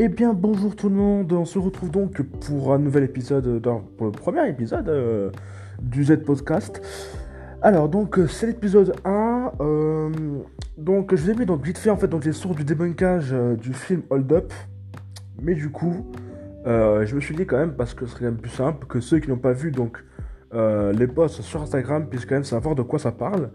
Eh 0.00 0.06
bien 0.06 0.32
bonjour 0.32 0.76
tout 0.76 0.88
le 0.88 0.94
monde, 0.94 1.32
on 1.32 1.44
se 1.44 1.58
retrouve 1.58 1.90
donc 1.90 2.22
pour 2.22 2.72
un 2.72 2.78
nouvel 2.78 3.02
épisode, 3.02 3.60
pour 3.96 4.06
le 4.06 4.12
premier 4.12 4.48
épisode 4.48 4.88
euh, 4.88 5.32
du 5.82 6.04
Z 6.04 6.18
Podcast. 6.24 6.80
Alors 7.62 7.88
donc 7.88 8.16
c'est 8.28 8.46
l'épisode 8.46 8.94
1, 9.04 9.54
euh, 9.60 10.08
donc 10.76 11.12
je 11.16 11.20
vous 11.20 11.30
ai 11.30 11.34
mis 11.34 11.46
donc 11.46 11.64
vite 11.64 11.78
fait 11.78 11.90
en 11.90 11.96
fait 11.96 12.06
donc 12.06 12.24
les 12.24 12.32
sources 12.32 12.54
du 12.54 12.62
débunkage 12.62 13.30
euh, 13.32 13.56
du 13.56 13.72
film 13.72 14.02
Hold 14.10 14.32
Up, 14.32 14.52
mais 15.42 15.56
du 15.56 15.68
coup 15.68 16.06
je 16.64 17.14
me 17.16 17.20
suis 17.20 17.34
dit 17.34 17.44
quand 17.44 17.58
même 17.58 17.72
parce 17.72 17.92
que 17.92 18.06
ce 18.06 18.12
serait 18.12 18.26
quand 18.26 18.30
même 18.30 18.40
plus 18.40 18.52
simple 18.52 18.86
que 18.86 19.00
ceux 19.00 19.18
qui 19.18 19.28
n'ont 19.30 19.36
pas 19.36 19.52
vu 19.52 19.72
donc 19.72 20.04
les 20.52 21.08
posts 21.08 21.42
sur 21.42 21.60
Instagram 21.60 22.08
puissent 22.08 22.24
quand 22.24 22.36
même 22.36 22.44
savoir 22.44 22.76
de 22.76 22.82
quoi 22.82 23.00
ça 23.00 23.10
parle. 23.10 23.50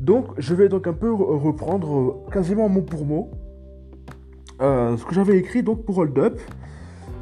Donc 0.00 0.28
je 0.38 0.54
vais 0.54 0.70
donc 0.70 0.86
un 0.86 0.94
peu 0.94 1.12
reprendre 1.12 2.24
quasiment 2.32 2.70
mot 2.70 2.80
pour 2.80 3.04
mot 3.04 3.30
euh, 4.62 4.96
ce 4.96 5.04
que 5.04 5.14
j'avais 5.14 5.36
écrit 5.38 5.62
donc 5.62 5.84
pour 5.84 5.98
Hold 5.98 6.18
Up. 6.18 6.40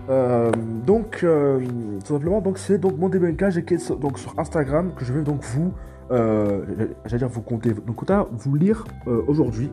Euh, 0.09 0.51
donc 0.87 1.21
euh, 1.23 1.61
tout 2.05 2.15
simplement 2.15 2.41
donc 2.41 2.59
c'est 2.59 2.79
donc 2.79 2.99
mon 2.99 3.09
débunkage 3.09 3.65
qui 3.65 3.75
est 3.75 3.93
donc 4.01 4.19
sur 4.19 4.37
Instagram 4.39 4.93
que 4.97 5.05
je 5.05 5.13
vais 5.13 5.23
donc 5.23 5.43
vous 5.45 5.73
dire 6.11 7.29
vous 7.29 7.43
compter 7.43 7.71
donc 7.73 8.05
vous 8.31 8.55
lire 8.57 8.85
aujourd'hui. 9.29 9.71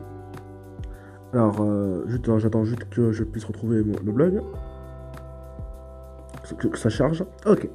Alors 1.32 1.66
j'attends 2.38 2.64
juste 2.64 2.88
que 2.88 3.12
je 3.12 3.24
puisse 3.24 3.44
retrouver 3.44 3.82
mon, 3.82 3.94
le 4.04 4.12
blog. 4.12 4.42
Que, 6.58 6.78
ça 6.78 6.88
charge. 6.88 7.24
Ok. 7.44 7.68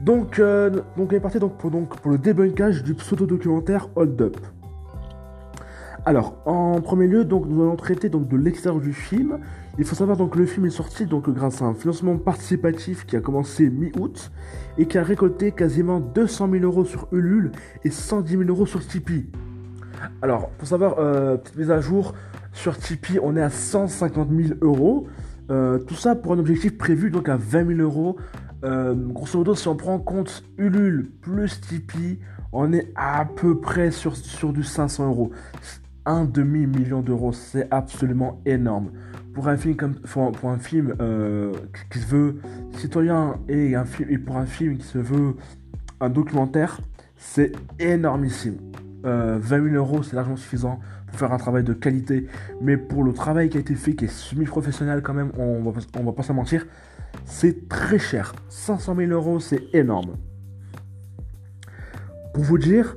Donc, 0.00 0.40
donc 0.40 1.12
on 1.12 1.14
est 1.14 1.20
parti 1.20 1.38
donc 1.40 1.58
pour, 1.58 1.70
donc 1.70 2.00
pour 2.00 2.12
le 2.12 2.18
débunkage 2.18 2.84
du 2.84 2.94
pseudo-documentaire 2.94 3.88
Hold 3.96 4.22
Up. 4.22 4.36
Alors, 6.08 6.38
en 6.46 6.80
premier 6.80 7.06
lieu, 7.06 7.26
donc, 7.26 7.44
nous 7.46 7.60
allons 7.60 7.76
traiter 7.76 8.08
donc, 8.08 8.28
de 8.28 8.36
l'extérieur 8.38 8.80
du 8.80 8.94
film. 8.94 9.40
Il 9.76 9.84
faut 9.84 9.94
savoir 9.94 10.16
que 10.30 10.38
le 10.38 10.46
film 10.46 10.64
est 10.64 10.70
sorti 10.70 11.04
donc, 11.04 11.28
grâce 11.28 11.60
à 11.60 11.66
un 11.66 11.74
financement 11.74 12.16
participatif 12.16 13.04
qui 13.04 13.14
a 13.14 13.20
commencé 13.20 13.68
mi-août 13.68 14.30
et 14.78 14.86
qui 14.86 14.96
a 14.96 15.02
récolté 15.02 15.52
quasiment 15.52 16.00
200 16.00 16.48
000 16.50 16.64
euros 16.64 16.86
sur 16.86 17.08
Ulule 17.12 17.52
et 17.84 17.90
110 17.90 18.38
000 18.38 18.44
euros 18.44 18.64
sur 18.64 18.86
Tipeee. 18.86 19.26
Alors, 20.22 20.48
pour 20.52 20.66
savoir, 20.66 20.94
euh, 20.98 21.36
petite 21.36 21.58
mise 21.58 21.70
à 21.70 21.82
jour, 21.82 22.14
sur 22.54 22.78
Tipeee, 22.78 23.18
on 23.22 23.36
est 23.36 23.42
à 23.42 23.50
150 23.50 24.30
000 24.30 24.54
euros. 24.62 25.08
Euh, 25.50 25.76
tout 25.76 25.94
ça 25.94 26.14
pour 26.14 26.32
un 26.32 26.38
objectif 26.38 26.78
prévu 26.78 27.10
donc 27.10 27.28
à 27.28 27.36
20 27.36 27.76
000 27.76 27.80
euros. 27.80 28.16
Euh, 28.64 28.94
grosso 28.94 29.36
modo, 29.36 29.54
si 29.54 29.68
on 29.68 29.76
prend 29.76 29.96
en 29.96 29.98
compte 29.98 30.42
Ulule 30.56 31.10
plus 31.20 31.60
Tipeee, 31.60 32.18
on 32.50 32.72
est 32.72 32.90
à 32.94 33.26
peu 33.26 33.60
près 33.60 33.90
sur, 33.90 34.16
sur 34.16 34.54
du 34.54 34.64
500 34.64 35.06
euros 35.06 35.32
un 36.08 36.24
demi-million 36.24 37.02
d'euros, 37.02 37.32
c'est 37.32 37.68
absolument 37.70 38.40
énorme. 38.46 38.90
Pour 39.34 39.48
un 39.48 39.56
film, 39.56 39.76
comme, 39.76 39.94
pour, 39.94 40.50
un 40.50 40.58
film 40.58 40.96
euh, 41.00 41.52
qui 41.92 41.98
se 41.98 42.06
veut 42.06 42.40
citoyen 42.72 43.36
et, 43.46 43.76
un 43.76 43.84
film, 43.84 44.08
et 44.10 44.18
pour 44.18 44.38
un 44.38 44.46
film 44.46 44.78
qui 44.78 44.86
se 44.86 44.98
veut 44.98 45.36
un 46.00 46.08
documentaire, 46.08 46.80
c'est 47.16 47.52
énormissime. 47.78 48.56
20 49.02 49.10
euh, 49.10 49.40
000 49.40 49.66
euros, 49.74 50.02
c'est 50.02 50.16
largement 50.16 50.36
suffisant 50.36 50.80
pour 51.06 51.18
faire 51.18 51.32
un 51.32 51.36
travail 51.36 51.62
de 51.62 51.74
qualité. 51.74 52.26
Mais 52.62 52.78
pour 52.78 53.04
le 53.04 53.12
travail 53.12 53.50
qui 53.50 53.58
a 53.58 53.60
été 53.60 53.74
fait, 53.74 53.94
qui 53.94 54.06
est 54.06 54.08
semi-professionnel 54.08 55.02
quand 55.02 55.14
même, 55.14 55.30
on 55.38 55.60
va, 55.62 55.78
on 55.98 56.04
va 56.04 56.12
pas 56.12 56.22
s'en 56.22 56.34
mentir, 56.34 56.66
c'est 57.26 57.68
très 57.68 57.98
cher. 57.98 58.34
500 58.48 58.96
000 58.96 59.12
euros, 59.12 59.40
c'est 59.40 59.62
énorme. 59.74 60.16
Pour 62.32 62.44
vous 62.44 62.58
dire, 62.58 62.96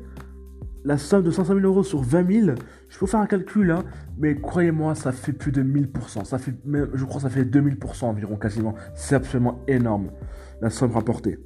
la 0.86 0.98
somme 0.98 1.24
de 1.24 1.32
500 1.32 1.56
000 1.56 1.66
euros 1.66 1.84
sur 1.84 2.02
20 2.02 2.46
000, 2.46 2.56
peux 3.02 3.08
faire 3.08 3.20
un 3.20 3.26
calcul, 3.26 3.72
hein, 3.72 3.84
mais 4.20 4.36
croyez-moi, 4.36 4.94
ça 4.94 5.12
fait 5.12 5.34
plus 5.34 5.52
de 5.52 5.64
1000%. 5.64 6.24
Ça 6.24 6.38
fait, 6.38 6.54
je 6.94 7.04
crois 7.04 7.16
que 7.16 7.22
ça 7.24 7.30
fait 7.32 7.44
2000% 7.44 8.06
environ, 8.06 8.36
quasiment. 8.36 8.76
C'est 8.94 9.16
absolument 9.16 9.60
énorme, 9.68 10.12
la 10.62 10.70
somme 10.70 10.92
rapportée. 10.92 11.40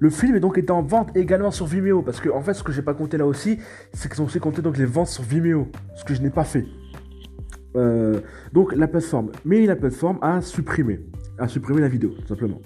Le 0.00 0.10
film 0.10 0.34
est 0.34 0.40
donc 0.40 0.60
en 0.68 0.82
vente 0.82 1.16
également 1.16 1.52
sur 1.52 1.66
Vimeo, 1.66 2.02
parce 2.02 2.20
que 2.20 2.28
en 2.28 2.40
fait, 2.40 2.54
ce 2.54 2.64
que 2.64 2.72
j'ai 2.72 2.82
pas 2.82 2.94
compté 2.94 3.16
là 3.18 3.26
aussi, 3.26 3.60
c'est 3.92 4.10
qu'ils 4.10 4.20
ont 4.20 4.24
aussi 4.24 4.40
compté 4.40 4.60
donc 4.60 4.76
les 4.76 4.84
ventes 4.84 5.06
sur 5.06 5.22
Vimeo, 5.22 5.68
ce 5.94 6.04
que 6.04 6.12
je 6.12 6.22
n'ai 6.22 6.30
pas 6.30 6.44
fait. 6.44 6.64
Euh, 7.76 8.18
donc 8.52 8.74
la 8.74 8.88
plateforme, 8.88 9.30
mais 9.44 9.64
la 9.64 9.76
plateforme 9.76 10.18
a 10.22 10.40
supprimé, 10.40 11.06
a 11.38 11.46
supprimé 11.46 11.82
la 11.82 11.88
vidéo, 11.88 12.10
tout 12.20 12.26
simplement. 12.26 12.60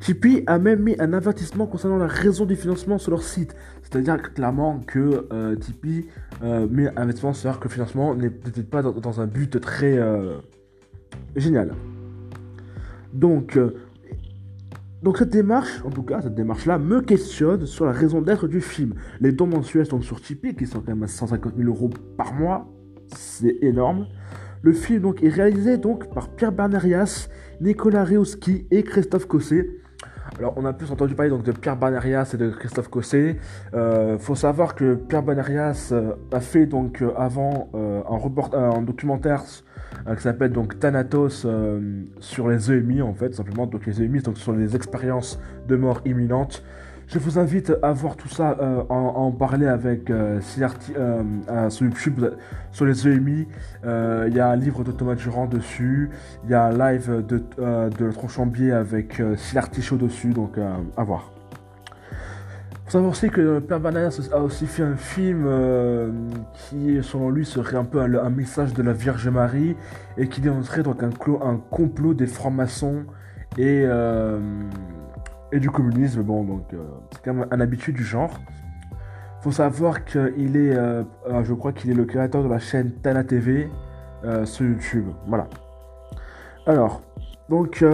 Tipeee 0.00 0.44
a 0.46 0.58
même 0.58 0.82
mis 0.82 0.94
un 0.98 1.12
avertissement 1.14 1.66
concernant 1.66 1.96
la 1.96 2.06
raison 2.06 2.44
du 2.44 2.54
financement 2.54 2.98
sur 2.98 3.10
leur 3.10 3.22
site. 3.22 3.56
C'est-à-dire 3.88 4.20
clairement 4.20 4.80
que 4.80 5.28
euh, 5.32 5.54
Tipeee 5.54 6.06
euh, 6.42 6.66
met 6.68 6.88
un 6.88 7.02
avertissement 7.02 7.32
sur 7.32 7.60
que 7.60 7.68
le 7.68 7.70
financement 7.70 8.16
n'est 8.16 8.30
peut-être 8.30 8.68
pas 8.68 8.82
dans, 8.82 9.20
un 9.20 9.26
but 9.26 9.60
très 9.60 9.96
euh, 9.96 10.38
génial. 11.36 11.72
Donc, 13.12 13.58
donc 15.04 15.18
cette 15.18 15.30
démarche, 15.30 15.82
en 15.84 15.90
tout 15.90 16.02
cas 16.02 16.20
cette 16.20 16.34
démarche-là, 16.34 16.78
me 16.78 17.00
questionne 17.00 17.64
sur 17.64 17.86
la 17.86 17.92
raison 17.92 18.20
d'être 18.20 18.48
du 18.48 18.60
film. 18.60 18.94
Les 19.20 19.30
dons 19.30 19.46
mensuels 19.46 19.86
sont 19.86 20.00
sur 20.02 20.20
Tipeee, 20.20 20.56
qui 20.56 20.66
sont 20.66 20.80
quand 20.80 20.88
même 20.88 21.04
à 21.04 21.08
150 21.08 21.54
000 21.56 21.68
euros 21.68 21.90
par 22.16 22.34
mois. 22.34 22.68
C'est 23.06 23.56
énorme. 23.62 24.08
Le 24.62 24.72
film 24.72 25.02
donc, 25.02 25.22
est 25.22 25.28
réalisé 25.28 25.78
donc 25.78 26.12
par 26.12 26.30
Pierre 26.30 26.50
Bernerias, 26.50 27.28
Nicolas 27.60 28.04
Reowski 28.04 28.66
et 28.72 28.82
Christophe 28.82 29.26
Cosset. 29.26 29.70
Alors, 30.38 30.54
on 30.56 30.64
a 30.64 30.72
plus 30.72 30.90
entendu 30.90 31.14
parler 31.14 31.30
donc, 31.30 31.42
de 31.44 31.52
Pierre 31.52 31.76
Banerias 31.76 32.30
et 32.34 32.36
de 32.36 32.50
Christophe 32.50 32.88
Cosset. 32.88 33.36
Il 33.72 33.78
euh, 33.78 34.18
faut 34.18 34.34
savoir 34.34 34.74
que 34.74 34.94
Pierre 34.94 35.22
Banerias 35.22 35.90
euh, 35.92 36.12
a 36.32 36.40
fait 36.40 36.66
donc 36.66 37.02
euh, 37.02 37.12
avant 37.16 37.70
un, 37.74 38.16
report, 38.16 38.54
un 38.54 38.82
documentaire 38.82 39.42
qui 40.16 40.22
s'appelle 40.22 40.52
donc 40.52 40.78
Thanatos 40.78 41.46
sur 42.20 42.48
les 42.48 42.72
EMI 42.72 43.02
en 43.02 43.14
fait, 43.14 43.34
simplement. 43.34 43.66
Donc 43.66 43.86
les 43.86 44.02
EMI, 44.02 44.20
donc, 44.20 44.36
sont 44.38 44.52
les 44.52 44.76
expériences 44.76 45.40
de 45.68 45.76
mort 45.76 46.00
imminente. 46.04 46.62
Je 47.08 47.20
vous 47.20 47.38
invite 47.38 47.72
à 47.82 47.92
voir 47.92 48.16
tout 48.16 48.28
ça, 48.28 48.56
euh, 48.60 48.82
en, 48.88 49.30
parler 49.30 49.68
avec 49.68 50.10
euh, 50.10 50.40
euh, 50.58 51.70
sur 51.70 51.86
YouTube, 51.86 52.24
sur 52.72 52.84
les 52.84 53.06
EMI. 53.06 53.46
Il 53.84 54.34
y 54.34 54.40
a 54.40 54.48
un 54.48 54.56
livre 54.56 54.82
de 54.82 54.90
Thomas 54.90 55.14
Durand 55.14 55.46
dessus. 55.46 56.10
Il 56.44 56.50
y 56.50 56.54
a 56.54 56.64
un 56.64 56.72
live 56.76 57.24
de, 57.24 57.44
de 57.58 58.10
Tronchambier 58.10 58.72
avec 58.72 59.22
Silarty 59.36 59.82
Show 59.82 59.96
dessus. 59.96 60.30
Donc 60.30 60.58
à 60.96 61.04
voir. 61.04 61.30
Faut 62.86 62.92
savoir 62.92 63.12
aussi 63.12 63.30
que 63.30 63.60
Père 63.60 63.80
Bananas 63.80 64.28
a 64.32 64.38
aussi 64.38 64.66
fait 64.66 64.82
un 64.82 64.96
film 64.96 65.48
qui, 66.54 66.98
selon 67.02 67.30
lui, 67.30 67.44
serait 67.44 67.76
un 67.76 67.84
peu 67.84 68.00
un, 68.00 68.30
message 68.30 68.74
de 68.74 68.82
la 68.82 68.92
Vierge 68.92 69.28
Marie 69.28 69.76
et 70.18 70.28
qui 70.28 70.40
démontrerait 70.40 70.82
donc 70.82 71.04
un 71.04 71.56
complot 71.70 72.14
des 72.14 72.26
francs-maçons 72.26 73.04
et 73.58 73.84
et 75.56 75.60
du 75.60 75.70
communisme. 75.70 76.22
Bon, 76.22 76.44
donc 76.44 76.72
euh, 76.72 76.78
c'est 77.10 77.22
quand 77.24 77.34
même 77.34 77.46
un 77.50 77.60
habitude 77.60 77.96
du 77.96 78.04
genre. 78.04 78.40
Faut 79.42 79.52
savoir 79.52 80.04
qu'il 80.04 80.56
est, 80.56 80.76
euh, 80.76 81.02
euh, 81.28 81.44
je 81.44 81.54
crois 81.54 81.72
qu'il 81.72 81.90
est 81.90 81.94
le 81.94 82.04
créateur 82.04 82.42
de 82.42 82.48
la 82.48 82.58
chaîne 82.58 82.92
Tana 83.02 83.24
TV 83.24 83.68
sur 84.44 84.66
YouTube. 84.66 85.04
Voilà. 85.28 85.48
Alors, 86.66 87.00
donc, 87.48 87.84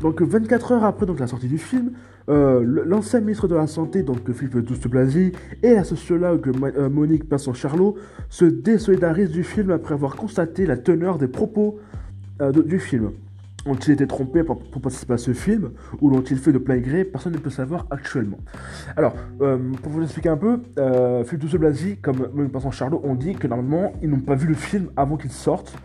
donc 0.00 0.22
24 0.22 0.72
heures 0.72 0.84
après 0.84 1.04
donc, 1.04 1.20
la 1.20 1.26
sortie 1.26 1.48
du 1.48 1.58
film, 1.58 1.92
l'ancien 2.26 3.20
ministre 3.20 3.48
de 3.48 3.54
la 3.54 3.66
Santé, 3.66 4.02
donc 4.02 4.32
Philippe 4.32 4.60
Douste-Blazy, 4.60 5.32
et 5.62 5.74
la 5.74 5.84
sociologue 5.84 6.50
Monique 6.90 7.28
Pinson-Charlot 7.28 7.96
se 8.30 8.46
désolidarisent 8.46 9.30
du 9.30 9.44
film 9.44 9.70
après 9.72 9.92
avoir 9.92 10.16
constaté 10.16 10.64
la 10.64 10.78
teneur 10.78 11.18
des 11.18 11.28
propos 11.28 11.80
du 12.64 12.78
film. 12.78 13.10
Ont-ils 13.66 13.92
été 13.92 14.06
trompés 14.06 14.44
pour, 14.44 14.58
participer 14.80 15.14
à 15.14 15.18
ce 15.18 15.32
film 15.32 15.72
ou 16.00 16.10
l'ont-ils 16.10 16.38
fait 16.38 16.52
de 16.52 16.58
plein 16.58 16.78
gré 16.78 17.04
Personne 17.04 17.32
ne 17.32 17.38
peut 17.38 17.50
savoir 17.50 17.86
actuellement. 17.90 18.38
Alors, 18.96 19.14
euh, 19.40 19.58
pour 19.82 19.92
vous 19.92 20.02
expliquer 20.02 20.28
un 20.28 20.36
peu, 20.36 20.60
euh, 20.78 21.24
Philippe 21.24 21.42
Douce 21.42 21.56
Blasi, 21.56 21.96
comme 21.96 22.28
même 22.34 22.50
passant 22.50 22.70
Charlot, 22.70 23.00
ont 23.04 23.14
dit 23.14 23.34
que 23.34 23.46
normalement, 23.46 23.92
ils 24.00 24.08
n'ont 24.08 24.20
pas 24.20 24.36
vu 24.36 24.46
le 24.46 24.54
film 24.54 24.90
avant 24.96 25.16
qu'il 25.16 25.32
sorte, 25.32 25.76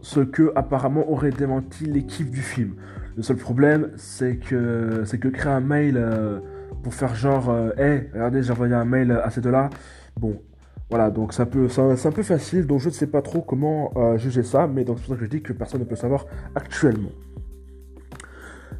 ce 0.00 0.20
que 0.20 0.52
apparemment 0.54 1.10
aurait 1.10 1.30
démenti 1.30 1.86
l'équipe 1.86 2.30
du 2.30 2.42
film. 2.42 2.74
Le 3.16 3.22
seul 3.22 3.36
problème, 3.36 3.90
c'est 3.96 4.36
que, 4.36 5.02
c'est 5.06 5.18
que 5.18 5.28
créer 5.28 5.52
un 5.52 5.60
mail 5.60 5.96
euh, 5.96 6.40
pour 6.82 6.94
faire 6.94 7.14
genre, 7.14 7.52
hé, 7.78 7.82
hey, 7.82 8.10
regardez, 8.12 8.42
j'ai 8.42 8.52
envoyé 8.52 8.74
un 8.74 8.84
mail 8.84 9.10
à 9.10 9.30
ces 9.30 9.40
deux-là. 9.40 9.70
Bon, 10.20 10.40
voilà, 10.88 11.10
donc 11.10 11.32
c'est 11.32 11.42
un, 11.42 11.46
peu, 11.46 11.66
un 11.78 12.12
peu 12.12 12.22
facile, 12.22 12.66
donc 12.66 12.80
je 12.80 12.88
ne 12.88 12.94
sais 12.94 13.08
pas 13.08 13.20
trop 13.20 13.42
comment 13.42 13.92
euh, 13.96 14.16
juger 14.18 14.44
ça, 14.44 14.68
mais 14.68 14.84
donc 14.84 14.98
c'est 14.98 15.06
pour 15.06 15.14
ça 15.14 15.18
que 15.18 15.24
je 15.24 15.30
dis 15.30 15.42
que 15.42 15.52
personne 15.52 15.80
ne 15.80 15.84
peut 15.84 15.96
savoir 15.96 16.26
actuellement. 16.54 17.10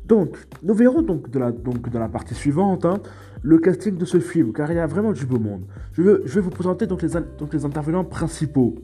Donc, 0.04 0.36
nous 0.62 0.74
verrons 0.74 1.02
donc, 1.02 1.28
de 1.30 1.40
la, 1.40 1.50
donc 1.50 1.88
dans 1.90 1.98
la 1.98 2.08
partie 2.08 2.34
suivante 2.34 2.84
hein, 2.84 3.00
le 3.42 3.58
casting 3.58 3.96
de 3.96 4.04
ce 4.04 4.20
film, 4.20 4.52
car 4.52 4.70
il 4.70 4.76
y 4.76 4.78
a 4.78 4.86
vraiment 4.86 5.10
du 5.10 5.26
beau 5.26 5.40
monde. 5.40 5.64
Je, 5.94 6.02
veux, 6.02 6.22
je 6.24 6.34
vais 6.36 6.42
vous 6.42 6.50
présenter 6.50 6.86
donc 6.86 7.02
les, 7.02 7.08
donc 7.08 7.52
les 7.52 7.64
intervenants 7.64 8.04
principaux. 8.04 8.76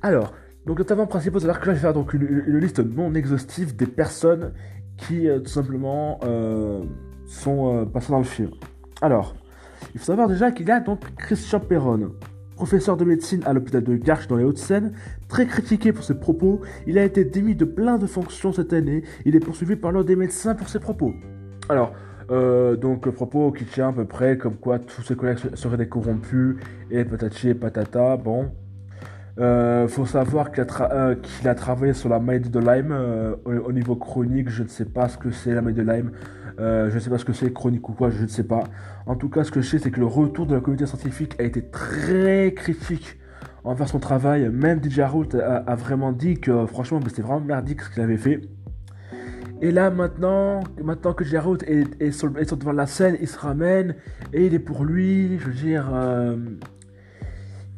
Alors, 0.00 0.32
donc 0.64 0.78
les 0.78 0.84
intervenants 0.84 1.06
principaux, 1.06 1.38
c'est-à-dire 1.38 1.60
que 1.60 1.66
là 1.66 1.72
je 1.74 1.76
vais 1.76 1.82
faire 1.82 1.92
donc 1.92 2.14
une, 2.14 2.58
liste 2.58 2.78
non 2.78 3.14
exhaustive 3.14 3.76
des 3.76 3.86
personnes 3.86 4.54
qui 4.96 5.28
euh, 5.28 5.40
tout 5.40 5.50
simplement 5.50 6.18
euh, 6.24 6.82
sont 7.26 7.86
passées 7.92 8.12
dans 8.12 8.18
le 8.18 8.24
film. 8.24 8.52
Alors, 9.02 9.34
il 9.96 9.98
faut 9.98 10.04
savoir 10.04 10.28
déjà 10.28 10.50
qu'il 10.50 10.70
a 10.70 10.78
donc 10.78 11.00
Christian 11.16 11.58
Perron. 11.58 12.12
Professeur 12.54 12.98
de 12.98 13.06
médecine 13.06 13.40
à 13.46 13.54
l'hôpital 13.54 13.82
de 13.82 13.96
Garches 13.96 14.28
dans 14.28 14.36
les 14.36 14.44
Hauts-de-Seine, 14.44 14.92
très 15.26 15.46
critiqué 15.46 15.90
pour 15.90 16.04
ses 16.04 16.16
propos, 16.20 16.60
il 16.86 16.98
a 16.98 17.04
été 17.04 17.24
démis 17.24 17.54
de 17.54 17.64
plein 17.64 17.96
de 17.96 18.06
fonctions 18.06 18.52
cette 18.52 18.74
année. 18.74 19.04
Il 19.24 19.34
est 19.34 19.40
poursuivi 19.40 19.74
par 19.74 19.92
l'ordre 19.92 20.06
des 20.06 20.14
médecins 20.14 20.54
pour 20.54 20.68
ses 20.68 20.80
propos. 20.80 21.14
Alors, 21.70 21.94
euh, 22.30 22.76
donc, 22.76 23.08
propos 23.08 23.52
qui 23.52 23.64
tient 23.64 23.88
à 23.88 23.92
peu 23.94 24.04
près 24.04 24.36
comme 24.36 24.56
quoi 24.56 24.78
tous 24.78 25.00
ses 25.00 25.16
collègues 25.16 25.38
seraient 25.54 25.78
des 25.78 25.88
corrompus 25.88 26.56
et 26.90 27.06
patati 27.06 27.48
et 27.48 27.54
patata. 27.54 28.18
Bon, 28.18 28.50
euh, 29.38 29.86
faut 29.86 30.06
savoir 30.06 30.50
qu'il 30.50 30.62
a, 30.62 30.92
euh, 30.92 31.14
a, 31.44 31.54
travaillé 31.54 31.92
sur 31.92 32.08
la 32.08 32.18
maladie 32.18 32.48
de 32.48 32.58
Lyme 32.58 32.90
euh, 32.90 33.36
au, 33.44 33.72
niveau 33.72 33.94
chronique. 33.94 34.48
Je 34.48 34.62
ne 34.62 34.68
sais 34.68 34.86
pas 34.86 35.08
ce 35.08 35.18
que 35.18 35.30
c'est 35.30 35.54
la 35.54 35.60
maladie 35.60 35.84
de 35.84 35.92
Lyme. 35.92 36.10
je 36.58 36.94
ne 36.94 36.98
sais 36.98 37.10
pas 37.10 37.18
ce 37.18 37.24
que 37.24 37.34
c'est 37.34 37.52
chronique 37.52 37.86
ou 37.88 37.92
quoi. 37.92 38.10
Je 38.10 38.22
ne 38.22 38.28
sais 38.28 38.44
pas. 38.44 38.64
En 39.04 39.14
tout 39.14 39.28
cas, 39.28 39.44
ce 39.44 39.50
que 39.50 39.60
je 39.60 39.68
sais, 39.68 39.78
c'est 39.78 39.90
que 39.90 40.00
le 40.00 40.06
retour 40.06 40.46
de 40.46 40.54
la 40.54 40.60
communauté 40.60 40.86
scientifique 40.86 41.36
a 41.38 41.42
été 41.42 41.62
très 41.62 42.54
critique 42.54 43.18
envers 43.64 43.88
son 43.88 43.98
travail. 43.98 44.48
Même 44.48 44.82
DJ 44.82 45.00
Raoult 45.00 45.34
a, 45.34 45.74
vraiment 45.74 46.12
dit 46.12 46.40
que 46.40 46.64
franchement, 46.66 47.00
c'était 47.06 47.22
vraiment 47.22 47.40
merdique 47.40 47.82
ce 47.82 47.90
qu'il 47.90 48.02
avait 48.02 48.16
fait. 48.16 48.40
Et 49.62 49.70
là 49.70 49.90
maintenant, 49.90 50.60
maintenant 50.82 51.14
que 51.14 51.24
DJ 51.24 51.36
Raoult 51.36 51.58
est, 51.66 52.00
est, 52.00 52.10
sur, 52.10 52.30
devant 52.30 52.72
la 52.72 52.86
scène, 52.86 53.16
il 53.20 53.28
se 53.28 53.38
ramène 53.38 53.96
et 54.32 54.46
il 54.46 54.54
est 54.54 54.60
pour 54.60 54.84
lui. 54.84 55.38
Je 55.38 55.46
veux 55.46 55.52
dire. 55.52 55.90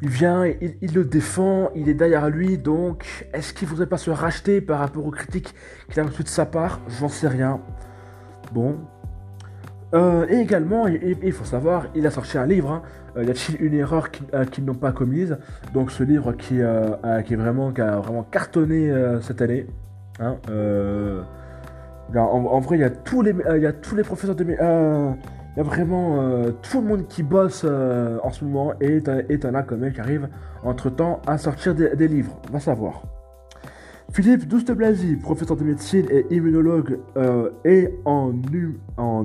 Il 0.00 0.08
vient, 0.10 0.44
il, 0.46 0.94
le 0.94 1.04
défend, 1.04 1.70
il 1.74 1.88
est 1.88 1.94
derrière 1.94 2.30
lui, 2.30 2.56
donc 2.56 3.26
est-ce 3.32 3.52
qu'il 3.52 3.66
voudrait 3.66 3.88
pas 3.88 3.98
se 3.98 4.10
racheter 4.10 4.60
par 4.60 4.78
rapport 4.78 5.04
aux 5.04 5.10
critiques 5.10 5.54
qu'il 5.90 5.98
a 5.98 6.04
reçues 6.04 6.22
de 6.22 6.28
sa 6.28 6.46
part? 6.46 6.80
J'en 7.00 7.08
sais 7.08 7.26
rien. 7.26 7.60
Bon. 8.52 8.76
Euh, 9.94 10.26
et 10.28 10.36
également, 10.36 10.86
il 10.86 11.32
faut 11.32 11.44
savoir, 11.44 11.86
il 11.96 12.06
a 12.06 12.12
sorti 12.12 12.38
un 12.38 12.46
livre, 12.46 12.70
hein. 12.70 12.82
euh, 13.16 13.24
y 13.24 13.30
a-t-il 13.30 13.60
une 13.60 13.74
erreur 13.74 14.08
euh, 14.34 14.44
qu'ils 14.44 14.64
n'ont 14.64 14.74
pas 14.74 14.92
commise? 14.92 15.36
Donc 15.74 15.90
ce 15.90 16.04
livre 16.04 16.32
qui, 16.32 16.60
qui, 17.24 17.32
est 17.32 17.36
vraiment, 17.36 17.72
qui 17.72 17.80
a 17.80 17.96
vraiment 17.96 18.22
cartonné 18.22 18.92
cette 19.20 19.42
année. 19.42 19.66
Hein. 20.20 20.36
En, 22.14 22.60
vrai, 22.60 22.76
il 22.76 22.80
y, 22.82 22.84
a 22.84 22.90
tous 22.90 23.22
les, 23.22 23.34
y 23.58 23.66
a 23.66 23.72
tous 23.72 23.96
les 23.96 24.04
professeurs 24.04 24.36
de... 24.36 24.44
Il 25.58 25.62
y 25.62 25.66
a 25.66 25.70
vraiment 25.70 26.22
euh, 26.22 26.52
tout 26.62 26.80
le 26.80 26.86
monde 26.86 27.08
qui 27.08 27.24
bosse 27.24 27.62
euh, 27.64 28.20
en 28.22 28.30
ce 28.30 28.44
moment 28.44 28.74
et 28.80 29.02
t'en 29.02 29.54
as 29.54 29.64
quand 29.64 29.76
même 29.76 29.92
qui 29.92 30.00
arrive 30.00 30.28
entre 30.62 30.88
temps 30.88 31.20
à 31.26 31.36
sortir 31.36 31.74
des, 31.74 32.06
livres. 32.06 32.40
Va 32.52 32.60
savoir. 32.60 33.02
Philippe 34.12 34.46
Douste 34.46 34.70
Blasi, 34.70 35.16
professeur 35.16 35.56
de 35.56 35.64
médecine 35.64 36.06
et 36.10 36.26
immunologue 36.30 37.00
euh, 37.16 37.50
et 37.64 37.92
en 38.04 38.32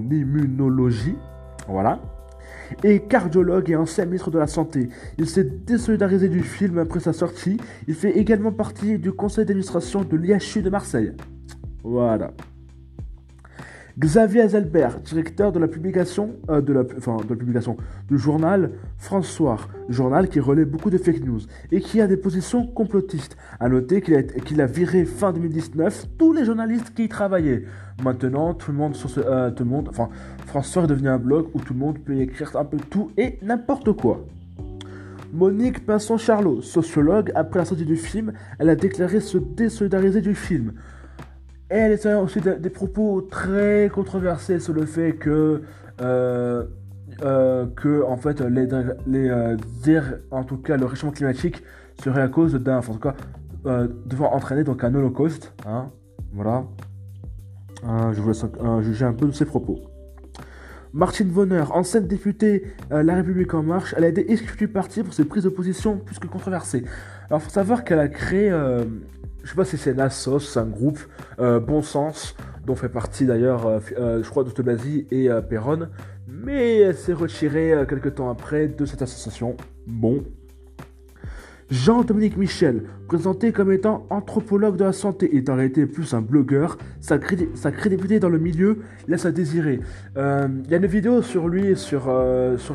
immunologie. 0.09 1.15
Voilà 1.67 1.99
et 2.83 3.01
cardiologue 3.01 3.69
et 3.69 3.75
ancien 3.75 4.05
ministre 4.05 4.31
de 4.31 4.39
la 4.39 4.47
Santé. 4.47 4.89
Il 5.19 5.29
s'est 5.29 5.43
désolidarisé 5.43 6.29
du 6.29 6.41
film 6.41 6.79
après 6.79 6.99
sa 6.99 7.13
sortie. 7.13 7.57
Il 7.87 7.93
fait 7.93 8.17
également 8.17 8.51
partie 8.51 8.97
du 8.97 9.11
conseil 9.11 9.45
d'administration 9.45 10.03
de 10.03 10.17
l'IHU 10.17 10.63
de 10.63 10.71
Marseille. 10.71 11.13
Voilà. 11.83 12.31
Xavier 13.99 14.41
Azelbert, 14.41 14.99
directeur 15.01 15.51
de 15.51 15.59
la 15.59 15.67
publication, 15.67 16.31
euh, 16.49 16.61
de, 16.61 16.73
la, 16.73 16.83
publication 16.83 17.77
du 18.09 18.17
journal 18.17 18.71
François, 18.97 19.57
journal 19.87 20.29
qui 20.29 20.39
relaie 20.39 20.65
beaucoup 20.65 20.89
de 20.89 20.97
fake 20.97 21.23
news 21.23 21.41
et 21.71 21.79
qui 21.79 22.01
a 22.01 22.07
des 22.07 22.17
positions 22.17 22.65
complotistes. 22.65 23.37
A 23.59 23.69
noter 23.69 24.01
qu'il 24.01 24.61
a, 24.61 24.65
viré 24.65 25.05
fin 25.05 25.31
2019 25.31 26.07
tous 26.17 26.33
les 26.33 26.43
journalistes 26.43 26.91
qui 26.95 27.03
y 27.03 27.09
travaillaient. 27.09 27.65
Maintenant, 28.03 28.55
tout 28.55 28.71
le 28.71 28.77
monde, 28.77 28.95
euh, 29.17 29.51
François 30.47 30.83
est 30.83 30.87
devenu 30.87 31.09
un 31.09 31.19
blog 31.19 31.49
où 31.53 31.59
tout 31.59 31.73
le 31.73 31.79
monde 31.79 31.99
peut 31.99 32.19
écrire 32.19 32.55
un 32.55 32.65
peu 32.65 32.77
tout 32.89 33.11
et 33.15 33.37
n'importe 33.43 33.91
quoi. 33.91 34.25
Monique 35.31 35.85
Pinson-Charlot, 35.85 36.61
sociologue, 36.63 37.31
après 37.35 37.59
la 37.59 37.65
sortie 37.65 37.85
du 37.85 37.95
film, 37.95 38.33
elle 38.57 38.69
a 38.69 38.75
déclaré 38.75 39.19
se 39.19 39.37
désolidariser 39.37 40.21
du 40.21 40.33
film. 40.33 40.73
Elle 41.75 41.97
a 42.07 42.19
aussi 42.19 42.39
des 42.39 42.69
propos 42.69 43.21
très 43.23 43.89
controversés 43.91 44.59
sur 44.59 44.73
le 44.73 44.85
fait 44.85 45.13
que, 45.13 45.63
euh, 46.01 46.65
euh, 47.23 47.65
que 47.75 48.03
en 48.03 48.15
fait, 48.15 48.41
les, 48.41 48.67
euh, 49.27 49.57
en 50.29 50.43
tout 50.43 50.57
cas, 50.57 50.77
le 50.77 50.85
réchauffement 50.85 51.13
climatique 51.13 51.63
serait 52.03 52.21
à 52.21 52.27
cause 52.27 52.53
d'un, 52.53 52.77
en 52.77 52.81
tout 52.81 52.99
cas, 52.99 53.15
devant 54.05 54.31
entraîner 54.33 54.63
donc 54.63 54.83
un 54.83 54.93
holocauste. 54.93 55.55
Hein, 55.65 55.89
voilà. 56.31 56.65
je 57.83 58.21
vous 58.21 58.27
laisse 58.27 58.45
juger 58.81 59.05
un 59.05 59.13
peu 59.13 59.25
de 59.25 59.31
ses 59.31 59.45
propos. 59.45 59.79
Martine 60.93 61.29
Vonner, 61.29 61.63
ancienne 61.71 62.05
députée 62.05 62.65
La 62.91 63.15
République 63.15 63.51
En 63.55 63.63
Marche, 63.63 63.95
elle 63.97 64.03
a 64.03 64.09
été 64.09 64.31
exclue 64.31 64.57
du 64.57 64.67
parti 64.67 65.01
pour 65.01 65.15
ses 65.15 65.25
prises 65.25 65.45
de 65.45 65.49
position 65.49 65.97
plus 65.97 66.19
que 66.19 66.27
controversées. 66.27 66.83
Alors, 67.29 67.41
il 67.41 67.45
faut 67.45 67.49
savoir 67.49 67.83
qu'elle 67.83 67.97
a 67.97 68.09
créé 68.09 68.51
je 69.43 69.49
sais 69.49 69.55
pas 69.55 69.65
si 69.65 69.77
c'est 69.77 69.93
Nassos, 69.93 70.39
c'est 70.39 70.59
un 70.59 70.65
groupe, 70.65 70.99
euh, 71.39 71.59
Bon 71.59 71.81
Sens, 71.81 72.35
dont 72.65 72.75
fait 72.75 72.89
partie 72.89 73.25
d'ailleurs, 73.25 73.67
euh, 73.67 73.79
euh, 73.99 74.23
je 74.23 74.29
crois, 74.29 74.43
d'Ostobasie 74.43 75.05
et 75.11 75.29
Perron, 75.49 75.89
mais 76.27 76.79
elle 76.79 76.95
s'est 76.95 77.13
retirée 77.13 77.73
quelques 77.87 78.15
temps 78.15 78.29
après 78.29 78.67
de 78.67 78.85
cette 78.85 79.01
association. 79.01 79.55
Bon. 79.85 80.23
Jean-Dominique 81.69 82.37
Michel, 82.37 82.83
présenté 83.07 83.51
comme 83.51 83.71
étant 83.71 84.05
anthropologue 84.09 84.77
de 84.77 84.83
la 84.83 84.93
santé, 84.93 85.35
est 85.35 85.49
en 85.49 85.55
réalité 85.55 85.85
plus 85.87 86.13
un 86.13 86.21
blogueur. 86.21 86.77
Sa, 86.99 87.17
crédibilité 87.17 88.19
dans 88.19 88.29
le 88.29 88.37
milieu 88.37 88.79
laisse 89.07 89.25
à 89.25 89.31
désirer. 89.31 89.79
Il 90.15 90.69
y 90.69 90.73
a 90.73 90.77
une 90.77 90.85
vidéo 90.85 91.21
sur 91.21 91.47
lui, 91.47 91.75
sur, 91.75 92.05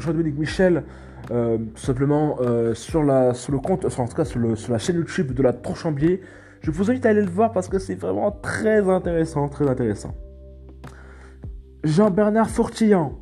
Jean-Dominique 0.01 0.39
Michel, 0.39 0.83
tout 1.29 1.61
simplement 1.77 2.39
sur, 2.75 3.03
le 3.03 3.59
compte, 3.59 3.85
en 3.85 4.09
tout 4.09 4.17
cas 4.17 4.25
sur, 4.25 4.41
la 4.41 4.79
chaîne 4.79 4.97
YouTube 4.97 5.33
de 5.33 5.43
la 5.43 5.53
Tronchambier. 5.53 6.21
Je 6.69 6.73
vous 6.75 6.91
invite 6.91 7.07
à 7.07 7.09
aller 7.09 7.23
le 7.23 7.31
voir 7.31 7.53
parce 7.53 7.67
que 7.67 7.79
c'est 7.79 7.95
vraiment 7.95 8.31
très 8.31 8.91
intéressant. 8.91 9.49
Jean-Bernard 11.83 12.51
Fortillan, 12.51 13.19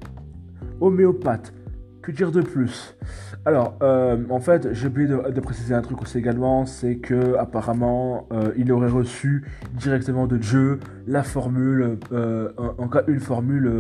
homéopathe. 0.81 1.55
Que 2.03 2.11
dire 2.11 2.33
de 2.33 2.41
plus? 2.41 2.97
Alors, 3.45 3.79
euh, 3.85 4.17
en 4.31 4.41
fait, 4.41 4.73
j'ai 4.73 4.89
oublié 4.89 5.07
de, 5.09 5.41
préciser 5.41 5.75
un 5.75 5.81
truc 5.81 6.03
aussi 6.03 6.19
également, 6.19 6.67
c'est 6.67 6.97
que 6.97 7.37
apparemment, 7.37 8.27
euh, 8.33 8.51
il 8.57 8.73
aurait 8.73 8.91
reçu 8.91 9.45
directement 9.75 10.27
de 10.27 10.39
Dieu 10.39 10.81
la 11.07 11.23
formule, 11.23 12.01
euh, 12.11 12.51
en, 12.57 12.89
cas 12.89 13.05
une 13.07 13.21
formule 13.21 13.71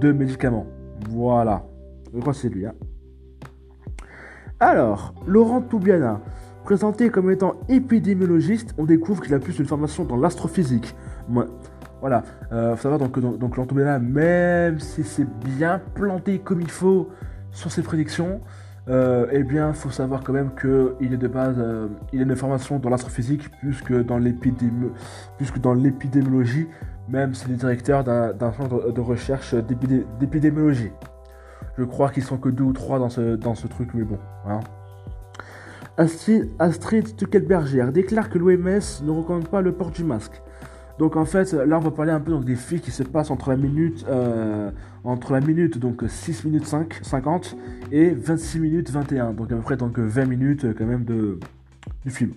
de 0.00 0.12
médicaments. 0.12 0.68
Voilà. 1.08 1.66
Que 2.24 2.32
c'est 2.32 2.50
lui. 2.50 2.66
Hein. 2.66 2.74
Alors, 4.60 5.12
Laurent 5.26 5.60
Toubiana. 5.60 6.20
Présenté 6.66 7.08
comme 7.10 7.30
étant 7.30 7.54
épidémiologiste, 7.68 8.74
on 8.76 8.86
découvre 8.86 9.22
qu'il 9.22 9.32
a 9.34 9.38
plus 9.38 9.60
une 9.60 9.66
formation 9.66 10.04
dans 10.04 10.16
l'astrophysique. 10.16 10.96
Voilà, 12.00 12.24
euh, 12.50 12.74
faut 12.74 12.82
savoir 12.82 12.98
donc, 12.98 13.16
donc, 13.20 13.38
donc 13.38 13.70
même 13.70 14.80
si 14.80 15.04
c'est 15.04 15.28
bien 15.44 15.80
planté 15.94 16.40
comme 16.40 16.60
il 16.60 16.68
faut 16.68 17.08
sur 17.52 17.70
ses 17.70 17.82
prédictions, 17.82 18.40
euh, 18.88 19.28
eh 19.30 19.44
bien, 19.44 19.72
faut 19.74 19.90
savoir 19.90 20.24
quand 20.24 20.32
même 20.32 20.50
qu'il 20.60 21.12
est 21.12 21.16
de 21.16 21.28
base, 21.28 21.54
euh, 21.56 21.86
il 22.12 22.18
a 22.18 22.24
une 22.24 22.34
formation 22.34 22.80
dans 22.80 22.90
l'astrophysique 22.90 23.48
plus 23.60 23.80
que 23.80 24.02
dans 24.02 24.18
l'épidémiologie, 24.18 26.66
même 27.08 27.34
s'il 27.34 27.52
est 27.52 27.58
directeur 27.58 28.02
d'un 28.02 28.52
centre 28.54 28.90
de 28.90 29.00
recherche 29.00 29.54
d'épidémiologie. 29.54 30.90
Je 31.78 31.84
crois 31.84 32.10
qu'ils 32.10 32.24
sont 32.24 32.38
que 32.38 32.48
deux 32.48 32.64
ou 32.64 32.72
trois 32.72 32.98
dans 32.98 33.08
ce, 33.08 33.36
dans 33.36 33.54
ce 33.54 33.68
truc, 33.68 33.90
mais 33.94 34.02
bon. 34.02 34.18
Hein. 34.48 34.58
Astrid, 35.98 36.50
Astrid 36.58 37.16
Tuckelberger 37.16 37.86
déclare 37.92 38.28
que 38.28 38.38
l'OMS 38.38 39.02
ne 39.02 39.10
recommande 39.10 39.48
pas 39.48 39.62
le 39.62 39.72
port 39.72 39.90
du 39.90 40.04
masque. 40.04 40.42
Donc 40.98 41.16
en 41.16 41.24
fait, 41.24 41.52
là 41.52 41.78
on 41.78 41.80
va 41.80 41.90
parler 41.90 42.12
un 42.12 42.20
peu 42.20 42.32
donc, 42.32 42.44
des 42.44 42.54
filles 42.54 42.80
qui 42.80 42.90
se 42.90 43.02
passent 43.02 43.30
entre 43.30 43.50
la 43.50 43.56
minute, 43.56 44.04
euh, 44.08 44.70
donc 45.04 46.04
6 46.06 46.44
minutes 46.44 46.66
5, 46.66 47.00
50 47.02 47.56
et 47.92 48.10
26 48.10 48.60
minutes 48.60 48.90
21. 48.90 49.32
Donc 49.32 49.52
à 49.52 49.56
peu 49.56 49.62
près 49.62 49.76
donc 49.76 49.98
20 49.98 50.24
minutes 50.26 50.66
quand 50.76 50.86
même 50.86 51.04
de, 51.04 51.38
du 52.04 52.10
film. 52.10 52.32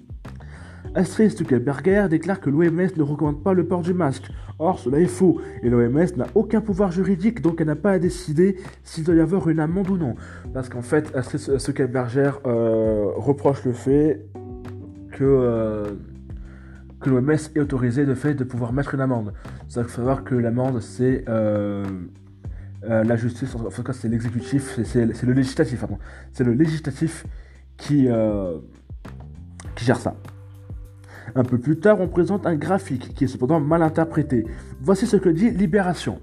Astrid 0.96 1.30
Stuckelberger 1.30 2.08
déclare 2.10 2.40
que 2.40 2.50
l'OMS 2.50 2.90
ne 2.96 3.04
recommande 3.04 3.44
pas 3.44 3.54
le 3.54 3.66
port 3.66 3.82
du 3.82 3.94
masque. 3.94 4.30
Or, 4.62 4.78
cela 4.78 5.00
est 5.00 5.06
faux, 5.06 5.40
et 5.64 5.70
l'OMS 5.70 6.18
n'a 6.18 6.28
aucun 6.36 6.60
pouvoir 6.60 6.92
juridique, 6.92 7.42
donc 7.42 7.62
elle 7.62 7.68
n'a 7.68 7.78
pas 7.78 7.92
à 7.92 8.00
décider 8.00 8.58
s'il 8.84 9.06
doit 9.06 9.16
y 9.16 9.22
avoir 9.22 9.48
une 9.48 9.62
amende 9.62 9.90
ou 9.90 9.96
non. 9.96 10.16
Parce 10.54 10.68
qu'en 10.68 10.82
fait, 10.82 11.16
Astrid 11.16 11.58
Stuckelberger 11.58 12.32
euh, 12.46 13.06
reproche 13.16 13.64
le 13.64 13.72
fait 13.72 14.26
que, 15.14 15.24
euh, 15.24 15.92
l'OMS 17.06 17.32
est 17.32 17.60
autorisé 17.60 18.06
de 18.06 18.14
fait 18.14 18.34
de 18.34 18.44
pouvoir 18.44 18.74
mettre 18.74 18.94
une 18.94 19.00
amende. 19.00 19.34
Ça 19.70 19.82
faut 19.84 19.90
savoir 19.90 20.26
que 20.26 20.36
l'amende, 20.36 20.82
c'est 20.82 21.24
euh, 21.30 21.86
la 22.84 23.16
justice, 23.16 23.56
en 23.56 23.70
tout 23.70 23.84
cas 23.84 23.94
c'est 23.94 24.10
l'exécutif, 24.10 24.78
c'est 24.84 25.24
le 25.24 25.34
législatif, 25.34 25.80
pardon. 25.80 26.00
C'est 26.34 26.44
le 26.44 26.52
législatif 26.52 27.26
qui 27.78 28.10
gère 29.78 29.98
ça. 29.98 30.16
Un 31.36 31.44
peu 31.44 31.58
plus 31.58 31.80
tard, 31.80 32.00
on 32.00 32.08
présente 32.08 32.46
un 32.46 32.56
graphique 32.56 33.14
qui 33.14 33.26
est 33.26 33.28
cependant 33.28 33.60
mal 33.60 33.82
interprété. 33.82 34.46
Voici 34.82 35.06
ce 35.06 35.18
que 35.18 35.30
dit 35.30 35.52
Libération. 35.52 36.20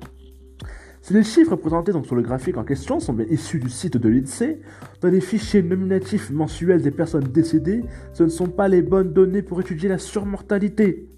Si 1.02 1.12
les 1.12 1.22
chiffres 1.22 1.54
présentés 1.54 1.92
sur 2.02 2.16
le 2.16 2.22
graphique 2.22 2.56
en 2.56 2.64
question 2.64 2.98
sont 2.98 3.16
issus 3.30 3.60
du 3.60 3.68
site 3.68 3.96
de 3.96 4.08
l'INSEE, 4.08 4.60
dans 5.00 5.08
les 5.08 5.20
fichiers 5.20 5.62
nominatifs 5.62 6.30
mensuels 6.30 6.82
des 6.82 6.90
personnes 6.90 7.28
décédées, 7.28 7.84
ce 8.12 8.24
ne 8.24 8.28
sont 8.28 8.48
pas 8.48 8.66
les 8.66 8.82
bonnes 8.82 9.12
données 9.12 9.42
pour 9.42 9.60
étudier 9.60 9.88
la 9.88 9.98
surmortalité. 9.98 11.08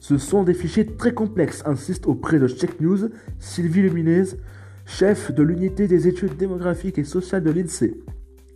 Ce 0.00 0.18
sont 0.18 0.42
des 0.42 0.52
fichiers 0.52 0.84
très 0.84 1.14
complexes, 1.14 1.62
insiste 1.64 2.06
auprès 2.06 2.38
de 2.38 2.46
Check 2.46 2.78
News 2.80 3.08
Sylvie 3.38 3.80
Luminez, 3.80 4.36
chef 4.84 5.32
de 5.32 5.42
l'unité 5.42 5.88
des 5.88 6.08
études 6.08 6.36
démographiques 6.36 6.98
et 6.98 7.04
sociales 7.04 7.42
de 7.42 7.52
l'INSEE. 7.52 7.94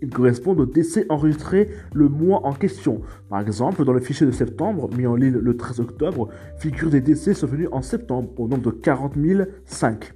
Ils 0.03 0.11
correspondent 0.11 0.61
aux 0.61 0.67
décès 0.67 1.07
enregistrés 1.09 1.71
le 1.95 2.09
mois 2.09 2.47
en 2.47 2.53
question. 2.53 3.01
Par 3.31 3.41
exemple, 3.41 3.85
dans 3.85 3.93
le 3.93 4.01
fichier 4.01 4.27
de 4.27 4.31
septembre, 4.31 4.91
mis 4.97 5.07
en 5.07 5.17
ligne 5.17 5.39
le 5.39 5.57
13 5.57 5.81
octobre, 5.81 6.29
figurent 6.59 6.91
des 6.91 7.01
décès 7.01 7.33
survenus 7.33 7.69
en 7.73 7.83
septembre 7.83 8.31
au 8.37 8.47
nombre 8.47 8.63
de 8.63 8.71
40 8.71 9.15
005, 9.65 10.13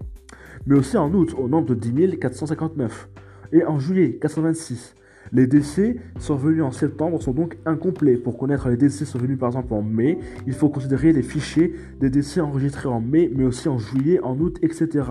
mais 0.66 0.76
aussi 0.76 0.96
en 0.96 1.12
août 1.14 1.34
au 1.38 1.48
nombre 1.48 1.68
de 1.68 1.74
10 1.74 2.18
459, 2.18 3.08
et 3.52 3.64
en 3.64 3.78
juillet 3.78 4.18
426. 4.20 4.94
Les 5.32 5.46
décès 5.46 5.96
survenus 6.18 6.62
en 6.62 6.72
septembre 6.72 7.22
sont 7.22 7.32
donc 7.32 7.56
incomplets. 7.64 8.16
Pour 8.16 8.36
connaître 8.36 8.68
les 8.68 8.76
décès 8.76 9.04
survenus 9.04 9.38
par 9.38 9.50
exemple 9.50 9.72
en 9.74 9.82
mai, 9.82 10.18
il 10.46 10.52
faut 10.52 10.68
considérer 10.68 11.12
les 11.12 11.22
fichiers 11.22 11.74
des 12.00 12.10
décès 12.10 12.40
enregistrés 12.40 12.88
en 12.88 13.00
mai, 13.00 13.30
mais 13.34 13.44
aussi 13.44 13.68
en 13.68 13.78
juillet, 13.78 14.18
en 14.20 14.36
août, 14.38 14.58
etc. 14.62 15.04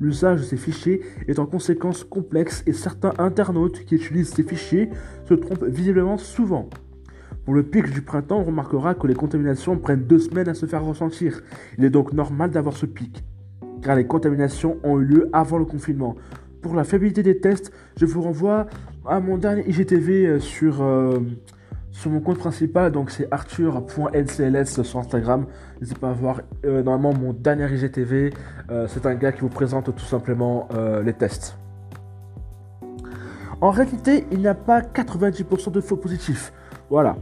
L'usage 0.00 0.40
de 0.40 0.44
ces 0.44 0.56
fichiers 0.56 1.00
est 1.26 1.38
en 1.38 1.46
conséquence 1.46 2.04
complexe 2.04 2.62
et 2.66 2.72
certains 2.72 3.12
internautes 3.18 3.84
qui 3.84 3.94
utilisent 3.94 4.34
ces 4.34 4.42
fichiers 4.42 4.90
se 5.24 5.34
trompent 5.34 5.64
visiblement 5.64 6.18
souvent. 6.18 6.68
Pour 7.44 7.54
le 7.54 7.62
pic 7.62 7.90
du 7.90 8.02
printemps, 8.02 8.40
on 8.40 8.44
remarquera 8.44 8.94
que 8.94 9.06
les 9.06 9.14
contaminations 9.14 9.78
prennent 9.78 10.02
deux 10.02 10.18
semaines 10.18 10.48
à 10.48 10.54
se 10.54 10.66
faire 10.66 10.84
ressentir. 10.84 11.42
Il 11.78 11.84
est 11.84 11.90
donc 11.90 12.12
normal 12.12 12.50
d'avoir 12.50 12.76
ce 12.76 12.86
pic, 12.86 13.24
car 13.82 13.96
les 13.96 14.06
contaminations 14.06 14.78
ont 14.82 15.00
eu 15.00 15.04
lieu 15.04 15.30
avant 15.32 15.56
le 15.56 15.64
confinement. 15.64 16.16
Pour 16.60 16.74
la 16.74 16.82
fiabilité 16.82 17.22
des 17.22 17.38
tests, 17.38 17.72
je 17.96 18.04
vous 18.04 18.20
renvoie 18.20 18.66
à 19.06 19.20
mon 19.20 19.38
dernier 19.38 19.64
IGTV 19.68 20.26
euh, 20.26 20.40
sur, 20.40 20.82
euh, 20.82 21.20
sur 21.96 22.10
mon 22.10 22.20
compte 22.20 22.38
principal, 22.38 22.92
donc 22.92 23.10
c'est 23.10 23.26
arthur.ncls 23.30 24.84
sur 24.84 24.98
Instagram. 24.98 25.46
N'hésitez 25.80 25.98
pas 25.98 26.10
à 26.10 26.12
voir 26.12 26.42
euh, 26.66 26.82
normalement 26.82 27.18
mon 27.18 27.32
dernier 27.32 27.72
IGTV. 27.72 28.34
Euh, 28.70 28.86
c'est 28.86 29.06
un 29.06 29.14
gars 29.14 29.32
qui 29.32 29.40
vous 29.40 29.48
présente 29.48 29.86
tout 29.96 30.04
simplement 30.04 30.68
euh, 30.74 31.02
les 31.02 31.14
tests. 31.14 31.56
En 33.62 33.70
réalité, 33.70 34.26
il 34.30 34.40
n'y 34.40 34.46
a 34.46 34.54
pas 34.54 34.82
90% 34.82 35.72
de 35.72 35.80
faux 35.80 35.96
positifs. 35.96 36.52
Voilà. 36.90 37.16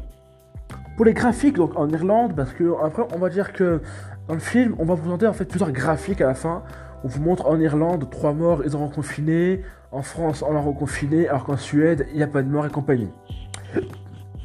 Pour 0.96 1.04
les 1.04 1.14
graphiques, 1.14 1.54
donc 1.54 1.78
en 1.78 1.88
Irlande, 1.88 2.34
parce 2.34 2.52
que 2.52 2.72
après 2.82 3.04
on 3.14 3.18
va 3.18 3.28
dire 3.28 3.52
que 3.52 3.80
dans 4.26 4.34
le 4.34 4.40
film, 4.40 4.74
on 4.80 4.84
va 4.84 4.94
vous 4.94 5.02
présenter 5.02 5.28
en 5.28 5.32
fait 5.34 5.44
plusieurs 5.44 5.70
graphiques 5.70 6.20
à 6.20 6.26
la 6.26 6.34
fin. 6.34 6.64
On 7.04 7.08
vous 7.08 7.22
montre 7.22 7.46
en 7.46 7.60
Irlande 7.60 8.10
trois 8.10 8.32
morts, 8.32 8.62
ils 8.64 8.76
ont 8.76 8.88
confiné. 8.88 9.62
En 9.92 10.02
France, 10.02 10.42
on 10.44 10.52
l'a 10.52 10.60
reconfiné, 10.60 11.28
alors 11.28 11.44
qu'en 11.44 11.56
Suède, 11.56 12.08
il 12.10 12.16
n'y 12.16 12.24
a 12.24 12.26
pas 12.26 12.42
de 12.42 12.48
mort 12.48 12.66
et 12.66 12.70
compagnie. 12.70 13.10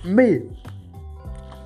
Mais 0.06 0.46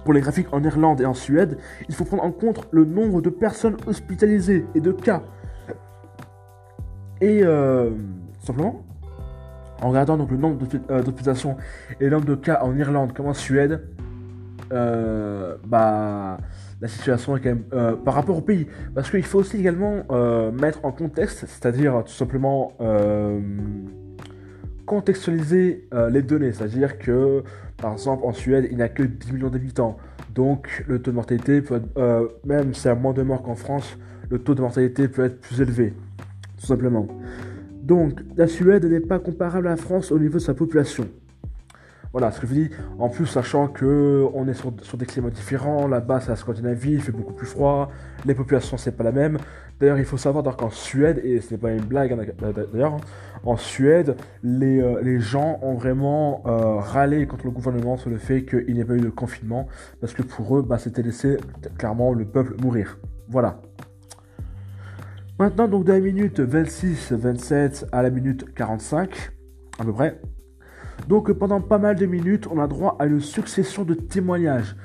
pour 0.03 0.13
les 0.13 0.21
graphiques 0.21 0.47
en 0.51 0.63
Irlande 0.63 1.01
et 1.01 1.05
en 1.05 1.13
Suède, 1.13 1.57
il 1.87 1.95
faut 1.95 2.05
prendre 2.05 2.23
en 2.23 2.31
compte 2.31 2.67
le 2.71 2.85
nombre 2.85 3.21
de 3.21 3.29
personnes 3.29 3.77
hospitalisées 3.87 4.65
et 4.75 4.81
de 4.81 4.91
cas. 4.91 5.23
Et 7.21 7.41
euh, 7.43 7.91
simplement, 8.39 8.83
en 9.83 9.89
regardant 9.89 10.17
donc 10.17 10.31
le 10.31 10.37
nombre 10.37 10.65
euh, 10.89 11.01
d'hospitalisations 11.01 11.57
et 11.99 12.05
le 12.05 12.11
nombre 12.11 12.25
de 12.25 12.35
cas 12.35 12.59
en 12.63 12.75
Irlande 12.77 13.13
comme 13.13 13.27
en 13.27 13.33
Suède, 13.33 13.81
euh, 14.71 15.55
bah, 15.65 16.37
la 16.81 16.87
situation 16.87 17.37
est 17.37 17.41
quand 17.41 17.49
même 17.49 17.63
euh, 17.73 17.95
par 17.95 18.13
rapport 18.13 18.37
au 18.37 18.41
pays. 18.41 18.67
Parce 18.95 19.09
qu'il 19.09 19.23
faut 19.23 19.39
aussi 19.39 19.57
également 19.57 20.03
mettre 20.51 20.83
en 20.83 20.91
contexte, 20.91 21.45
c'est-à-dire 21.47 22.03
tout 22.05 22.13
simplement 22.13 22.73
contextualiser 24.85 25.87
les 26.09 26.21
données. 26.21 26.51
C'est-à-dire 26.51 26.97
que, 26.97 27.43
par 27.83 27.91
exemple, 27.91 28.23
en 28.25 28.31
Suède, 28.31 28.69
il 28.71 28.77
n'y 28.77 28.81
a 28.81 28.87
que 28.87 29.03
10 29.03 29.33
millions 29.33 29.49
d'habitants. 29.49 29.97
Donc, 30.33 30.85
le 30.87 31.01
taux 31.01 31.11
de 31.11 31.17
mortalité 31.17 31.61
peut 31.61 31.75
être, 31.75 31.97
euh, 31.97 32.29
même 32.45 32.73
si 32.73 32.87
y 32.87 32.89
a 32.89 32.95
moins 32.95 33.11
de 33.11 33.23
morts 33.23 33.43
qu'en 33.43 33.55
France, 33.55 33.97
le 34.29 34.39
taux 34.39 34.55
de 34.55 34.61
mortalité 34.61 35.09
peut 35.09 35.25
être 35.25 35.41
plus 35.41 35.59
élevé. 35.59 35.93
Tout 36.57 36.65
simplement. 36.65 37.05
Donc, 37.81 38.21
la 38.37 38.47
Suède 38.47 38.85
n'est 38.85 39.01
pas 39.01 39.19
comparable 39.19 39.67
à 39.67 39.71
la 39.71 39.75
France 39.75 40.13
au 40.13 40.17
niveau 40.17 40.35
de 40.35 40.43
sa 40.43 40.53
population. 40.53 41.09
Voilà, 42.13 42.31
ce 42.31 42.39
que 42.39 42.45
je 42.45 42.53
dis. 42.53 42.69
En 42.99 43.09
plus, 43.09 43.25
sachant 43.25 43.67
que 43.67 44.25
on 44.35 44.47
est 44.47 44.53
sur, 44.53 44.71
sur 44.83 44.97
des 44.99 45.07
climats 45.07 45.31
différents, 45.31 45.87
là-bas 45.87 46.21
c'est 46.21 46.29
la 46.29 46.35
Scandinavie, 46.35 46.93
il 46.93 47.01
fait 47.01 47.11
beaucoup 47.11 47.33
plus 47.33 47.47
froid, 47.47 47.89
les 48.25 48.35
populations 48.35 48.77
c'est 48.77 48.95
pas 48.95 49.03
la 49.03 49.11
même. 49.11 49.39
D'ailleurs, 49.79 49.97
il 49.97 50.05
faut 50.05 50.17
savoir 50.17 50.55
qu'en 50.55 50.69
Suède, 50.69 51.19
et 51.23 51.41
ce 51.41 51.51
n'est 51.51 51.57
pas 51.57 51.71
une 51.71 51.83
blague 51.83 52.13
hein, 52.13 52.53
d'ailleurs, 52.71 52.93
hein, 52.93 53.01
en 53.43 53.57
Suède, 53.57 54.15
les, 54.43 54.79
euh, 54.79 55.01
les 55.01 55.19
gens 55.19 55.59
ont 55.63 55.73
vraiment 55.73 56.43
euh, 56.45 56.75
râlé 56.77 57.25
contre 57.25 57.45
le 57.45 57.51
gouvernement 57.51 57.97
sur 57.97 58.09
le 58.09 58.17
fait 58.17 58.45
qu'il 58.45 58.73
n'y 58.73 58.79
ait 58.79 58.85
pas 58.85 58.93
eu 58.93 59.01
de 59.01 59.09
confinement, 59.09 59.67
parce 59.99 60.13
que 60.13 60.21
pour 60.21 60.57
eux, 60.57 60.61
bah, 60.61 60.77
c'était 60.77 61.01
laisser 61.01 61.37
clairement 61.77 62.13
le 62.13 62.25
peuple 62.25 62.55
mourir. 62.61 62.99
Voilà. 63.27 63.59
Maintenant, 65.39 65.67
donc 65.67 65.83
de 65.83 65.91
la 65.91 65.99
minute 65.99 66.39
26-27 66.39 67.85
à 67.91 68.03
la 68.03 68.11
minute 68.11 68.53
45, 68.53 69.31
à 69.79 69.83
peu 69.83 69.91
près, 69.91 70.21
donc 71.07 71.31
pendant 71.33 71.61
pas 71.61 71.77
mal 71.77 71.95
de 71.95 72.05
minutes, 72.05 72.47
on 72.49 72.59
a 72.59 72.67
droit 72.67 72.95
à 72.99 73.05
une 73.05 73.19
succession 73.19 73.83
de 73.83 73.93
témoignages. 73.93 74.75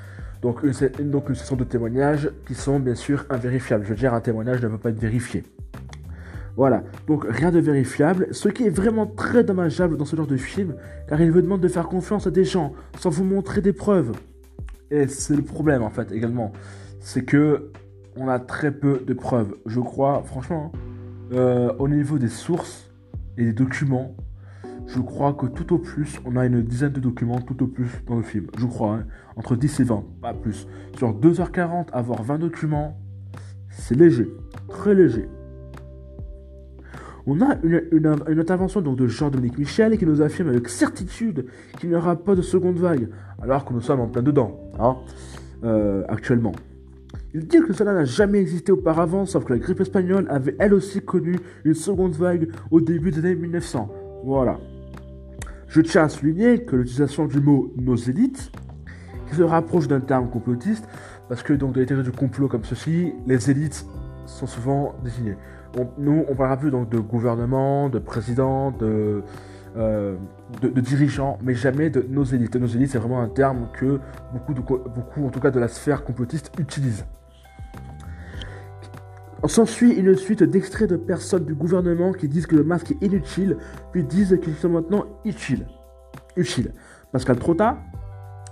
Donc 0.43 0.63
une, 0.63 0.73
succession 0.73 1.57
de 1.57 1.65
témoignages 1.65 2.31
qui 2.47 2.55
sont 2.55 2.79
bien 2.79 2.95
sûr 2.95 3.25
invérifiables. 3.31 3.85
Je 3.85 3.91
veux 3.91 3.97
dire, 3.97 4.15
un 4.15 4.21
témoignage 4.21 4.63
ne 4.63 4.69
peut 4.69 4.79
pas 4.79 4.91
être 4.91 5.01
vérifié. 5.01 5.45
Voilà, 6.57 6.83
donc 7.07 7.25
rien 7.29 7.53
de 7.53 7.61
vérifiable, 7.61 8.27
ce 8.33 8.49
qui 8.49 8.65
est 8.65 8.71
vraiment 8.71 9.07
très 9.07 9.45
dommageable 9.45 9.97
dans 9.97 10.05
ce 10.05 10.17
genre 10.17 10.27
de 10.27 10.37
film, 10.37 10.75
car 11.07 11.21
il 11.21 11.31
vous 11.31 11.41
demande 11.41 11.61
de 11.61 11.69
faire 11.69 11.87
confiance 11.87 12.27
à 12.27 12.33
des 12.33 12.45
gens 12.45 12.73
sans 12.99 13.11
vous 13.11 13.23
montrer 13.23 13.61
des 13.61 13.73
preuves. 13.73 14.11
Et 14.91 15.07
c'est 15.07 15.37
le 15.37 15.43
problème 15.43 15.83
en 15.83 15.91
fait 15.91 16.11
également, 16.11 16.53
c'est 16.99 17.23
que 17.25 17.71
on 18.17 18.27
a 18.27 18.41
très 18.41 18.73
peu 18.73 19.05
de 19.07 19.15
preuves. 19.15 19.55
Je 19.67 19.79
crois, 19.79 20.25
franchement, 20.27 20.73
euh, 21.33 21.73
au 21.79 21.89
niveau 21.89 22.19
des 22.19 22.29
sources 22.29 22.91
et 23.37 23.45
des 23.45 23.53
documents, 23.53 24.17
je 24.89 25.01
crois 25.01 25.35
que 25.35 25.45
tout 25.47 25.75
au 25.75 25.79
plus, 25.79 26.19
on 26.25 26.37
a 26.37 26.47
une 26.47 26.63
dizaine 26.63 26.93
de 26.93 27.01
documents 27.01 27.41
tout 27.41 27.63
au 27.63 27.67
plus 27.67 27.91
dans 28.07 28.17
le 28.17 28.23
film. 28.23 28.47
Je 28.57 28.65
crois, 28.65 28.95
hein. 28.95 29.05
entre 29.37 29.55
10 29.55 29.81
et 29.81 29.85
20, 29.85 30.05
pas 30.23 30.33
plus. 30.33 30.67
Sur 30.97 31.15
2h40, 31.15 31.91
avoir 31.93 32.23
20 32.23 32.39
documents, 32.39 32.99
c'est 33.69 33.95
léger, 33.95 34.29
très 34.69 34.95
léger. 34.95 35.29
On 37.27 37.43
a 37.43 37.59
une, 37.63 37.83
une, 37.93 38.41
intervention 38.41 38.81
donc 38.81 38.97
de 38.97 39.07
Jean-Dominique 39.07 39.59
Michel 39.59 39.99
qui 39.99 40.07
nous 40.07 40.23
affirme 40.23 40.49
avec 40.49 40.67
certitude 40.71 41.45
qu'il 41.79 41.91
n'y 41.91 41.95
aura 41.95 42.17
pas 42.17 42.35
de 42.35 42.41
seconde 42.41 42.79
vague, 42.79 43.11
alors 43.43 43.67
que 43.67 43.75
nous 43.75 43.83
sommes 43.83 44.01
en 44.01 44.09
plein 44.09 44.23
dedans, 44.23 44.59
hein, 44.81 44.97
euh, 45.65 46.03
actuellement. 46.09 46.53
Il 47.35 47.47
dit 47.47 47.61
que 47.61 47.75
cela 47.75 47.93
n'a 47.93 48.05
jamais 48.05 48.39
existé 48.39 48.73
auparavant, 48.73 49.27
sauf 49.27 49.45
que 49.45 49.53
la 49.53 49.59
grippe 49.59 49.81
espagnole 49.81 50.27
avait 50.31 50.57
elle 50.59 50.73
aussi 50.73 51.03
connu 51.03 51.39
une 51.67 51.75
seconde 51.75 52.13
vague 52.13 52.49
au 52.71 52.81
début 52.81 53.11
des 53.11 53.19
années 53.19 53.35
1900. 53.35 53.91
Voilà. 54.25 54.59
Je 55.69 55.83
tiens 55.83 56.05
à 56.05 56.09
souligner 56.09 56.65
que 56.65 56.77
l'utilisation 56.77 57.27
du 57.27 57.41
mot 57.41 57.73
nos 57.77 57.97
élites, 57.97 58.51
qui 59.29 59.37
se 59.37 59.43
rapproche 59.43 59.87
d'un 59.87 60.01
terme 60.01 60.31
complotiste, 60.31 60.89
parce 61.29 61.43
que 61.43 61.53
donc 61.53 61.75
dans 61.75 61.81
les 61.81 61.87
théories 61.87 62.05
du 62.05 62.11
complot 62.11 62.49
comme 62.49 62.65
ceci, 62.65 63.13
les 63.27 63.51
élites 63.51 63.85
sont 64.25 64.47
souvent 64.47 64.95
désignées. 65.05 65.37
Nous, 65.99 66.25
on 66.27 66.35
parlera 66.35 66.57
plus 66.57 66.71
donc 66.71 66.89
de 66.89 66.99
gouvernement, 66.99 67.91
de 67.91 67.99
président, 67.99 68.71
de, 68.71 69.23
euh, 69.77 70.17
mais 71.43 71.55
jamais 71.55 71.91
de 71.91 72.05
nos 72.09 72.25
élites. 72.25 72.57
Nos 72.57 72.67
élites, 72.67 72.91
c'est 72.91 72.99
vraiment 72.99 73.21
un 73.21 73.29
terme 73.29 73.69
que 73.75 74.01
beaucoup, 74.33 74.55
de, 74.55 74.61
beaucoup, 74.61 75.27
en 75.27 75.29
tout 75.29 75.41
cas 75.41 75.51
de 75.51 75.61
la 75.61 75.69
sphère 75.69 76.03
complotiste, 76.03 76.51
utilisent. 76.59 77.05
S'ensuit 79.47 79.93
une 79.93 80.15
suite 80.15 80.43
d'extraits 80.43 80.91
de 80.91 80.97
personnes 80.97 81.45
du 81.45 81.55
gouvernement 81.55 82.13
qui 82.13 82.29
disent 82.29 82.47
que 82.47 82.57
le 82.57 82.65
masque 82.65 82.91
est 82.91 83.07
inutile, 83.07 83.57
puis 83.93 84.05
disent 84.05 84.39
qu'ils 84.43 84.57
sont 84.57 84.69
maintenant 84.69 85.07
utiles. 85.25 85.67
Utile. 86.37 86.73
Pascal 87.13 87.39
Trotta 87.39 87.79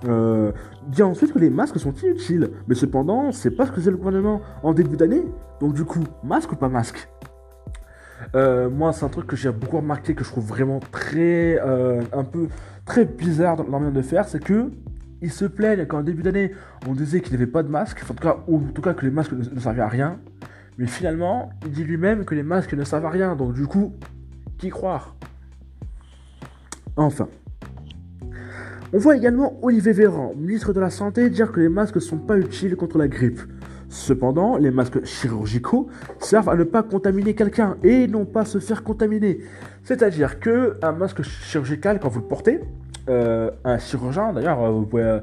euh, 0.07 0.53
dit 0.89 1.03
ensuite 1.03 1.33
que 1.33 1.39
les 1.39 1.51
masques 1.51 1.79
sont 1.79 1.93
inutiles, 1.93 2.51
mais 2.69 2.75
cependant, 2.75 3.33
c'est 3.33 3.51
pas 3.51 3.67
ce 3.67 3.73
que 3.73 3.81
c'est 3.81 3.91
le 3.91 3.97
gouvernement 3.97 4.41
en 4.63 4.73
début 4.73 4.97
d'année. 4.97 5.25
Donc 5.61 5.75
du 5.75 5.85
coup, 5.85 6.05
masque 6.23 6.53
ou 6.53 6.57
pas 6.57 6.69
masque? 6.69 7.09
Euh, 8.35 8.71
Moi, 8.71 8.93
c'est 8.93 9.05
un 9.05 9.09
truc 9.09 9.27
que 9.27 9.37
j'ai 9.37 9.51
beaucoup 9.51 9.77
remarqué, 9.77 10.15
que 10.15 10.25
je 10.25 10.31
trouve 10.31 10.47
vraiment 10.47 10.81
très, 10.93 11.61
euh, 11.61 12.01
un 12.13 12.25
peu, 12.25 12.49
très 12.85 13.05
bizarre 13.05 13.57
dans 13.57 13.65
leur 13.65 13.73
manière 13.73 13.93
de 13.93 14.03
faire, 14.03 14.29
c'est 14.29 14.43
que 14.43 14.71
ils 15.21 15.33
se 15.33 15.45
plaignent 15.45 15.87
qu'en 15.87 16.03
début 16.03 16.23
d'année, 16.23 16.53
on 16.87 16.93
disait 16.93 17.21
qu'il 17.21 17.33
n'y 17.33 17.43
avait 17.43 17.51
pas 17.51 17.63
de 17.63 17.69
masque, 17.69 18.03
en 18.09 18.15
tout 18.15 18.23
cas, 18.23 18.39
ou 18.47 18.59
en 18.59 18.73
tout 18.73 18.83
cas 18.83 18.95
que 18.95 19.05
les 19.05 19.11
masques 19.11 19.33
ne 19.33 19.61
servaient 19.61 19.83
à 19.83 19.89
rien. 19.89 20.19
Mais 20.79 20.87
finalement, 20.87 21.51
il 21.65 21.73
dit 21.73 21.85
lui-même 21.85 22.25
que 22.25 22.35
les 22.35 22.43
masques 22.43 22.75
ne 22.75 22.85
servent 22.85 23.07
à 23.07 23.11
rien, 23.11 23.35
donc 23.35 23.55
du 23.55 23.67
coup, 23.67 23.95
qui 24.59 24.69
croire? 24.69 25.17
Enfin. 26.97 27.29
On 28.93 28.99
voit 28.99 29.17
également 29.17 29.59
Olivier 29.63 29.93
Véran, 29.93 30.33
ministre 30.37 30.73
de 30.73 30.81
la 30.81 30.91
Santé, 30.91 31.29
dire 31.29 31.51
que 31.51 31.61
les 31.61 31.69
masques 31.69 31.97
ne 31.97 32.01
sont 32.01 32.19
pas 32.19 32.39
utiles 32.39 32.77
contre 32.77 32.99
la 32.99 33.09
grippe. 33.09 33.41
Cependant, 33.89 34.57
les 34.57 34.71
masques 34.71 35.05
chirurgicaux 35.05 35.89
servent 36.19 36.49
à 36.49 36.57
ne 36.57 36.65
pas 36.65 36.83
contaminer 36.83 37.35
quelqu'un 37.35 37.77
et 37.83 38.07
non 38.07 38.25
pas 38.25 38.45
se 38.45 38.59
faire 38.59 38.83
contaminer. 38.83 39.41
C'est-à-dire 39.85 40.41
que 40.41 40.77
un 40.83 40.93
masque 40.93 41.23
chirurgical, 41.23 42.01
quand 42.01 42.09
vous 42.09 42.21
le 42.21 42.27
portez, 42.27 42.61
euh, 43.09 43.51
un 43.65 43.79
chirurgien, 43.79 44.33
d'ailleurs, 44.33 44.59
pouvez, 44.87 45.21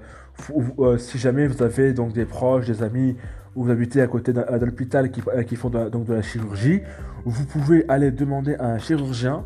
euh, 0.80 0.98
si 0.98 1.18
jamais 1.18 1.48
vous 1.48 1.62
avez 1.62 1.94
donc 1.94 2.14
des 2.14 2.26
proches, 2.26 2.66
des 2.66 2.82
amis, 2.82 3.16
ou 3.56 3.64
vous 3.64 3.72
habitez 3.72 4.02
à 4.02 4.08
côté 4.08 4.34
d'un 4.34 4.68
hôpital 4.68 5.12
qui, 5.12 5.22
qui, 5.48 5.56
font 5.56 5.70
donc 5.70 6.06
de 6.06 6.14
la 6.14 6.22
chirurgie, 6.22 6.82
vous 7.26 7.46
pouvez 7.46 7.86
aller 7.88 8.12
demander 8.12 8.56
à 8.56 8.68
un 8.68 8.80
chirurgien 8.80 9.46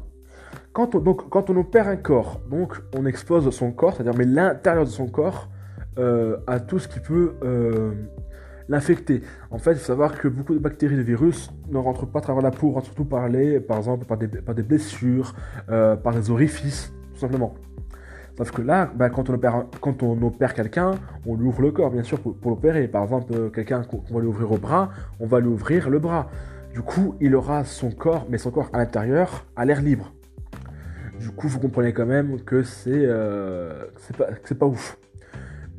quand 0.73 0.93
on, 0.93 0.99
donc, 0.99 1.29
quand 1.29 1.49
on 1.49 1.57
opère 1.57 1.87
un 1.87 1.95
corps, 1.95 2.39
donc 2.49 2.79
on 2.95 3.05
expose 3.05 3.49
son 3.49 3.71
corps, 3.71 3.95
c'est-à-dire 3.95 4.13
mais 4.15 4.25
l'intérieur 4.25 4.85
de 4.85 4.89
son 4.89 5.07
corps, 5.07 5.49
euh, 5.97 6.37
à 6.45 6.59
tout 6.59 6.77
ce 6.77 6.87
qui 6.87 6.99
peut 6.99 7.33
euh, 7.43 7.93
l'infecter. 8.69 9.23
En 9.49 9.57
fait, 9.57 9.71
il 9.71 9.77
faut 9.79 9.85
savoir 9.85 10.15
que 10.19 10.27
beaucoup 10.27 10.53
de 10.53 10.59
bactéries 10.59 10.95
de 10.95 11.01
virus 11.01 11.49
ne 11.69 11.79
rentrent 11.79 12.05
pas 12.05 12.19
à 12.19 12.21
travers 12.21 12.43
la 12.43 12.51
peau, 12.51 12.79
surtout 12.83 13.05
par 13.05 13.27
les, 13.27 13.59
par 13.59 13.77
exemple, 13.77 14.05
par 14.05 14.17
des, 14.17 14.61
blessures, 14.61 15.33
euh, 15.69 15.95
par 15.95 16.13
des 16.13 16.29
orifices, 16.29 16.93
tout 17.13 17.19
simplement. 17.19 17.55
Sauf 18.37 18.51
que 18.51 18.61
là, 18.61 18.91
bah, 18.93 19.09
quand 19.09 19.29
on 19.31 19.33
opère, 19.33 19.65
quand 19.81 20.03
on 20.03 20.21
opère 20.21 20.53
quelqu'un, 20.53 20.91
on 21.25 21.35
lui 21.35 21.47
ouvre 21.47 21.63
le 21.63 21.71
corps, 21.71 21.89
bien 21.89 22.03
sûr, 22.03 22.19
pour, 22.19 22.51
l'opérer. 22.51 22.87
Par 22.87 23.03
exemple, 23.03 23.49
quelqu'un 23.51 23.81
qu'on 23.83 24.13
va 24.13 24.19
lui 24.19 24.27
ouvrir 24.27 24.51
au 24.51 24.57
bras, 24.57 24.91
on 25.19 25.25
va 25.25 25.39
lui 25.39 25.47
ouvrir 25.47 25.89
le 25.89 25.97
bras. 25.97 26.29
Du 26.71 26.81
coup, 26.81 27.15
il 27.19 27.35
aura 27.35 27.63
son 27.63 27.89
corps, 27.89 28.27
mais 28.29 28.37
son 28.37 28.51
corps 28.51 28.69
à 28.73 28.77
l'intérieur, 28.77 29.45
à 29.55 29.65
l'air 29.65 29.81
libre. 29.81 30.13
Du 31.19 31.31
coup, 31.31 31.47
vous 31.47 31.59
comprenez 31.59 31.93
quand 31.93 32.05
même 32.05 32.39
que 32.41 32.61
c'est 32.61 32.91
euh, 32.93 33.85
pas, 34.15 34.27
pas 34.59 34.65
ouf. 34.67 34.99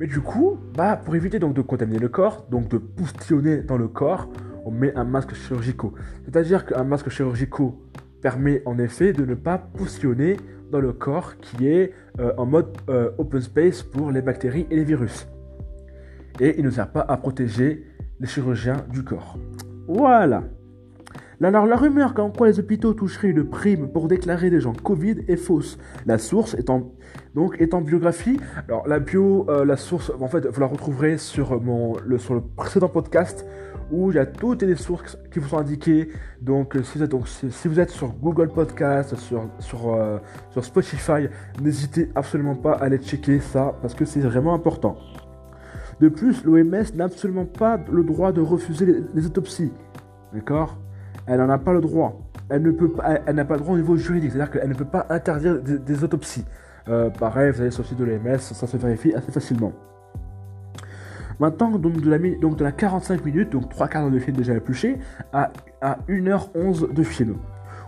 Mais 0.01 0.07
du 0.07 0.19
coup, 0.19 0.57
bah, 0.75 0.97
pour 0.97 1.15
éviter 1.15 1.39
donc 1.39 1.53
de 1.53 1.61
contaminer 1.61 1.99
le 1.99 2.09
corps, 2.09 2.45
donc 2.51 2.67
de 2.67 2.77
poustillonner 2.77 3.61
dans 3.61 3.77
le 3.77 3.87
corps, 3.87 4.27
on 4.65 4.71
met 4.71 4.93
un 4.95 5.05
masque 5.05 5.33
chirurgical. 5.33 5.91
C'est-à-dire 6.25 6.65
qu'un 6.65 6.83
masque 6.83 7.09
chirurgical 7.09 7.71
permet 8.21 8.61
en 8.65 8.77
effet 8.79 9.13
de 9.13 9.23
ne 9.23 9.35
pas 9.35 9.57
poustillonner 9.57 10.35
dans 10.71 10.79
le 10.79 10.93
corps 10.93 11.37
qui 11.37 11.67
est 11.67 11.93
euh, 12.19 12.33
en 12.37 12.45
mode 12.45 12.67
euh, 12.89 13.11
open 13.17 13.41
space 13.41 13.83
pour 13.83 14.11
les 14.11 14.21
bactéries 14.21 14.67
et 14.69 14.75
les 14.75 14.83
virus. 14.83 15.27
Et 16.39 16.55
il 16.57 16.65
ne 16.65 16.69
sert 16.69 16.91
pas 16.91 17.05
à 17.07 17.17
protéger 17.17 17.85
les 18.19 18.27
chirurgiens 18.27 18.85
du 18.91 19.03
corps. 19.03 19.37
Voilà. 19.87 20.43
Alors, 21.41 21.65
la 21.65 21.77
rumeur 21.77 22.13
qu'en 22.13 22.31
quoi 22.31 22.47
les 22.47 22.59
hôpitaux 22.59 22.93
toucheraient 22.93 23.29
une 23.29 23.45
prime 23.45 23.87
pour 23.87 24.09
déclarer 24.09 24.49
des 24.49 24.59
gens 24.59 24.73
Covid 24.73 25.23
est 25.27 25.37
fausse. 25.37 25.79
La 26.05 26.17
source 26.17 26.53
étant 26.55 26.91
donc 27.39 27.57
en 27.73 27.81
biographie. 27.81 28.37
Alors 28.67 28.85
la 28.85 28.99
bio, 28.99 29.45
euh, 29.49 29.63
la 29.63 29.77
source, 29.77 30.11
en 30.19 30.27
fait, 30.27 30.45
vous 30.45 30.59
la 30.59 30.67
retrouverez 30.67 31.17
sur 31.17 31.61
mon 31.61 31.95
le 32.05 32.17
sur 32.17 32.33
le 32.33 32.41
précédent 32.41 32.89
podcast 32.89 33.45
où 33.91 34.11
il 34.11 34.15
y 34.15 34.19
a 34.19 34.25
toutes 34.25 34.61
les 34.63 34.75
sources 34.75 35.17
qui 35.31 35.39
vous 35.39 35.47
sont 35.47 35.57
indiquées. 35.57 36.09
Donc 36.41 36.77
si 36.83 36.97
vous 36.97 37.03
êtes 37.05 37.11
donc 37.11 37.29
si, 37.29 37.67
vous 37.69 37.79
êtes 37.79 37.91
sur 37.91 38.09
Google 38.09 38.49
Podcast, 38.49 39.15
sur 39.15 39.49
sur 39.59 39.93
euh, 39.93 40.17
sur 40.51 40.65
Spotify, 40.65 41.29
n'hésitez 41.61 42.09
absolument 42.13 42.55
pas 42.55 42.73
à 42.73 42.83
aller 42.83 42.97
checker 42.97 43.39
ça 43.39 43.73
parce 43.81 43.93
que 43.93 44.03
c'est 44.03 44.19
vraiment 44.19 44.53
important. 44.53 44.97
De 46.01 46.09
plus, 46.09 46.43
l'OMS 46.43 46.93
n'a 46.95 47.05
absolument 47.05 47.45
pas 47.45 47.79
le 47.89 48.03
droit 48.03 48.33
de 48.33 48.41
refuser 48.41 49.03
les 49.13 49.25
autopsies. 49.25 49.71
D'accord? 50.33 50.77
Elle 51.25 51.39
n'en 51.39 51.49
a 51.49 51.57
pas 51.57 51.71
le 51.71 51.79
droit. 51.79 52.19
Elle 52.49 52.75
peut 52.75 52.91
pas, 52.91 53.19
elle 53.25 53.35
n'a 53.35 53.45
pas 53.45 53.53
le 53.53 53.61
droit 53.61 53.75
au 53.75 53.77
niveau 53.77 53.95
juridique, 53.95 54.31
c'est-à-dire 54.31 54.51
qu'elle 54.51 54.69
ne 54.69 54.73
peut 54.73 54.85
pas 54.85 55.05
interdire 55.09 55.61
des, 55.61 56.03
autopsies. 56.03 56.45
Euh, 56.89 57.09
pareil, 57.09 57.51
vous 57.51 57.61
allez 57.61 57.71
sur 57.71 57.83
le 57.83 57.87
site 57.87 57.97
de 57.99 58.05
l'OMS, 58.05 58.39
ça 58.39 58.65
se 58.67 58.77
vérifie 58.77 59.13
assez 59.13 59.31
facilement. 59.31 59.73
Maintenant, 61.39 61.77
donc 61.77 62.01
de, 62.01 62.09
la, 62.09 62.17
donc 62.17 62.57
de 62.57 62.63
la 62.63 62.71
45 62.71 63.23
minutes, 63.23 63.51
donc 63.51 63.69
3 63.69 63.87
quarts 63.87 64.09
de 64.09 64.19
film 64.19 64.35
déjà 64.35 64.55
épluché, 64.55 64.97
à, 65.31 65.51
à 65.81 65.99
1h11 66.09 66.93
de 66.93 67.03
film. 67.03 67.37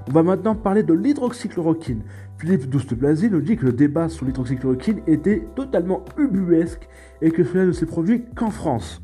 On 0.07 0.11
va 0.11 0.23
maintenant 0.23 0.55
parler 0.55 0.83
de 0.83 0.93
l'hydroxychloroquine. 0.93 2.03
Philippe 2.37 2.69
Douste-Blazy 2.69 3.29
nous 3.29 3.41
dit 3.41 3.57
que 3.57 3.65
le 3.65 3.73
débat 3.73 4.09
sur 4.09 4.25
l'hydroxychloroquine 4.25 5.01
était 5.05 5.45
totalement 5.55 6.03
ubuesque 6.17 6.87
et 7.21 7.31
que 7.31 7.43
cela 7.43 7.65
ne 7.65 7.71
s'est 7.71 7.85
produit 7.85 8.25
qu'en 8.35 8.49
France. 8.49 9.01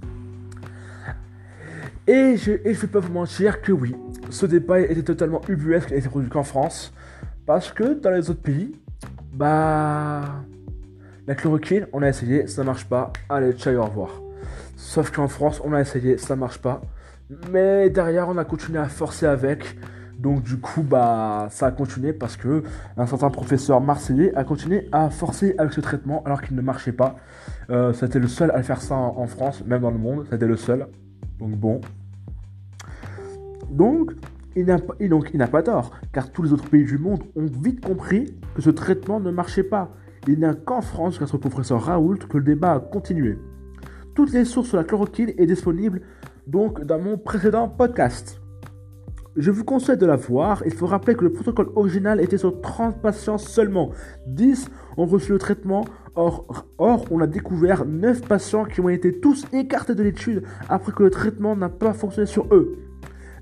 Et 2.07 2.37
je 2.37 2.51
ne 2.51 2.73
vais 2.73 2.87
pas 2.87 2.99
vous 2.99 3.11
mentir 3.11 3.61
que 3.61 3.71
oui, 3.73 3.95
ce 4.29 4.45
débat 4.45 4.79
était 4.79 5.03
totalement 5.03 5.41
ubuesque 5.49 5.91
et 5.91 5.97
était 5.97 6.07
produit 6.07 6.29
qu'en 6.29 6.43
France. 6.43 6.93
Parce 7.45 7.71
que 7.71 7.93
dans 7.93 8.11
les 8.11 8.29
autres 8.29 8.41
pays, 8.41 8.71
bah. 9.37 10.43
La 11.27 11.35
chloroquine, 11.35 11.87
on 11.91 12.01
a 12.01 12.07
essayé, 12.07 12.47
ça 12.47 12.63
marche 12.63 12.85
pas. 12.85 13.11
Allez, 13.29 13.51
ciao, 13.53 13.75
au 13.75 13.83
revoir. 13.83 14.21
Sauf 14.77 15.11
qu'en 15.11 15.27
France, 15.27 15.61
on 15.65 15.73
a 15.73 15.81
essayé, 15.81 16.17
ça 16.17 16.35
marche 16.35 16.59
pas. 16.59 16.81
Mais 17.51 17.89
derrière, 17.89 18.29
on 18.29 18.37
a 18.37 18.45
continué 18.45 18.79
à 18.79 18.87
forcer 18.87 19.25
avec. 19.25 19.77
Donc 20.17 20.41
du 20.41 20.57
coup, 20.57 20.81
bah, 20.81 21.47
ça 21.51 21.67
a 21.67 21.71
continué 21.71 22.13
parce 22.13 22.37
que 22.37 22.63
un 22.95 23.05
certain 23.05 23.29
professeur 23.29 23.81
marseillais 23.81 24.33
a 24.35 24.43
continué 24.43 24.87
à 24.91 25.09
forcer 25.09 25.53
avec 25.57 25.73
ce 25.73 25.81
traitement 25.81 26.23
alors 26.23 26.41
qu'il 26.41 26.55
ne 26.55 26.61
marchait 26.61 26.93
pas. 26.93 27.17
Euh, 27.69 27.93
c'était 27.93 28.19
le 28.19 28.27
seul 28.27 28.49
à 28.51 28.63
faire 28.63 28.81
ça 28.81 28.95
en 28.95 29.27
France, 29.27 29.63
même 29.65 29.81
dans 29.81 29.91
le 29.91 29.99
monde, 29.99 30.25
c'était 30.31 30.47
le 30.47 30.55
seul. 30.55 30.87
Donc 31.39 31.51
bon. 31.51 31.81
Donc, 33.69 34.13
il 34.57 34.65
n'a 34.65 34.79
pas, 34.79 34.95
donc, 35.07 35.29
il 35.33 35.37
n'a 35.37 35.47
pas 35.47 35.61
tort, 35.63 35.91
car 36.11 36.31
tous 36.31 36.41
les 36.41 36.51
autres 36.51 36.67
pays 36.67 36.83
du 36.83 36.97
monde 36.97 37.23
ont 37.35 37.45
vite 37.45 37.85
compris 37.85 38.35
que 38.55 38.61
ce 38.61 38.71
traitement 38.71 39.19
ne 39.19 39.29
marchait 39.29 39.63
pas. 39.63 39.93
Il 40.27 40.39
n'y 40.39 40.45
a 40.45 40.55
qu'en 40.55 40.81
France, 40.81 41.17
grâce 41.17 41.33
au 41.33 41.37
professeur 41.37 41.81
Raoult, 41.83 42.17
que 42.27 42.37
le 42.37 42.43
débat 42.43 42.73
a 42.73 42.79
continué. 42.79 43.37
Toutes 44.15 44.33
les 44.33 44.45
sources 44.45 44.69
sur 44.69 44.77
la 44.77 44.83
chloroquine 44.83 45.31
est 45.37 45.45
disponible 45.45 46.01
donc 46.47 46.83
dans 46.83 46.99
mon 46.99 47.17
précédent 47.17 47.69
podcast. 47.69 48.41
Je 49.35 49.51
vous 49.51 49.63
conseille 49.63 49.97
de 49.97 50.07
la 50.07 50.15
voir. 50.15 50.63
Il 50.65 50.73
faut 50.73 50.87
rappeler 50.87 51.13
que 51.13 51.23
le 51.23 51.31
protocole 51.31 51.69
original 51.75 52.19
était 52.19 52.39
sur 52.39 52.59
30 52.59 52.99
patients 52.99 53.37
seulement. 53.37 53.91
10 54.25 54.71
ont 54.97 55.05
reçu 55.05 55.33
le 55.33 55.37
traitement. 55.37 55.85
Or, 56.15 56.65
or, 56.79 57.05
on 57.11 57.21
a 57.21 57.27
découvert 57.27 57.85
9 57.85 58.21
patients 58.21 58.65
qui 58.65 58.81
ont 58.81 58.89
été 58.89 59.19
tous 59.19 59.45
écartés 59.53 59.93
de 59.93 60.01
l'étude 60.01 60.41
après 60.67 60.91
que 60.91 61.03
le 61.03 61.11
traitement 61.11 61.55
n'a 61.55 61.69
pas 61.69 61.93
fonctionné 61.93 62.25
sur 62.25 62.47
eux. 62.51 62.86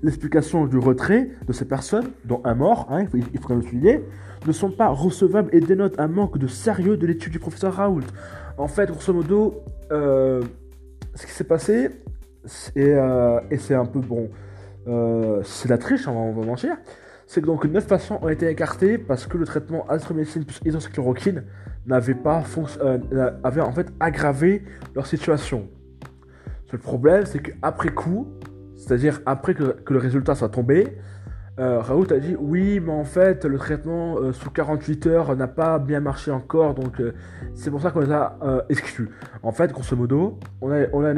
L'explication 0.02 0.66
du 0.66 0.78
retrait 0.78 1.30
de 1.46 1.52
ces 1.52 1.64
personnes, 1.64 2.08
dont 2.24 2.40
un 2.44 2.54
mort, 2.54 2.86
hein, 2.90 3.06
il 3.14 3.40
faudrait 3.40 3.56
le 3.56 3.62
souligner, 3.62 4.04
ne 4.46 4.52
sont 4.52 4.70
pas 4.70 4.88
recevables 4.88 5.48
et 5.52 5.60
dénotent 5.60 5.98
un 5.98 6.08
manque 6.08 6.38
de 6.38 6.46
sérieux 6.46 6.96
de 6.96 7.06
l'étude 7.06 7.32
du 7.32 7.38
professeur 7.38 7.74
Raoult. 7.74 8.02
En 8.58 8.68
fait, 8.68 8.90
grosso 8.90 9.12
modo, 9.12 9.62
euh, 9.92 10.42
ce 11.14 11.26
qui 11.26 11.32
s'est 11.32 11.44
passé, 11.44 11.90
euh, 12.76 13.40
et 13.50 13.58
c'est 13.58 13.74
un 13.74 13.86
peu 13.86 14.00
bon, 14.00 14.30
euh, 14.86 15.40
c'est 15.44 15.68
la 15.68 15.78
triche, 15.78 16.06
on 16.06 16.32
va, 16.32 16.46
mentir, 16.46 16.76
c'est 17.26 17.40
que 17.40 17.46
donc 17.46 17.64
9 17.64 17.86
patients 17.86 18.20
ont 18.22 18.28
été 18.28 18.48
écartés 18.48 18.98
parce 18.98 19.26
que 19.26 19.36
le 19.36 19.46
traitement 19.46 19.86
azithromycine 19.88 20.44
plus 20.44 20.60
hydroxychloroquine 20.64 21.42
n'avait 21.86 22.14
pas 22.14 22.44
avait 23.42 23.60
en 23.60 23.72
fait 23.72 23.88
aggravé 23.98 24.62
leur 24.94 25.06
situation. 25.06 25.68
Le 26.72 26.78
problème, 26.78 27.26
c'est 27.26 27.40
qu'après 27.40 27.88
coup, 27.88 28.26
c'est-à-dire 28.86 29.20
après 29.26 29.54
que, 29.54 29.76
le 29.88 29.98
résultat 29.98 30.34
soit 30.34 30.48
tombé, 30.48 30.96
euh, 31.58 31.80
Raoult 31.80 32.12
a 32.12 32.18
dit 32.18 32.36
oui, 32.38 32.80
mais 32.80 32.92
en 32.92 33.04
fait, 33.04 33.44
le 33.44 33.58
traitement 33.58 34.32
sous 34.32 34.50
48 34.50 35.06
heures 35.06 35.36
n'a 35.36 35.48
pas 35.48 35.78
bien 35.78 36.00
marché 36.00 36.30
encore, 36.30 36.74
donc 36.74 37.02
c'est 37.54 37.70
pour 37.70 37.82
ça 37.82 37.90
qu'on 37.90 38.00
les 38.00 38.12
a 38.12 38.38
exclus. 38.68 39.10
En 39.42 39.52
fait, 39.52 39.72
grosso 39.72 39.96
modo, 39.96 40.38
on 40.60 40.70
a, 40.70 40.86
on 40.92 41.02
a, 41.02 41.10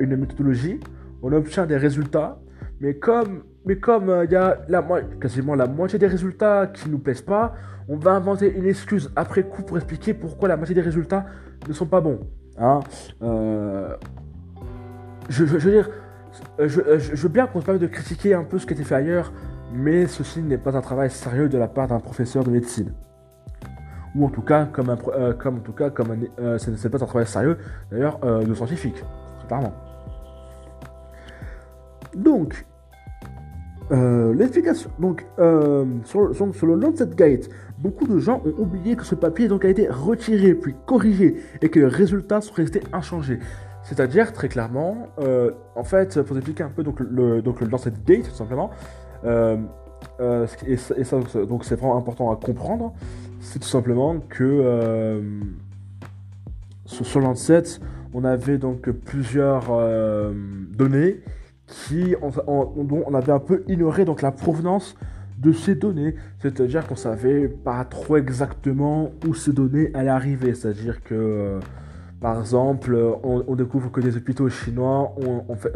une, 0.00 0.16
méthodologie, 0.16 0.78
on 1.22 1.32
obtient 1.32 1.66
des 1.66 1.76
résultats 1.76 2.38
mais 2.80 2.94
comme 2.94 3.42
mais 3.64 3.76
comme 3.76 4.04
il 4.04 4.10
euh, 4.10 4.24
y 4.26 4.36
a 4.36 4.58
la, 4.68 4.84
quasiment 5.20 5.56
la 5.56 5.66
moitié 5.66 5.98
des 5.98 6.06
résultats 6.06 6.68
qui 6.68 6.88
nous 6.88 6.98
plaisent 6.98 7.22
pas, 7.22 7.54
on 7.88 7.96
va 7.96 8.12
inventer 8.12 8.52
une 8.56 8.66
excuse 8.66 9.10
après 9.16 9.42
coup 9.42 9.62
pour 9.62 9.76
expliquer 9.76 10.14
pourquoi 10.14 10.48
la 10.48 10.56
moitié 10.56 10.74
des 10.74 10.82
résultats 10.82 11.26
ne 11.68 11.72
sont 11.72 11.86
pas 11.86 12.00
bons. 12.00 12.20
Hein 12.58 12.80
euh, 13.22 13.96
je, 15.28 15.44
veux 15.44 15.70
dire, 15.70 15.90
euh, 16.60 16.68
je, 16.68 17.22
veux 17.22 17.28
bien 17.28 17.46
qu'on 17.46 17.60
se 17.60 17.64
permette 17.64 17.82
de 17.82 17.86
critiquer 17.86 18.34
un 18.34 18.44
peu 18.44 18.58
ce 18.58 18.66
qui 18.66 18.72
a 18.72 18.76
été 18.76 18.84
fait 18.84 18.94
ailleurs, 18.94 19.32
mais 19.72 20.06
ceci 20.06 20.42
n'est 20.42 20.58
pas 20.58 20.76
un 20.76 20.80
travail 20.80 21.10
sérieux 21.10 21.48
de 21.48 21.58
la 21.58 21.68
part 21.68 21.88
d'un 21.88 22.00
professeur 22.00 22.44
de 22.44 22.50
médecine. 22.50 22.92
Ou 24.14 24.24
en 24.24 24.30
tout 24.30 24.42
cas, 24.42 24.66
comme 24.66 24.90
un, 24.90 24.96
comme 25.34 25.56
en 25.56 25.60
tout 25.60 25.72
cas, 25.72 25.90
comme 25.90 26.12
un, 26.38 26.58
c'est 26.58 26.88
pas 26.88 27.02
un 27.02 27.06
travail 27.06 27.26
sérieux, 27.26 27.58
d'ailleurs, 27.90 28.18
de 28.20 28.54
scientifique, 28.54 29.04
clairement. 29.46 29.74
Donc, 32.14 32.64
euh, 33.92 34.34
l'explication. 34.34 34.90
Donc, 34.98 35.24
euh, 35.38 35.84
sur, 36.04 36.34
sur, 36.34 36.66
le 36.66 36.74
Lancet 36.74 37.06
Gate, 37.14 37.48
beaucoup 37.78 38.06
de 38.06 38.18
gens 38.18 38.42
ont 38.44 38.62
oublié 38.62 38.96
que 38.96 39.04
ce 39.04 39.14
papier 39.14 39.46
donc, 39.46 39.64
a 39.64 39.68
été 39.68 39.86
retiré 39.88 40.54
puis 40.54 40.74
corrigé 40.86 41.36
et 41.62 41.68
que 41.68 41.78
les 41.78 41.86
résultats 41.86 42.40
sont 42.40 42.54
restés 42.54 42.82
inchangés. 42.92 43.38
C'est-à-dire, 43.88 44.32
très 44.32 44.48
clairement, 44.48 45.08
euh, 45.18 45.52
en 45.74 45.84
fait, 45.84 46.20
pour 46.22 46.36
expliquer 46.36 46.64
un 46.64 46.70
peu 46.70 46.82
donc, 46.82 47.00
le, 47.00 47.40
donc, 47.40 47.60
le 47.60 47.68
tout 47.68 48.34
simplement, 48.34 48.70
et, 49.24 50.76
ça, 50.76 51.16
donc 51.48 51.64
c'est 51.64 51.76
vraiment 51.76 51.96
important 51.96 52.30
à 52.30 52.36
comprendre, 52.36 52.92
c'est 53.40 53.58
tout 53.58 53.68
simplement 53.68 54.16
que 54.28 55.22
sur 56.86 57.20
Lancet, 57.20 57.80
on 58.14 58.24
avait 58.24 58.58
donc 58.58 58.90
plusieurs 58.90 59.66
euh, 59.70 60.32
données 60.70 61.20
qui, 61.66 62.14
dont 62.46 63.04
on 63.06 63.14
avait 63.14 63.32
un 63.32 63.40
peu 63.40 63.64
ignoré 63.66 64.04
donc 64.04 64.22
la 64.22 64.30
provenance 64.30 64.96
de 65.38 65.52
ces 65.52 65.74
données. 65.74 66.14
C'est-à-dire 66.38 66.86
qu'on 66.86 66.96
savait 66.96 67.48
pas 67.48 67.84
trop 67.84 68.16
exactement 68.16 69.10
où 69.26 69.34
ces 69.34 69.52
données 69.52 69.90
allaient 69.94 70.08
arriver. 70.08 70.54
C'est-à-dire 70.54 71.02
que, 71.02 71.14
euh, 71.14 71.60
par 72.20 72.40
exemple, 72.40 72.96
on, 73.22 73.54
découvre 73.54 73.92
que 73.92 74.00
des 74.00 74.16
hôpitaux 74.16 74.48
chinois 74.48 75.14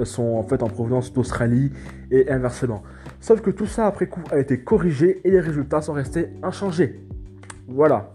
sont 0.04 0.36
en 0.36 0.42
fait 0.42 0.62
en 0.62 0.68
provenance 0.68 1.12
d'Australie 1.12 1.70
et 2.10 2.30
inversement. 2.30 2.82
Sauf 3.20 3.42
que 3.42 3.50
tout 3.50 3.66
ça 3.66 3.86
après 3.86 4.06
coup 4.06 4.22
a 4.30 4.38
été 4.38 4.60
corrigé 4.60 5.20
et 5.24 5.30
les 5.30 5.40
résultats 5.40 5.82
sont 5.82 5.92
restés 5.92 6.30
inchangés. 6.42 7.06
Voilà. 7.68 8.14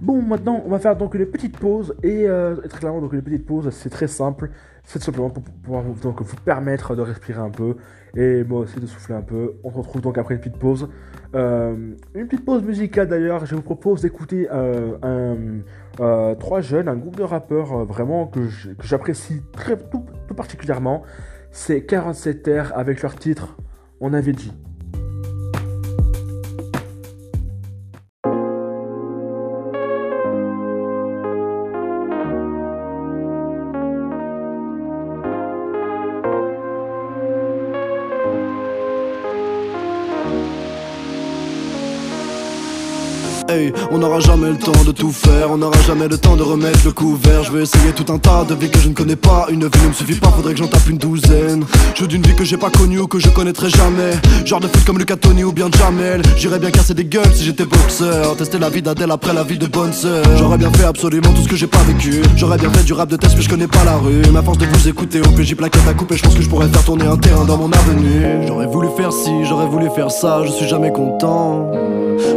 Bon, 0.00 0.22
maintenant, 0.22 0.62
on 0.64 0.70
va 0.70 0.78
faire 0.78 0.96
donc 0.96 1.14
une 1.14 1.26
petite 1.26 1.58
pause. 1.58 1.94
Et 2.02 2.28
euh, 2.28 2.56
très 2.68 2.80
clairement, 2.80 3.00
donc 3.00 3.12
une 3.12 3.22
petite 3.22 3.46
pause, 3.46 3.68
c'est 3.70 3.90
très 3.90 4.08
simple. 4.08 4.50
C'est 4.84 5.02
simplement 5.02 5.30
pour 5.30 5.42
pouvoir 5.42 5.84
donc, 5.84 6.22
vous 6.22 6.36
permettre 6.36 6.94
de 6.94 7.02
respirer 7.02 7.40
un 7.40 7.50
peu. 7.50 7.76
Et 8.16 8.42
moi 8.44 8.60
aussi 8.60 8.80
de 8.80 8.86
souffler 8.86 9.14
un 9.14 9.22
peu. 9.22 9.54
On 9.64 9.70
se 9.70 9.76
retrouve 9.76 10.00
donc 10.00 10.16
après 10.16 10.34
une 10.34 10.40
petite 10.40 10.58
pause. 10.58 10.88
Euh, 11.34 11.94
une 12.14 12.26
petite 12.26 12.44
pause 12.44 12.62
musicale 12.62 13.08
d'ailleurs. 13.08 13.46
Je 13.46 13.54
vous 13.54 13.62
propose 13.62 14.02
d'écouter 14.02 14.48
euh, 14.50 15.62
un, 16.00 16.34
trois 16.36 16.60
jeunes, 16.60 16.88
un 16.88 16.96
groupe 16.96 17.16
de 17.16 17.22
rappeurs 17.22 17.84
vraiment 17.84 18.26
que 18.26 18.40
j'apprécie 18.82 19.42
très 19.52 19.76
tout, 19.76 20.04
tout 20.26 20.34
particulièrement. 20.34 21.02
C'est 21.50 21.84
47 21.84 22.48
r 22.48 22.72
avec 22.76 23.02
leur 23.02 23.16
titre 23.16 23.56
On 24.00 24.12
avait 24.14 24.32
dit. 24.32 24.52
On 43.90 43.98
n'aura 43.98 44.20
jamais 44.20 44.50
le 44.50 44.56
temps 44.56 44.84
de 44.84 44.92
tout 44.92 45.10
faire, 45.10 45.50
on 45.50 45.58
n'aura 45.58 45.80
jamais 45.86 46.08
le 46.08 46.18
temps 46.18 46.36
de 46.36 46.42
remettre 46.42 46.80
le 46.84 46.92
couvert. 46.92 47.44
Je 47.44 47.52
vais 47.52 47.62
essayer 47.62 47.92
tout 47.92 48.12
un 48.12 48.18
tas 48.18 48.44
de 48.44 48.54
vies 48.54 48.70
que 48.70 48.78
je 48.78 48.88
ne 48.88 48.94
connais 48.94 49.16
pas. 49.16 49.46
Une 49.50 49.64
vie 49.64 49.82
ne 49.82 49.88
me 49.88 49.92
suffit 49.92 50.18
pas, 50.18 50.28
faudrait 50.28 50.52
que 50.52 50.58
j'en 50.58 50.66
tape 50.66 50.88
une 50.88 50.98
douzaine. 50.98 51.64
Je 51.94 52.02
veux 52.02 52.08
d'une 52.08 52.22
vie 52.22 52.34
que 52.34 52.44
j'ai 52.44 52.56
pas 52.56 52.70
connue 52.70 53.00
ou 53.00 53.06
que 53.06 53.18
je 53.18 53.28
connaîtrai 53.28 53.70
jamais. 53.70 54.12
Genre 54.44 54.60
de 54.60 54.68
foot 54.68 54.84
comme 54.84 54.98
Lucas 54.98 55.16
Tony 55.16 55.44
ou 55.44 55.52
bien 55.52 55.68
Jamel. 55.76 56.22
J'irais 56.36 56.58
bien 56.58 56.70
casser 56.70 56.94
des 56.94 57.04
gueules 57.04 57.32
si 57.34 57.44
j'étais 57.44 57.64
boxeur. 57.64 58.36
Tester 58.36 58.58
la 58.58 58.68
vie 58.68 58.82
d'Adèle 58.82 59.10
après 59.10 59.32
la 59.32 59.44
vie 59.44 59.58
de 59.58 59.66
bonne 59.66 59.92
sœur. 59.92 60.24
J'aurais 60.36 60.58
bien 60.58 60.70
fait 60.72 60.84
absolument 60.84 61.32
tout 61.32 61.42
ce 61.42 61.48
que 61.48 61.56
j'ai 61.56 61.66
pas 61.66 61.82
vécu. 61.86 62.22
J'aurais 62.36 62.58
bien 62.58 62.70
fait 62.70 62.84
du 62.84 62.92
rap 62.92 63.08
de 63.08 63.16
test, 63.16 63.34
mais 63.36 63.42
je 63.42 63.48
connais 63.48 63.66
pas 63.66 63.84
la 63.84 63.96
rue. 63.96 64.22
Ma 64.32 64.42
force 64.42 64.58
de 64.58 64.66
vous 64.66 64.88
écouter 64.88 65.20
au 65.20 65.30
PJ 65.30 65.54
plaquette 65.54 65.88
à 65.88 65.94
couper, 65.94 66.16
je 66.16 66.22
pense 66.22 66.34
que 66.34 66.42
je 66.42 66.48
pourrais 66.48 66.68
faire 66.68 66.84
tourner 66.84 67.06
un 67.06 67.16
terrain 67.16 67.44
dans 67.44 67.56
mon 67.56 67.70
avenue. 67.72 68.46
J'aurais 68.46 68.66
voulu 68.66 68.88
faire 68.96 69.12
ci, 69.12 69.30
j'aurais 69.48 69.66
voulu 69.66 69.86
faire 69.94 70.10
ça, 70.10 70.42
je 70.44 70.50
suis 70.50 70.68
jamais 70.68 70.92
content. 70.92 71.70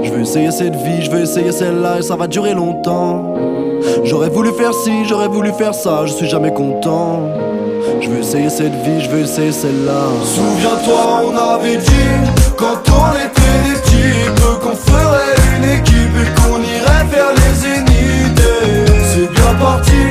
Je 0.03 0.11
veux 0.11 0.21
essayer 0.21 0.51
cette 0.51 0.75
vie, 0.75 1.00
je 1.01 1.11
veux 1.11 1.21
essayer 1.21 1.51
celle-là 1.51 1.99
et 1.99 2.01
ça 2.01 2.15
va 2.15 2.27
durer 2.27 2.53
longtemps. 2.53 3.35
J'aurais 4.03 4.29
voulu 4.29 4.51
faire 4.51 4.73
ci, 4.73 5.05
j'aurais 5.07 5.27
voulu 5.27 5.51
faire 5.53 5.73
ça, 5.73 6.05
je 6.05 6.13
suis 6.13 6.27
jamais 6.27 6.53
content. 6.53 7.29
Je 7.99 8.09
veux 8.09 8.19
essayer 8.19 8.49
cette 8.49 8.73
vie, 8.83 9.01
je 9.01 9.09
veux 9.09 9.21
essayer 9.21 9.51
celle-là. 9.51 10.03
Souviens-toi, 10.23 11.23
on 11.25 11.55
avait 11.55 11.77
dit 11.77 12.11
quand 12.57 12.81
on 12.89 13.11
était 13.15 13.59
des 13.67 13.81
types 13.81 14.41
qu'on 14.61 14.75
ferait 14.75 15.35
une 15.57 15.69
équipe 15.69 16.15
et 16.21 16.41
qu'on 16.41 16.57
irait 16.59 17.05
faire 17.11 17.31
les 17.35 17.53
zéniths. 17.55 18.41
C'est 19.13 19.31
bien 19.31 19.53
parti, 19.59 20.01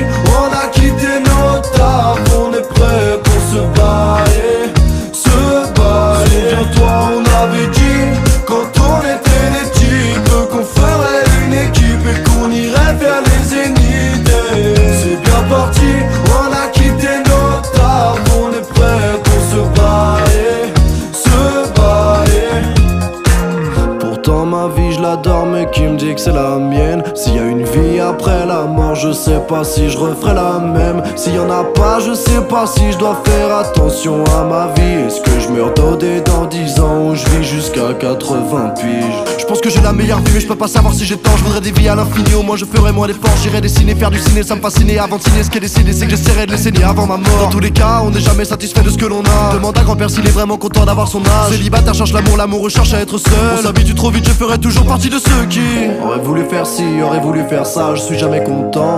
que 26.14 26.20
c'est 26.20 26.32
la 26.32 26.56
mienne. 26.58 27.02
S'il 27.14 27.36
y 27.36 27.38
a 27.38 27.44
une 27.44 27.62
vie 27.62 28.00
après 28.00 28.46
la 28.46 28.64
mort 28.64 28.89
je 29.00 29.12
sais 29.12 29.40
pas 29.48 29.64
si 29.64 29.88
je 29.88 29.96
referai 29.96 30.34
la 30.34 30.58
même. 30.58 31.02
S'il 31.16 31.34
y 31.34 31.38
en 31.38 31.50
a 31.50 31.64
pas 31.64 31.98
je 32.00 32.14
sais 32.14 32.40
pas 32.48 32.66
si 32.66 32.92
je 32.92 32.98
dois 32.98 33.20
faire 33.24 33.56
attention 33.56 34.24
à 34.38 34.44
ma 34.44 34.66
vie. 34.74 35.06
Est-ce 35.06 35.20
que 35.20 35.40
je 35.40 35.48
meurs 35.48 35.72
dodé 35.74 36.20
dans 36.20 36.44
10 36.46 36.80
ans 36.80 37.08
ou 37.08 37.14
je 37.14 37.24
vis 37.30 37.44
jusqu'à 37.44 37.94
80 37.98 38.74
piges 38.80 39.38
Je 39.38 39.44
pense 39.44 39.60
que 39.60 39.70
j'ai 39.70 39.80
la 39.80 39.92
meilleure 39.92 40.18
vie 40.20 40.32
mais 40.34 40.40
je 40.40 40.46
peux 40.46 40.56
pas 40.56 40.68
savoir 40.68 40.94
si 40.94 41.04
j'ai 41.04 41.16
temps. 41.16 41.36
Je 41.36 41.44
voudrais 41.44 41.60
des 41.60 41.72
vies 41.72 41.88
à 41.88 41.94
l'infini. 41.94 42.34
Au 42.34 42.42
moins 42.42 42.56
je 42.56 42.64
ferai 42.64 42.92
moins 42.92 43.06
d'efforts. 43.06 43.36
J'irai 43.42 43.60
dessiner, 43.60 43.94
faire 43.94 44.10
du 44.10 44.18
ciné, 44.18 44.42
ça 44.42 44.54
me 44.54 44.60
fascinait. 44.60 44.98
Avant 44.98 45.16
de 45.16 45.22
signer 45.22 45.42
Ce 45.42 45.50
qui 45.50 45.58
est 45.58 45.60
décidé 45.62 45.92
c'est 45.92 46.04
que 46.04 46.10
j'essaierai 46.10 46.46
de 46.46 46.52
les 46.52 46.58
saigner 46.58 46.84
avant 46.84 47.06
ma 47.06 47.16
mort. 47.16 47.38
Dans 47.40 47.48
tous 47.50 47.60
les 47.60 47.70
cas 47.70 48.00
on 48.04 48.10
n'est 48.10 48.20
jamais 48.20 48.44
satisfait 48.44 48.82
de 48.82 48.90
ce 48.90 48.98
que 48.98 49.06
l'on 49.06 49.22
a. 49.22 49.54
Demande 49.54 49.78
à 49.78 49.82
grand-père 49.82 50.10
s'il 50.10 50.26
est 50.26 50.30
vraiment 50.30 50.58
content 50.58 50.84
d'avoir 50.84 51.08
son 51.08 51.20
âge. 51.20 51.52
Célibataire 51.52 51.94
cherche 51.94 52.12
l'amour, 52.12 52.36
l'amour 52.36 52.62
recherche 52.62 52.92
à 52.92 53.00
être 53.00 53.18
seul. 53.18 53.32
On 53.58 53.62
s'habitue 53.62 53.94
trop 53.94 54.10
vite 54.10 54.26
je 54.26 54.34
ferai 54.34 54.58
toujours 54.58 54.84
partie 54.84 55.08
de 55.08 55.18
ceux 55.18 55.46
qui 55.48 55.60
Aurait 56.04 56.18
voulu 56.18 56.44
faire 56.44 56.66
ci, 56.66 56.84
aurait 57.02 57.20
voulu 57.20 57.42
faire 57.48 57.66
ça, 57.66 57.94
je 57.94 58.00
suis 58.02 58.18
jamais 58.18 58.42
content. 58.44 58.89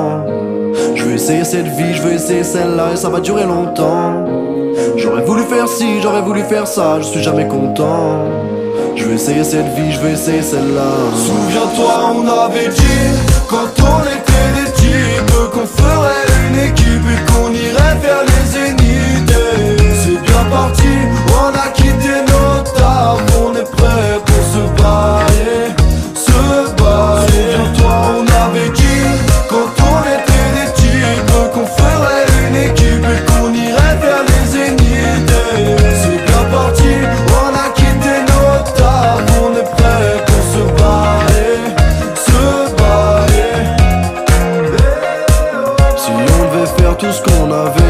Je 0.94 1.04
veux 1.04 1.14
essayer 1.14 1.44
cette 1.44 1.66
vie, 1.66 1.94
je 1.94 2.02
veux 2.02 2.12
essayer 2.12 2.44
celle-là 2.44 2.92
et 2.92 2.96
ça 2.96 3.08
va 3.08 3.20
durer 3.20 3.44
longtemps. 3.44 4.24
J'aurais 4.96 5.22
voulu 5.22 5.42
faire 5.42 5.68
ci, 5.68 6.00
j'aurais 6.02 6.22
voulu 6.22 6.42
faire 6.42 6.66
ça, 6.66 6.98
je 7.00 7.04
suis 7.04 7.22
jamais 7.22 7.46
content. 7.46 8.24
Je 8.94 9.04
veux 9.04 9.14
essayer 9.14 9.42
cette 9.42 9.74
vie, 9.74 9.92
je 9.92 10.00
veux 10.00 10.10
essayer 10.10 10.42
celle-là. 10.42 10.90
Souviens-toi, 11.26 11.92
on 12.14 12.28
avait 12.46 12.68
dit 12.68 13.08
quand 13.48 13.70
on 13.80 14.00
était 14.16 14.50
des 14.58 14.72
types 14.72 15.34
qu'on 15.52 15.66
ferait 15.66 16.26
une 16.48 16.58
équipe 16.70 17.06
et 17.14 17.32
qu'on 17.32 17.50
irait 17.50 17.96
faire 18.00 18.22
les 18.26 18.41
devait 47.02 47.12
faire 47.12 47.22
tout 47.24 47.76
ce 47.76 47.81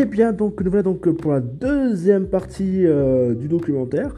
Et 0.00 0.04
eh 0.04 0.06
bien, 0.06 0.32
donc, 0.32 0.62
nous 0.62 0.70
voilà 0.70 0.82
donc 0.82 1.10
pour 1.10 1.32
la 1.32 1.40
deuxième 1.40 2.26
partie 2.26 2.86
euh, 2.86 3.34
du 3.34 3.48
documentaire. 3.48 4.14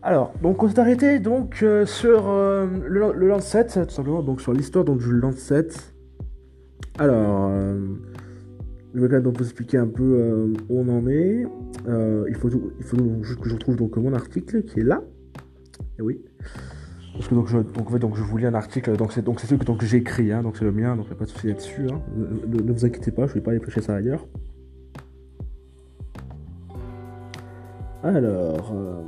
Alors, 0.00 0.32
donc 0.42 0.62
on 0.62 0.70
s'est 0.70 0.78
arrêté 0.80 1.18
donc 1.18 1.62
euh, 1.62 1.84
sur 1.84 2.30
euh, 2.30 2.66
le, 2.88 3.12
Lancet, 3.26 3.66
tout 3.66 3.90
simplement, 3.90 4.22
donc 4.22 4.40
sur 4.40 4.54
l'histoire 4.54 4.86
du 4.86 5.12
Lancet. 5.12 5.68
Alors, 6.98 7.50
je 8.94 9.04
vais 9.04 9.20
donc 9.20 9.36
vous 9.36 9.44
expliquer 9.44 9.76
un 9.76 9.86
peu 9.86 10.48
où 10.70 10.80
on 10.80 10.88
en 10.88 11.06
est. 11.06 11.44
il 12.30 12.34
faut, 12.36 12.48
il 12.78 12.84
faut 12.86 12.96
juste 13.20 13.40
que 13.40 13.50
je 13.50 13.54
retrouve 13.54 13.76
donc 13.76 13.98
mon 13.98 14.14
article 14.14 14.62
qui 14.62 14.80
est 14.80 14.84
là. 14.84 15.02
Et 15.98 16.02
oui. 16.02 16.22
Parce 17.12 17.28
que 17.28 17.34
donc 17.34 17.48
je, 17.48 17.58
en 17.58 17.90
fait, 17.90 17.98
donc 17.98 18.16
je 18.16 18.22
vous 18.22 18.38
lis 18.38 18.46
un 18.46 18.54
article, 18.54 18.96
donc 18.96 19.12
c'est 19.12 19.22
donc 19.22 19.40
c'est 19.40 19.46
celui 19.46 19.62
que 19.62 19.84
j'ai 19.84 19.98
écrit, 19.98 20.32
hein, 20.32 20.42
donc 20.42 20.56
c'est 20.56 20.64
le 20.64 20.72
mien, 20.72 20.96
donc 20.96 21.04
il 21.04 21.10
n'y 21.10 21.16
a 21.16 21.18
pas 21.18 21.26
de 21.26 21.30
souci 21.30 21.48
là-dessus. 21.48 21.86
Hein. 21.92 22.00
Ne, 22.16 22.62
ne, 22.62 22.72
vous 22.72 22.86
inquiétez 22.86 23.10
pas, 23.10 23.26
je 23.26 23.32
ne 23.32 23.34
vais 23.34 23.40
pas 23.42 23.50
aller 23.50 23.60
pêcher 23.60 23.82
ça 23.82 23.94
ailleurs. 23.94 24.26
Alors, 28.06 28.72
euh, 28.72 29.02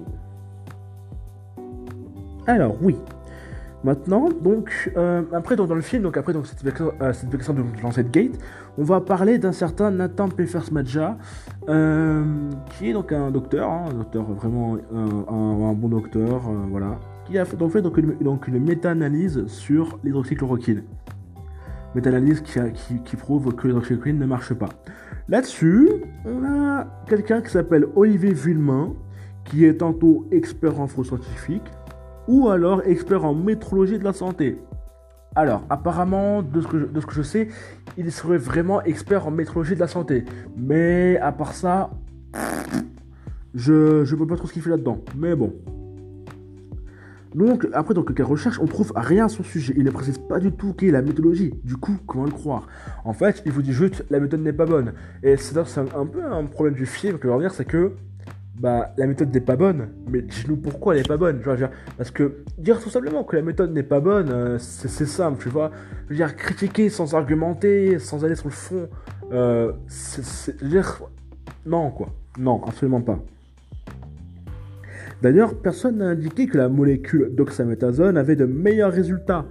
alors 2.49 2.77
oui. 2.83 2.97
Maintenant, 3.85 4.29
donc, 4.43 4.91
euh, 4.97 5.23
après 5.33 5.55
dans, 5.55 5.73
le 5.73 5.81
film, 5.83 6.03
donc 6.03 6.17
après 6.17 6.33
donc 6.33 6.49
cette 6.49 6.65
version, 6.65 6.91
euh, 7.01 7.13
de 7.13 7.81
Lancet 7.81 8.03
Gate, 8.11 8.37
on 8.77 8.83
va 8.83 9.01
parler 9.01 9.39
d'un 9.39 9.53
certain 9.53 9.93
Nathan 9.93 10.29
Peffers 10.29 10.73
Madja, 10.73 11.17
qui 11.65 12.89
est 12.89 12.93
donc 12.93 13.13
un 13.13 13.31
docteur, 13.31 13.71
hein, 13.71 13.85
un 13.89 13.95
docteur 13.95 14.25
vraiment 14.25 14.77
un, 14.93 15.73
bon 15.75 15.89
docteur, 15.91 16.41
voilà, 16.69 16.99
qui 17.27 17.39
a 17.39 17.45
fait, 17.45 17.57
donc, 17.57 18.49
une, 18.49 18.59
méta-analyse 18.59 19.47
sur 19.47 20.01
l'hydroxychloroquine. 20.03 20.83
Méta-analyse 21.95 22.41
qui, 22.41 22.59
qui, 23.05 23.15
prouve 23.15 23.55
que 23.55 23.69
l'hydroxychloroquine 23.69 24.19
ne 24.19 24.27
marche 24.27 24.55
pas. 24.55 24.71
Là-dessus, 25.29 25.91
on 26.25 26.43
a 26.45 26.87
quelqu'un 27.07 27.43
qui 27.43 27.51
s'appelle 27.51 27.87
Olivier 27.97 28.33
Villemain, 28.33 28.95
qui 29.45 29.67
est 29.67 29.75
tantôt 29.75 30.27
expert 30.31 30.81
en 30.81 30.89
scientifique, 30.89 31.71
ou 32.27 32.49
alors 32.49 32.83
expert 32.87 33.27
en 33.27 33.35
métrologie 33.35 33.99
de 33.99 34.05
la 34.05 34.15
santé. 34.15 34.59
Alors, 35.35 35.65
apparemment, 35.69 36.43
de 36.43 36.63
ce, 36.63 36.67
que 36.67 36.79
je, 36.79 36.87
de 36.87 37.01
ce 37.01 37.07
que 37.07 37.13
je 37.13 37.23
sais, 37.23 37.49
il 37.99 38.11
serait 38.11 38.39
vraiment 38.39 38.83
expert 38.85 39.27
en 39.27 39.31
métrologie 39.31 39.75
de 39.75 39.81
la 39.81 39.87
santé. 39.87 40.25
Mais 40.57 41.19
à 41.19 41.31
part 41.31 41.53
ça, 41.53 41.91
je 43.55 44.11
ne 44.11 44.17
peux 44.17 44.27
pas 44.27 44.37
trop 44.37 44.47
ce 44.47 44.55
qu'il 44.55 44.63
fait 44.63 44.71
là-dedans. 44.71 45.03
Mais 45.15 45.37
bon, 45.37 45.53
donc, 47.35 47.67
après, 47.73 47.95
dans 47.95 48.03
quelques 48.03 48.27
recherches, 48.27 48.59
on 48.59 48.67
trouve 48.67 48.93
rien 48.97 49.29
sur 49.29 49.45
son 49.45 49.51
sujet. 49.51 49.75
Il 49.77 49.85
ne 49.85 49.91
précise 49.91 50.19
pas 50.19 50.39
du 50.39 50.53
tout 50.53 50.73
quelle 50.73 50.91
est 50.91 50.93
la 50.93 51.03
méthodologie. 51.03 51.55
Du 51.65 51.77
coup, 51.77 51.97
comment 52.07 52.25
le 52.25 52.31
croire? 52.31 52.67
En 53.05 53.13
fait, 53.13 53.43
il 53.45 53.53
vous 53.53 53.63
dit 53.63 53.73
juste 53.73 54.05
la 54.11 54.19
méthode 54.21 54.41
n'est 54.41 54.53
pas 54.53 54.67
bonne. 54.67 54.95
Et 55.23 55.37
c'est 55.37 55.57
un, 55.59 56.07
peu 56.07 56.25
un 56.25 56.45
problème 56.47 56.75
du 56.75 56.87
film 56.87 57.19
que 57.19 57.29
je 57.29 57.33
veux 57.33 57.41
dire, 57.41 57.53
c'est 57.53 57.67
que 57.67 57.93
bah, 58.59 58.93
la 58.97 59.07
méthode 59.07 59.33
n'est 59.33 59.41
pas 59.41 59.57
bonne. 59.57 59.91
Mais 60.09 60.23
dis-nous 60.23 60.57
pourquoi 60.57 60.95
elle 60.95 61.03
n'est 61.03 61.09
pas 61.09 61.17
bonne. 61.17 61.41
parce 61.97 62.11
que 62.11 62.45
dire 62.57 62.81
tout 62.81 62.91
simplement 62.91 63.25
que 63.25 63.37
la 63.37 63.43
méthode 63.43 63.73
n'est 63.73 63.83
pas 63.83 64.01
bonne, 64.01 64.31
euh, 64.31 64.59
c'est 64.59 65.07
simple, 65.07 65.43
tu 65.43 65.51
vois. 65.51 65.71
Je 66.07 66.15
veux 66.15 66.17
dire, 66.17 66.35
critiquer 66.35 66.89
sans 66.89 67.15
argumenter, 67.15 67.99
sans 67.99 68.25
aller 68.25 68.37
sur 68.37 68.49
le 68.49 68.55
fond, 68.55 68.89
euh, 69.33 69.73
c'est. 69.87 70.65
Dire, 70.65 71.03
non, 71.67 71.91
quoi. 71.91 72.09
Non, 72.39 72.63
absolument 72.67 73.03
pas. 73.03 73.19
D'ailleurs, 75.23 75.61
personne 75.61 75.99
n'a 75.99 76.07
indiqué 76.07 76.47
que 76.47 76.57
la 76.57 76.69
molécule 76.69 77.35
d'oxaméthasone 77.35 78.17
avait 78.17 78.37
de 78.37 78.45
meilleurs 78.45 78.93
résultats. 78.93 79.47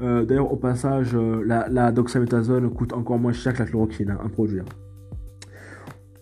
Euh, 0.00 0.24
d'ailleurs, 0.24 0.52
au 0.52 0.56
passage, 0.56 1.14
euh, 1.14 1.42
la, 1.44 1.92
doxaméthasone 1.92 2.70
coûte 2.70 2.92
encore 2.92 3.18
moins 3.18 3.32
cher 3.32 3.52
que 3.52 3.58
la 3.58 3.64
chloroquine 3.64 4.10
hein, 4.10 4.18
à 4.24 4.28
produire. 4.28 4.64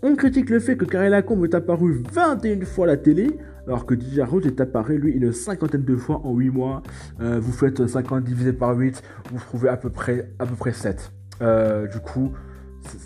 On 0.03 0.15
critique 0.15 0.51
le 0.51 0.61
fait 0.61 0.77
que 0.77 0.85
Karel 0.85 1.11
Lacombe 1.11 1.45
est 1.45 1.55
apparu 1.55 2.03
21 2.13 2.65
fois 2.65 2.85
à 2.85 2.89
la 2.89 2.97
télé, 2.97 3.39
alors 3.67 3.85
que 3.85 3.95
Didier 3.95 4.23
Roth 4.23 4.47
est 4.47 4.61
apparu, 4.61 4.99
lui, 4.99 5.13
une 5.13 5.33
cinquantaine 5.33 5.85
de 5.85 5.97
fois 5.97 6.23
en 6.25 6.35
8 6.35 6.51
mois. 6.51 6.83
Euh, 7.21 7.39
vous 7.41 7.53
faites 7.53 7.87
50 7.87 8.25
divisé 8.25 8.53
par 8.53 8.77
8, 8.77 9.03
vous 9.31 9.39
trouvez 9.39 9.69
à 9.69 9.77
peu 9.77 9.91
près, 9.91 10.31
à 10.39 10.47
peu 10.47 10.55
près 10.55 10.73
7. 10.73 11.13
du 11.93 11.99
coup, 12.01 12.33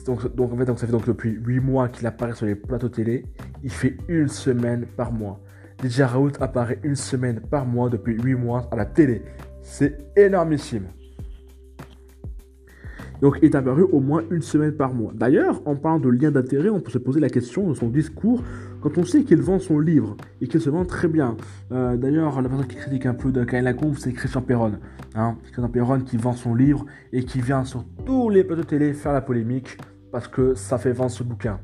donc, 0.07 0.21
ça 0.21 0.87
fait 0.87 0.93
donc 0.93 1.07
depuis 1.07 1.31
8 1.31 1.61
mois 1.61 1.89
qu'il 1.89 2.07
apparaît 2.07 2.35
sur 2.35 2.47
les 2.47 2.55
plateaux 2.55 2.91
télé. 2.91 3.25
Il 3.63 3.71
fait 3.71 3.97
une 4.09 4.29
semaine 4.29 4.85
par 4.97 5.11
mois. 5.11 5.41
DJ 5.83 6.03
Raoult 6.03 6.33
apparaît 6.41 6.79
une 6.83 6.97
semaine 6.97 7.41
par 7.41 7.67
mois 7.67 7.89
depuis 7.89 8.21
8 8.21 8.35
mois 8.35 8.69
à 8.71 8.77
la 8.77 8.85
télé. 8.85 9.23
C'est 9.63 9.97
énormissime. 10.17 10.87
Donc 13.21 13.39
il 13.43 13.47
est 13.47 13.55
apparu 13.55 13.83
au 13.83 14.01
moins 14.01 14.23
une 14.31 14.43
semaine 14.43 14.73
par 14.73 14.95
mois. 14.95 15.13
D'ailleurs, 15.15 15.61
en 15.67 15.77
parlant 15.77 16.01
de 16.01 16.09
lien 16.09 16.31
d'intérêt, 16.31 16.71
on 16.71 16.81
peut 16.81 16.91
se 16.91 16.99
poser 16.99 17.21
la 17.21 17.29
question 17.29 17.69
de 17.69 17.75
son 17.75 17.89
discours 17.89 18.43
quand 18.81 18.97
on 18.97 19.05
sait 19.05 19.25
qu'il 19.25 19.43
vend 19.43 19.59
son 19.59 19.79
livre 19.79 20.17
et 20.41 20.49
qu'il 20.49 20.61
se 20.61 20.71
vend 20.71 20.87
très 20.87 21.09
bien. 21.09 21.37
Euh, 21.71 21.97
d'ailleurs, 21.97 22.41
la 22.41 22.49
personne 22.49 22.67
qui 22.67 22.77
critique 22.77 23.07
un 23.07 23.15
peu 23.15 23.31
de 23.31 23.45
Kain 23.45 23.61
Lacombe, 23.61 23.95
c'est 23.99 24.13
Christian 24.13 24.41
Perron. 24.41 24.73
Hein 25.15 25.37
Christian 25.43 25.69
Perron 25.69 26.01
qui 26.01 26.17
vend 26.17 26.33
son 26.33 26.55
livre 26.55 26.87
et 27.13 27.25
qui 27.25 27.41
vient 27.41 27.65
sur 27.65 27.85
tous 28.07 28.31
les 28.31 28.43
plateaux 28.43 28.65
télé 28.65 28.95
faire 28.95 29.13
la 29.13 29.21
polémique 29.21 29.77
parce 30.11 30.27
que 30.27 30.55
ça 30.55 30.79
fait 30.79 30.93
vendre 30.93 31.11
ce 31.11 31.23
bouquin. 31.23 31.61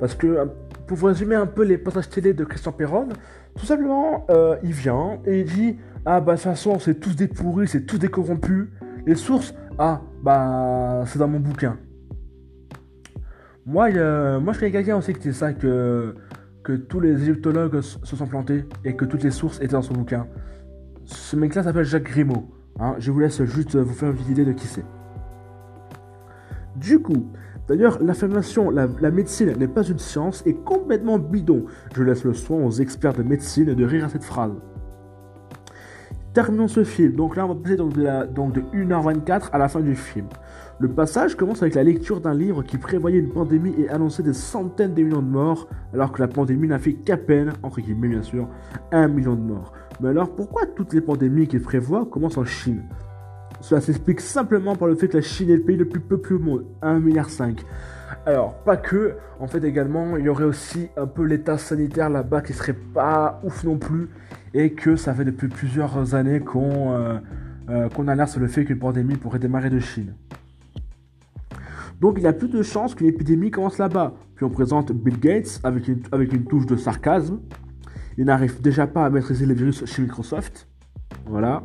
Parce 0.00 0.14
que 0.14 0.48
pour 0.92 0.98
vous 0.98 1.06
résumer 1.06 1.36
un 1.36 1.46
peu 1.46 1.64
les 1.64 1.78
passages 1.78 2.10
télé 2.10 2.34
de 2.34 2.44
Christian 2.44 2.70
Perron, 2.70 3.08
tout 3.56 3.64
simplement, 3.64 4.26
euh, 4.28 4.56
il 4.62 4.72
vient 4.72 5.20
et 5.24 5.40
il 5.40 5.46
dit 5.46 5.78
Ah, 6.04 6.20
bah, 6.20 6.34
de 6.34 6.36
toute 6.36 6.50
façon, 6.50 6.78
c'est 6.80 7.00
tous 7.00 7.16
des 7.16 7.28
pourris, 7.28 7.66
c'est 7.66 7.86
tous 7.86 7.96
des 7.96 8.08
corrompus. 8.08 8.68
Les 9.06 9.14
sources, 9.14 9.54
ah, 9.78 10.02
bah, 10.22 11.02
c'est 11.06 11.18
dans 11.18 11.28
mon 11.28 11.40
bouquin. 11.40 11.78
Moi, 13.64 13.88
moi 14.40 14.52
je 14.52 14.58
connais 14.58 14.70
quelqu'un 14.70 14.98
aussi 14.98 15.14
qui 15.14 15.30
dit 15.30 15.34
ça, 15.34 15.54
que, 15.54 16.14
que 16.62 16.74
tous 16.74 17.00
les 17.00 17.22
égyptologues 17.22 17.80
se 17.80 18.14
sont 18.14 18.26
plantés 18.26 18.66
et 18.84 18.94
que 18.94 19.06
toutes 19.06 19.22
les 19.22 19.30
sources 19.30 19.62
étaient 19.62 19.68
dans 19.68 19.80
son 19.80 19.94
bouquin. 19.94 20.26
Ce 21.06 21.36
mec-là 21.36 21.62
s'appelle 21.62 21.86
Jacques 21.86 22.02
Grimaud. 22.02 22.50
Hein. 22.78 22.96
Je 22.98 23.10
vous 23.12 23.20
laisse 23.20 23.42
juste 23.44 23.76
vous 23.76 23.94
faire 23.94 24.10
une 24.10 24.30
idée 24.30 24.44
de 24.44 24.52
qui 24.52 24.66
c'est. 24.66 24.84
Du 26.76 26.98
coup, 26.98 27.32
D'ailleurs, 27.68 27.98
l'affirmation 28.02 28.70
la, 28.70 28.88
la 29.00 29.10
médecine 29.10 29.52
n'est 29.56 29.68
pas 29.68 29.84
une 29.84 29.98
science 29.98 30.42
est 30.46 30.64
complètement 30.64 31.18
bidon. 31.18 31.64
Je 31.94 32.02
laisse 32.02 32.24
le 32.24 32.34
soin 32.34 32.58
aux 32.58 32.70
experts 32.70 33.14
de 33.14 33.22
médecine 33.22 33.74
de 33.74 33.84
rire 33.84 34.04
à 34.04 34.08
cette 34.08 34.24
phrase. 34.24 34.52
Terminons 36.32 36.68
ce 36.68 36.82
film. 36.82 37.12
Donc 37.12 37.36
là, 37.36 37.44
on 37.44 37.48
va 37.48 37.54
passer 37.56 37.76
donc 37.76 37.92
de, 37.92 38.26
donc 38.32 38.54
de 38.54 38.62
1h24 38.72 39.50
à 39.52 39.58
la 39.58 39.68
fin 39.68 39.80
du 39.80 39.94
film. 39.94 40.26
Le 40.78 40.88
passage 40.88 41.36
commence 41.36 41.62
avec 41.62 41.74
la 41.74 41.84
lecture 41.84 42.20
d'un 42.20 42.34
livre 42.34 42.62
qui 42.62 42.78
prévoyait 42.78 43.18
une 43.18 43.28
pandémie 43.28 43.74
et 43.78 43.88
annonçait 43.90 44.22
des 44.22 44.32
centaines 44.32 44.94
de 44.94 45.02
millions 45.02 45.20
de 45.20 45.28
morts, 45.28 45.68
alors 45.92 46.10
que 46.10 46.20
la 46.20 46.28
pandémie 46.28 46.68
n'a 46.68 46.78
fait 46.78 46.94
qu'à 46.94 47.18
peine, 47.18 47.52
entre 47.62 47.80
guillemets 47.80 48.08
bien 48.08 48.22
sûr, 48.22 48.48
un 48.90 49.08
million 49.08 49.34
de 49.34 49.42
morts. 49.42 49.72
Mais 50.00 50.08
alors 50.08 50.34
pourquoi 50.34 50.66
toutes 50.66 50.94
les 50.94 51.02
pandémies 51.02 51.46
qu'il 51.46 51.60
prévoit 51.60 52.06
commencent 52.06 52.38
en 52.38 52.44
Chine? 52.44 52.82
Cela 53.62 53.80
s'explique 53.80 54.20
simplement 54.20 54.76
par 54.76 54.88
le 54.88 54.96
fait 54.96 55.08
que 55.08 55.16
la 55.16 55.22
Chine 55.22 55.48
est 55.48 55.56
le 55.56 55.62
pays 55.62 55.76
le 55.76 55.86
plus 55.86 56.00
peuplé 56.00 56.34
au 56.34 56.38
monde, 56.38 56.64
1,5 56.82 57.00
milliard. 57.00 57.28
Alors, 58.26 58.54
pas 58.64 58.76
que, 58.76 59.14
en 59.40 59.46
fait 59.46 59.64
également, 59.64 60.16
il 60.16 60.26
y 60.26 60.28
aurait 60.28 60.44
aussi 60.44 60.88
un 60.96 61.06
peu 61.06 61.24
l'état 61.24 61.56
sanitaire 61.58 62.10
là-bas 62.10 62.42
qui 62.42 62.52
serait 62.52 62.74
pas 62.74 63.40
ouf 63.44 63.64
non 63.64 63.78
plus, 63.78 64.08
et 64.52 64.72
que 64.72 64.96
ça 64.96 65.14
fait 65.14 65.24
depuis 65.24 65.48
plusieurs 65.48 66.14
années 66.14 66.40
qu'on 66.40 66.92
euh, 66.92 67.18
euh, 67.70 67.88
qu'on 67.88 68.08
alerte 68.08 68.30
sur 68.30 68.40
le 68.40 68.48
fait 68.48 68.64
qu'une 68.64 68.78
pandémie 68.78 69.14
pourrait 69.14 69.38
démarrer 69.38 69.70
de 69.70 69.78
Chine. 69.78 70.14
Donc 72.00 72.14
il 72.16 72.24
y 72.24 72.26
a 72.26 72.32
plus 72.32 72.48
de 72.48 72.62
chances 72.62 72.96
qu'une 72.96 73.06
épidémie 73.06 73.52
commence 73.52 73.78
là-bas. 73.78 74.14
Puis 74.34 74.44
on 74.44 74.50
présente 74.50 74.90
Bill 74.90 75.20
Gates 75.20 75.60
avec 75.62 75.86
une, 75.86 76.02
avec 76.10 76.32
une 76.32 76.44
touche 76.44 76.66
de 76.66 76.76
sarcasme. 76.76 77.38
Il 78.18 78.24
n'arrive 78.24 78.60
déjà 78.60 78.88
pas 78.88 79.06
à 79.06 79.10
maîtriser 79.10 79.46
les 79.46 79.54
virus 79.54 79.84
chez 79.84 80.02
Microsoft. 80.02 80.68
Voilà. 81.26 81.62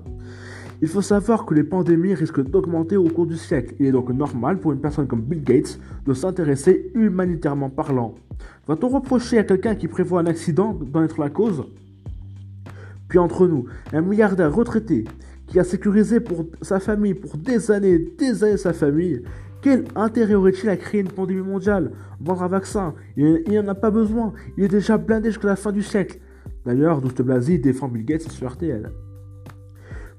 Il 0.82 0.88
faut 0.88 1.02
savoir 1.02 1.46
que 1.46 1.56
les 1.56 1.63
pandémies 1.63 2.13
risquent 2.13 2.44
d'augmenter 2.44 2.98
au 2.98 3.10
cours 3.10 3.26
du 3.26 3.36
siècle. 3.36 3.74
Il 3.80 3.88
est 3.88 3.92
donc 3.92 4.10
normal 4.12 4.60
pour 4.60 4.74
une 4.74 4.80
personne 4.80 5.08
comme 5.08 5.22
Bill 5.22 5.44
Gates 5.44 5.80
de 6.06 6.13
s'intéresser 6.13 6.92
humanitairement 6.94 7.72
parlant. 7.72 8.13
Va-t-on 8.68 8.90
reprocher 8.90 9.40
à 9.40 9.44
quelqu'un 9.44 9.74
qui 9.74 9.88
prévoit 9.88 10.22
un 10.22 10.28
accident 10.28 10.74
d'en 10.74 11.04
être 11.04 11.20
la 11.20 11.32
cause? 11.32 11.66
Puis 13.08 13.18
entre 13.18 13.48
nous, 13.48 13.66
un 13.92 14.02
milliardaire 14.02 14.54
retraité 14.54 15.06
qui 15.48 15.60
a 15.60 15.63
sécurisé 15.63 16.20
pour 16.20 16.46
sa 16.62 16.80
famille 16.80 17.16
pour 17.16 17.38
des 17.38 17.72
années, 17.72 17.98
des 17.98 18.44
années 18.44 18.58
sa 18.58 18.74
famille, 18.74 19.24
quel 19.62 19.86
intérêt 19.96 20.36
aurait-il 20.36 20.70
à 20.70 20.78
créer 20.78 21.02
une 21.02 21.08
pandémie 21.08 21.42
mondiale 21.42 21.92
Vendre 22.22 22.44
un 22.44 22.48
vaccin? 22.48 22.94
Il 23.16 23.42
n'en 23.50 23.70
a 23.70 23.76
pas 23.76 23.90
besoin. 23.90 24.34
Il 24.58 24.66
est 24.66 24.68
déjà 24.68 24.98
blindé 25.00 25.30
jusqu'à 25.30 25.48
la 25.48 25.56
fin 25.56 25.72
du 25.72 25.82
siècle. 25.82 26.20
D'ailleurs, 26.66 27.02
Douste 27.02 27.24
Blasi 27.24 27.58
défend 27.58 27.88
Bill 27.88 28.06
Gates 28.06 28.30
sur 28.30 28.48
RTL. 28.48 28.92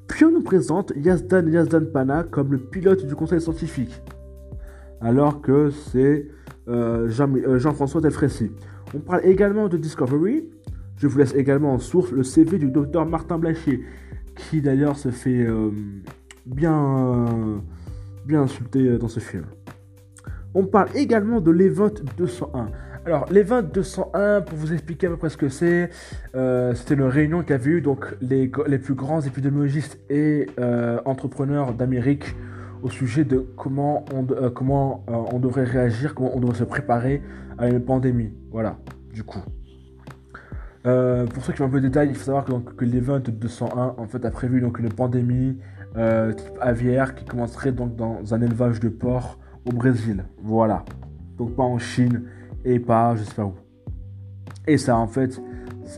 Puis 0.09 0.25
on 0.25 0.33
nous 0.33 0.43
présente 0.43 0.93
Yazdan 0.97 1.47
Yazdan 1.49 1.85
Pana 1.93 2.25
comme 2.25 2.53
le 2.53 2.59
pilote 2.59 3.07
du 3.07 3.15
conseil 3.15 3.41
scientifique, 3.41 4.03
alors 5.01 5.41
que 5.41 5.71
c'est 5.71 6.27
euh, 6.69 7.09
euh, 7.09 7.59
Jean-François 7.59 8.01
Delfrécy. 8.01 8.51
On 8.95 8.99
parle 8.99 9.25
également 9.25 9.69
de 9.69 9.77
Discovery. 9.77 10.49
Je 10.97 11.07
vous 11.07 11.19
laisse 11.19 11.35
également 11.35 11.75
en 11.75 11.79
source 11.79 12.11
le 12.11 12.25
CV 12.25 12.59
du 12.59 12.71
docteur 12.71 13.07
Martin 13.07 13.39
Blachier, 13.39 13.85
qui 14.35 14.61
d'ailleurs 14.61 14.97
se 14.97 15.11
fait 15.11 15.47
euh, 15.47 15.71
bien, 16.47 17.63
bien 18.27 18.43
insulter 18.43 18.99
dans 18.99 19.09
ce 19.09 19.21
film. 19.21 19.45
On 20.55 20.65
parle 20.65 20.89
également 20.97 21.41
de 21.41 21.51
l'Event 21.51 21.93
201. 22.17 22.71
Alors, 23.09 23.25
l'Event 23.31 23.63
201, 23.63 24.43
pour 24.43 24.59
vous 24.59 24.75
expliquer 24.75 25.07
à 25.07 25.11
peu 25.11 25.17
près 25.17 25.31
ce 25.31 25.39
que 25.39 25.49
c'est, 25.49 25.89
euh, 26.35 26.75
c'était 26.75 26.93
une 26.93 27.05
réunion 27.05 27.43
qu'avaient 27.43 27.71
eu 27.71 27.81
donc 27.81 28.05
les, 28.21 28.53
les, 28.67 28.79
plus 28.79 28.93
grands 28.93 29.23
épidémiologistes 29.23 29.99
et 30.11 30.47
euh, 30.61 31.01
entrepreneurs 31.07 31.73
d'Amérique 31.73 32.37
au 32.83 32.91
sujet 32.91 33.25
de 33.25 33.39
comment 33.57 34.05
on, 34.13 34.27
euh, 34.31 34.51
comment, 34.51 35.07
on 35.09 35.39
devrait 35.39 35.65
réagir, 35.65 36.15
comment 36.15 36.37
on 36.37 36.41
devrait 36.41 36.59
se 36.59 36.65
préparer 36.65 37.23
à 37.57 37.71
une 37.71 37.81
pandémie. 37.81 38.31
Voilà, 38.53 38.77
du 39.15 39.25
coup. 39.25 39.41
pour 40.83 41.45
ceux 41.45 41.55
qui 41.55 41.63
ont 41.63 41.65
un 41.65 41.71
peu 41.71 41.81
de 41.81 41.89
détails, 41.89 42.11
il 42.11 42.15
faut 42.15 42.25
savoir 42.25 42.45
que, 42.45 42.53
que 42.53 42.85
l'Event 42.85 43.21
201 43.21 43.95
en 43.97 44.07
fait, 44.07 44.23
a 44.27 44.31
prévu 44.31 44.61
donc, 44.61 44.81
une 44.81 44.93
pandémie 44.93 45.57
type 45.95 46.59
aviaire 46.61 47.15
qui 47.15 47.25
commencerait 47.25 47.73
donc 47.73 47.97
dans 47.97 48.35
un 48.35 48.43
élevage 48.43 48.81
de 48.81 48.91
porcs 48.91 49.39
au 49.65 49.73
Brésil. 49.73 50.27
Voilà. 50.43 50.85
Donc 51.39 51.55
pas 51.55 51.63
en 51.63 51.79
Chine 51.79 52.25
et 52.65 52.79
pas 52.79 53.17
je 53.17 53.25
sais 53.25 53.35
pas 53.35 53.45
où. 53.45 53.55
Et 54.67 54.79
ça 54.79 54.97
en 54.97 55.07
fait, 55.07 55.41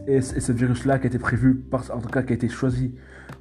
et, 0.07 0.20
ce 0.20 0.53
virus-là 0.53 0.99
qui 0.99 1.05
a 1.05 1.09
été 1.09 1.18
prévu, 1.18 1.55
par, 1.57 1.85
en 1.94 2.01
tout 2.01 2.09
cas 2.09 2.23
qui 2.23 2.33
a 2.33 2.37
été 2.37 2.49
choisi 2.49 2.94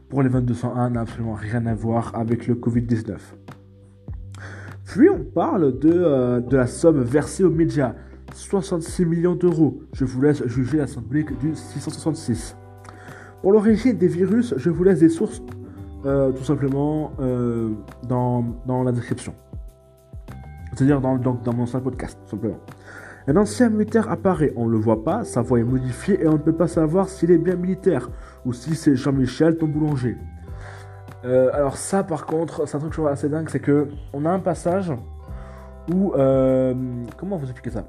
pour 0.10 0.24
les 0.24 0.30
2201 0.30 0.90
n'a 0.92 1.02
absolument 1.02 1.36
rien 1.36 1.66
à 1.68 1.74
voir 1.74 2.16
avec 2.16 2.48
le 2.48 2.56
Covid-19. 2.56 3.18
Puis 4.86 5.08
on 5.10 5.24
parle 5.24 5.78
de, 5.78 5.92
euh, 5.92 6.40
de 6.40 6.58
la 6.58 6.66
somme 6.66 7.02
versée 7.02 7.44
aux 7.44 7.52
médias. 7.52 7.94
66 8.34 9.06
millions 9.06 9.36
d'euros. 9.36 9.82
Je 9.94 10.06
vous 10.06 10.22
laisse 10.22 10.46
juger 10.48 10.78
la 10.78 10.88
symbolique 10.88 11.38
du 11.40 11.54
666. 11.56 12.56
Pour 13.42 13.52
l'origine 13.54 13.98
des 13.98 14.08
virus, 14.08 14.54
je 14.58 14.70
vous 14.70 14.84
laisse 14.84 15.00
des 15.00 15.10
sources 15.10 15.42
euh, 16.06 16.32
tout 16.32 16.44
simplement 16.44 17.12
euh, 17.20 17.70
dans, 18.08 18.44
dans 18.66 18.84
la 18.84 18.92
description. 18.92 19.34
C'est-à-dire 20.74 21.02
dans, 21.02 21.18
dans, 21.18 21.54
mon 21.54 21.66
seul 21.66 21.82
podcast, 21.82 22.18
tout 22.24 22.32
simplement. 22.32 22.60
Un 23.28 23.36
ancien 23.36 23.70
militaire 23.70 24.10
apparaît, 24.10 24.54
on 24.56 24.66
ne 24.66 24.72
le 24.72 24.78
voit 24.78 25.04
pas, 25.04 25.24
sa 25.24 25.42
voix 25.42 25.60
est 25.60 25.64
modifiée 25.64 26.24
et 26.24 26.28
on 26.28 26.34
ne 26.34 26.38
peut 26.38 26.56
pas 26.56 26.68
savoir 26.68 27.10
s'il 27.10 27.32
est 27.32 27.38
bien 27.38 27.56
militaire 27.56 28.10
ou 28.46 28.54
si 28.54 28.76
c'est 28.76 28.96
Jean-Michel, 28.96 29.58
ton 29.58 29.68
boulanger. 29.68 30.18
Euh, 31.26 31.50
alors 31.54 31.76
ça 31.76 32.04
par 32.04 32.26
contre, 32.26 32.68
c'est 32.68 32.78
un 32.78 32.80
truc 32.80 32.92
que 32.92 32.96
je 32.96 33.02
trouve 33.02 33.12
assez 33.12 33.30
dingue, 33.30 33.50
c'est 33.50 33.60
que 33.60 33.90
on 34.14 34.26
a 34.26 34.30
un 34.30 34.40
passage 34.40 34.92
où... 35.94 36.14
Euh, 36.14 36.74
comment 37.18 37.38
vous 37.38 37.46
expliquer 37.46 37.72
ça? 37.72 37.86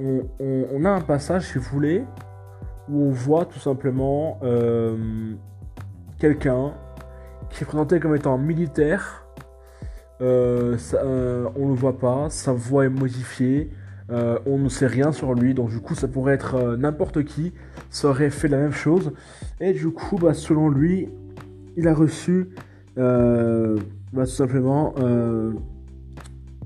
On, 0.00 0.84
a 0.84 0.90
un 0.90 1.00
passage, 1.00 1.48
si 1.48 1.58
vous 1.58 1.68
voulez, 1.72 2.04
où 2.88 3.06
on 3.06 3.10
voit 3.10 3.46
tout 3.46 3.58
simplement 3.58 4.38
euh, 4.44 5.34
quelqu'un 6.18 6.72
qui 7.50 7.64
est 7.64 7.66
présenté 7.66 7.98
comme 7.98 8.14
étant 8.14 8.38
militaire 8.38 9.24
on 10.20 11.68
le 11.68 11.74
voit 11.74 11.98
pas, 11.98 12.28
sa 12.30 12.52
voix 12.52 12.84
est 12.84 12.90
modifiée, 12.90 13.70
euh, 14.10 14.38
on 14.46 14.58
ne 14.58 14.68
sait 14.68 14.86
rien 14.86 15.12
sur 15.12 15.34
lui, 15.34 15.54
donc 15.54 15.70
du 15.70 15.80
coup 15.80 15.94
ça 15.94 16.08
pourrait 16.08 16.34
être 16.34 16.76
n'importe 16.76 17.24
qui, 17.24 17.52
ça 17.90 18.08
aurait 18.08 18.30
fait 18.30 18.48
la 18.48 18.58
même 18.58 18.72
chose, 18.72 19.12
et 19.60 19.72
du 19.72 19.90
coup 19.90 20.16
bah, 20.16 20.34
selon 20.34 20.68
lui, 20.68 21.08
il 21.76 21.88
a 21.88 21.94
reçu 21.94 22.48
bah, 22.96 23.74
tout 24.12 24.26
simplement, 24.26 24.94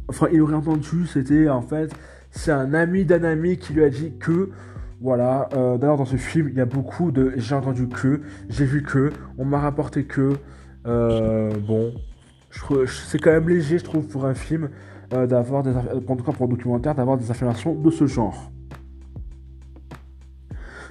enfin 0.08 0.28
il 0.32 0.40
aurait 0.40 0.54
entendu, 0.54 1.06
c'était 1.06 1.48
en 1.48 1.62
fait, 1.62 1.92
c'est 2.30 2.52
un 2.52 2.74
ami 2.74 3.04
d'un 3.04 3.24
ami 3.24 3.58
qui 3.58 3.72
lui 3.72 3.84
a 3.84 3.90
dit 3.90 4.12
que 4.18 4.50
voilà, 5.00 5.48
d'ailleurs 5.52 5.96
dans 5.96 6.04
ce 6.04 6.16
film, 6.16 6.48
il 6.48 6.56
y 6.56 6.60
a 6.60 6.64
beaucoup 6.64 7.10
de 7.10 7.32
j'ai 7.36 7.54
entendu 7.54 7.88
que, 7.88 8.20
j'ai 8.48 8.64
vu 8.64 8.82
que, 8.82 9.10
on 9.36 9.44
m'a 9.44 9.58
rapporté 9.58 10.04
que, 10.04 10.34
bon, 10.86 11.92
c'est 12.86 13.18
quand 13.18 13.32
même 13.32 13.48
léger, 13.48 13.78
je 13.78 13.84
trouve, 13.84 14.06
pour 14.06 14.26
un 14.26 14.34
film, 14.34 14.68
euh, 15.12 15.26
d'avoir 15.26 15.62
des, 15.62 15.72
en 15.72 16.16
tout 16.16 16.24
cas 16.24 16.32
pour 16.32 16.46
un 16.46 16.48
documentaire, 16.48 16.94
d'avoir 16.94 17.18
des 17.18 17.30
affirmations 17.30 17.74
de 17.74 17.90
ce 17.90 18.06
genre. 18.06 18.50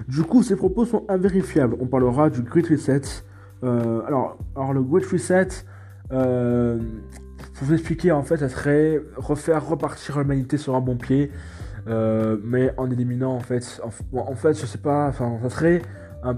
Du 0.08 0.24
coup, 0.24 0.44
ces 0.44 0.56
propos 0.56 0.86
sont 0.86 1.06
invérifiables. 1.10 1.76
On 1.80 1.88
parlera 1.88 2.30
du 2.30 2.42
Great 2.42 2.68
Reset. 2.68 3.02
Euh, 3.64 4.02
alors, 4.06 4.38
alors, 4.56 4.74
le 4.74 4.84
Great 4.84 5.06
Reset, 5.06 5.48
euh, 6.12 6.78
pour 7.56 7.68
vous 7.68 7.74
expliquer, 7.74 8.12
en 8.12 8.24
fait, 8.24 8.38
ça 8.38 8.50
serait 8.50 9.02
refaire 9.18 9.66
repartir 9.66 10.20
l'humanité 10.20 10.58
sur 10.58 10.76
un 10.76 10.82
bon 10.82 10.98
pied, 10.98 11.32
mais 11.88 12.74
en 12.78 12.92
éliminant, 12.92 13.34
en 13.34 13.40
fait, 13.40 13.82
en, 14.14 14.36
fait, 14.36 14.60
je 14.60 14.66
sais 14.66 14.78
pas, 14.78 15.08
enfin, 15.08 15.40
ça 15.42 15.50
serait, 15.50 15.82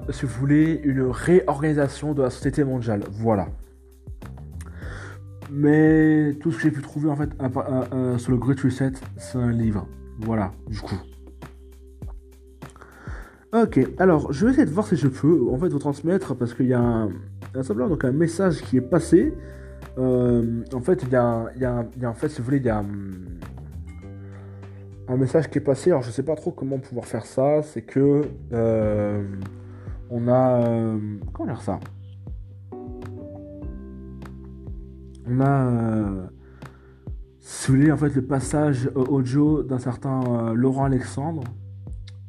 si 0.09 0.25
vous 0.25 0.39
voulez, 0.39 0.81
une 0.83 1.03
réorganisation 1.03 2.13
de 2.13 2.21
la 2.21 2.29
société 2.29 2.63
mondiale. 2.63 3.03
Voilà. 3.11 3.47
Mais 5.55 6.33
tout 6.41 6.51
ce 6.51 6.57
que 6.57 6.63
j'ai 6.63 6.71
pu 6.71 6.81
trouver 6.81 7.09
en 7.09 7.15
fait 7.15 7.29
sur 8.17 8.31
le 8.31 8.37
Great 8.37 8.59
Reset, 8.59 8.93
c'est 9.17 9.37
un 9.37 9.51
livre. 9.51 9.87
Voilà, 10.19 10.51
du 10.67 10.79
coup. 10.79 10.99
Ok, 13.53 13.79
alors 13.99 14.33
je 14.33 14.45
vais 14.45 14.51
essayer 14.51 14.65
de 14.65 14.71
voir 14.71 14.87
si 14.87 14.95
je 14.95 15.07
peux 15.07 15.47
en 15.51 15.59
fait 15.59 15.69
vous 15.69 15.77
transmettre 15.77 16.35
parce 16.35 16.55
qu'il 16.55 16.65
y 16.65 16.73
a 16.73 16.81
un, 16.81 17.11
simplement 17.61 17.87
donc 17.87 18.03
un 18.03 18.11
message 18.11 18.63
qui 18.63 18.77
est 18.77 18.81
passé. 18.81 19.31
Euh, 19.99 20.63
en 20.73 20.81
fait, 20.81 21.03
il 21.03 21.09
y, 21.09 21.15
a, 21.15 21.45
il, 21.55 21.61
y 21.61 21.65
a, 21.65 21.85
il 21.95 22.01
y 22.01 22.05
a, 22.05 22.09
en 22.09 22.15
fait, 22.15 22.29
si 22.29 22.39
vous 22.39 22.45
voulez, 22.45 22.57
il 22.57 22.65
y 22.65 22.69
a 22.69 22.83
un, 25.07 25.17
message 25.17 25.51
qui 25.51 25.59
est 25.59 25.61
passé. 25.61 25.91
Alors 25.91 26.01
je 26.01 26.09
sais 26.09 26.23
pas 26.23 26.35
trop 26.35 26.49
comment 26.49 26.79
pouvoir 26.79 27.05
faire 27.05 27.27
ça. 27.27 27.61
C'est 27.61 27.83
que 27.83 28.23
euh, 28.53 29.23
on 30.09 30.27
a 30.27 30.67
euh, 30.67 30.97
comment 31.31 31.53
dire 31.53 31.61
ça? 31.61 31.79
On 35.27 35.39
a, 35.39 35.67
euh, 35.67 36.27
voulez, 37.67 37.91
en 37.91 37.97
fait, 37.97 38.15
le 38.15 38.21
passage 38.21 38.89
audio 38.95 39.63
d'un 39.63 39.79
certain 39.79 40.21
euh, 40.23 40.53
Laurent 40.53 40.85
Alexandre. 40.85 41.43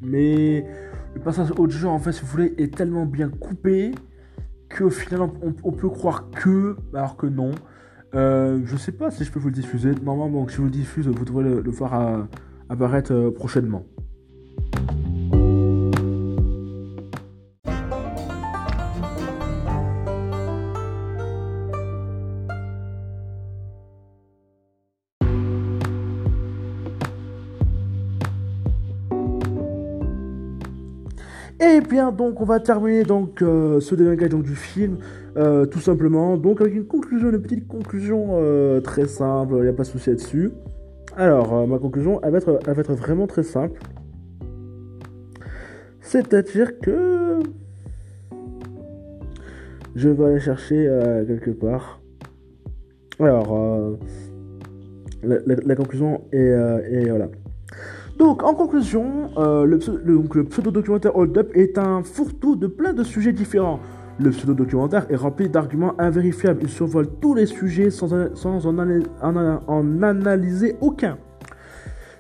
Mais 0.01 0.67
le 1.15 1.21
passage 1.21 1.53
audio, 1.59 1.89
en 1.89 1.99
fait, 1.99 2.13
si 2.13 2.23
vous 2.23 2.29
voulez, 2.29 2.55
est 2.59 2.75
tellement 2.75 3.07
bien 3.07 3.29
coupé 3.29 3.93
qu'au 4.77 4.91
final, 4.91 5.29
on, 5.63 5.73
peut 5.73 5.89
croire 5.89 6.31
que, 6.31 6.77
alors 6.93 7.17
que 7.17 7.27
non. 7.27 7.53
Euh, 8.15 8.61
je 8.65 8.77
sais 8.77 8.93
pas 8.93 9.11
si 9.11 9.25
je 9.25 9.33
peux 9.33 9.41
vous 9.41 9.49
le 9.49 9.55
diffuser. 9.55 9.93
Normalement, 10.03 10.47
si 10.49 10.55
je 10.55 10.59
vous 10.59 10.65
le 10.65 10.71
diffuse, 10.71 11.09
vous 11.09 11.25
devrez 11.25 11.45
le, 11.45 11.71
voir 11.71 12.27
apparaître 12.69 13.31
prochainement. 13.31 13.85
Donc 31.95 32.41
on 32.41 32.45
va 32.45 32.61
terminer 32.61 33.05
donc 33.05 33.41
euh, 33.41 33.81
ce 33.81 33.95
dernier 33.95 34.29
donc, 34.29 34.43
du 34.43 34.57
film 34.57 34.99
euh, 35.37 35.65
tout 35.65 35.81
simplement 35.81 36.37
donc 36.37 36.61
avec 36.61 36.75
une 36.75 36.87
conclusion, 36.87 37.31
une 37.31 37.41
petite 37.41 37.69
conclusion 37.69 38.31
euh, 38.33 38.81
très 38.81 39.07
simple, 39.07 39.55
il 39.59 39.63
n'y 39.63 39.69
a 39.69 39.73
pas 39.73 39.85
de 39.85 39.89
souci 39.89 40.11
là-dessus. 40.11 40.51
Alors 41.17 41.67
ma 41.69 41.79
conclusion 41.79 42.21
elle 42.23 42.33
va, 42.33 42.39
être, 42.39 42.59
elle 42.67 42.75
va 42.75 42.81
être 42.81 42.95
vraiment 42.95 43.27
très 43.27 43.45
simple. 43.45 43.81
C'est-à-dire 46.01 46.79
que 46.81 47.41
je 49.95 50.09
vais 50.09 50.25
aller 50.25 50.41
chercher 50.41 50.89
quelque 51.27 51.51
part. 51.51 52.01
Alors 53.21 53.57
la, 55.23 55.77
conclusion 55.77 56.23
est 56.33 57.09
voilà. 57.09 57.29
Donc, 58.19 58.45
en 58.45 58.55
conclusion, 58.55 59.31
euh, 59.39 59.65
le, 59.67 59.79
pseudo-documentaire 60.45 61.17
Hold 61.17 61.37
Up 61.37 61.51
est 61.55 61.79
un 61.79 62.03
fourre-tout 62.03 62.55
de 62.55 62.69
plein 62.69 62.93
de 62.93 63.03
sujets 63.03 63.33
différents. 63.33 63.81
Le 64.21 64.31
pseudo-documentaire 64.31 65.07
est 65.11 65.17
rempli 65.17 65.49
d'arguments 65.49 65.95
invérifiables. 65.99 66.61
Il 66.63 66.69
survole 66.69 67.09
tous 67.21 67.35
les 67.35 67.47
sujets 67.47 67.91
sans, 67.91 68.13
en, 68.13 70.03
analyser 70.03 70.77
aucun. 70.81 71.19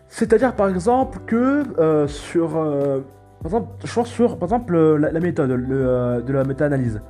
C'est-à-dire, 0.09 0.57
par 0.57 0.69
exemple, 0.69 1.21
que 1.27 1.63
euh, 1.79 2.09
sur. 2.09 2.57
Euh, 2.57 3.01
par 3.43 3.53
exemple, 3.53 3.69
je 3.85 3.95
pense 3.95 4.09
sur 4.09 4.39
par 4.39 4.49
exemple, 4.49 4.75
la, 4.97 5.21
méthode 5.21 5.51
de 5.51 6.33
la 6.33 6.45
méta-analyse. 6.45 7.01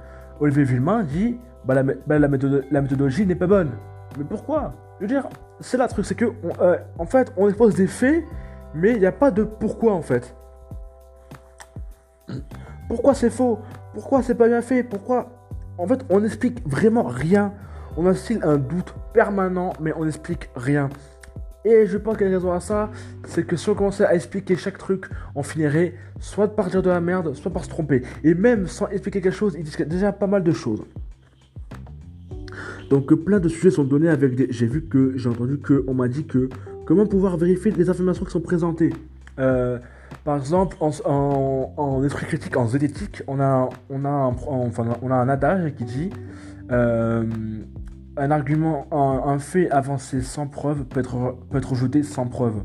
Olivier 0.40 0.64
Villemain 0.64 1.04
dit 1.04 1.38
bah, 1.64 1.74
la, 1.74 1.82
bah, 1.84 2.18
méthodologie 2.18 3.24
n'est 3.24 3.36
pas 3.36 3.46
bonne. 3.46 3.70
Mais 4.18 4.24
pourquoi? 4.24 4.72
Je 4.98 5.04
veux 5.04 5.08
dire, 5.08 5.28
c'est 5.60 5.76
là 5.76 5.84
le 5.84 5.90
truc, 5.90 6.04
c'est 6.04 6.16
que, 6.16 6.26
fait, 7.06 7.32
on 7.36 7.48
expose 7.48 7.76
des 7.76 7.86
faits 7.86 8.24
mais 8.74 8.92
il 8.92 9.00
n'y 9.00 9.06
a 9.06 9.12
pas 9.12 9.30
de 9.30 9.44
pourquoi 9.44 9.92
en 9.94 10.02
fait. 10.02 10.34
Pourquoi 12.88 13.14
c'est 13.14 13.30
faux? 13.30 13.58
Pourquoi 13.92 14.22
c'est 14.22 14.34
pas 14.34 14.48
bien 14.48 14.62
fait? 14.62 14.82
Pourquoi? 14.82 15.30
En 15.78 15.86
fait, 15.86 16.04
on 16.10 16.20
n'explique 16.20 16.66
vraiment 16.68 17.04
rien. 17.04 17.52
On 17.96 18.06
a 18.06 18.14
still 18.14 18.40
un 18.42 18.56
doute 18.56 18.94
permanent, 19.12 19.72
mais 19.80 19.92
on 19.96 20.04
n'explique 20.04 20.50
rien. 20.56 20.88
Et 21.64 21.86
je 21.86 21.96
pense 21.96 22.16
qu'il 22.16 22.26
y 22.26 22.28
a 22.28 22.32
une 22.32 22.36
raison 22.36 22.52
à 22.52 22.60
ça, 22.60 22.90
c'est 23.26 23.46
que 23.46 23.56
si 23.56 23.70
on 23.70 23.74
commençait 23.74 24.04
à 24.04 24.14
expliquer 24.14 24.54
chaque 24.56 24.76
truc, 24.76 25.06
on 25.34 25.42
finirait 25.42 25.94
soit 26.20 26.54
par 26.54 26.68
dire 26.68 26.82
de 26.82 26.90
la 26.90 27.00
merde, 27.00 27.34
soit 27.34 27.50
par 27.50 27.64
se 27.64 27.70
tromper. 27.70 28.02
Et 28.22 28.34
même 28.34 28.66
sans 28.66 28.86
expliquer 28.88 29.22
quelque 29.22 29.32
chose, 29.32 29.54
il 29.58 29.64
dit 29.64 29.74
déjà 29.86 30.12
pas 30.12 30.26
mal 30.26 30.42
de 30.42 30.52
choses. 30.52 30.84
Donc 32.90 33.12
plein 33.14 33.40
de 33.40 33.48
sujets 33.48 33.70
sont 33.70 33.84
donnés 33.84 34.08
avec 34.08 34.34
des... 34.34 34.46
J'ai 34.50 34.66
vu 34.66 34.84
que, 34.84 35.16
j'ai 35.16 35.28
entendu 35.28 35.58
que, 35.58 35.84
on 35.88 35.94
m'a 35.94 36.08
dit 36.08 36.24
que, 36.24 36.48
comment 36.84 37.06
pouvoir 37.06 37.36
vérifier 37.36 37.70
les 37.72 37.90
informations 37.90 38.24
qui 38.24 38.30
sont 38.30 38.40
présentées? 38.40 38.92
Euh, 39.38 39.78
par 40.24 40.36
exemple, 40.36 40.76
en, 40.80 40.90
en, 41.76 42.04
esprit 42.04 42.26
critique, 42.26 42.56
en 42.56 42.66
zététique, 42.66 43.22
on 43.26 43.40
a, 43.40 43.68
on 43.90 44.04
a, 44.04 44.08
un, 44.08 44.34
enfin, 44.48 44.86
on 45.02 45.10
a 45.10 45.14
un 45.14 45.28
adage 45.28 45.74
qui 45.74 45.84
dit 45.84 46.10
euh, 46.70 47.24
un 48.16 48.30
argument, 48.30 48.86
un, 48.92 49.38
fait 49.38 49.70
avancé 49.70 50.22
sans 50.22 50.46
preuve 50.46 50.84
peut 50.84 51.00
être, 51.00 51.36
peut 51.50 51.58
être 51.58 51.70
rejeté 51.70 52.02
sans 52.02 52.26
preuve. 52.26 52.62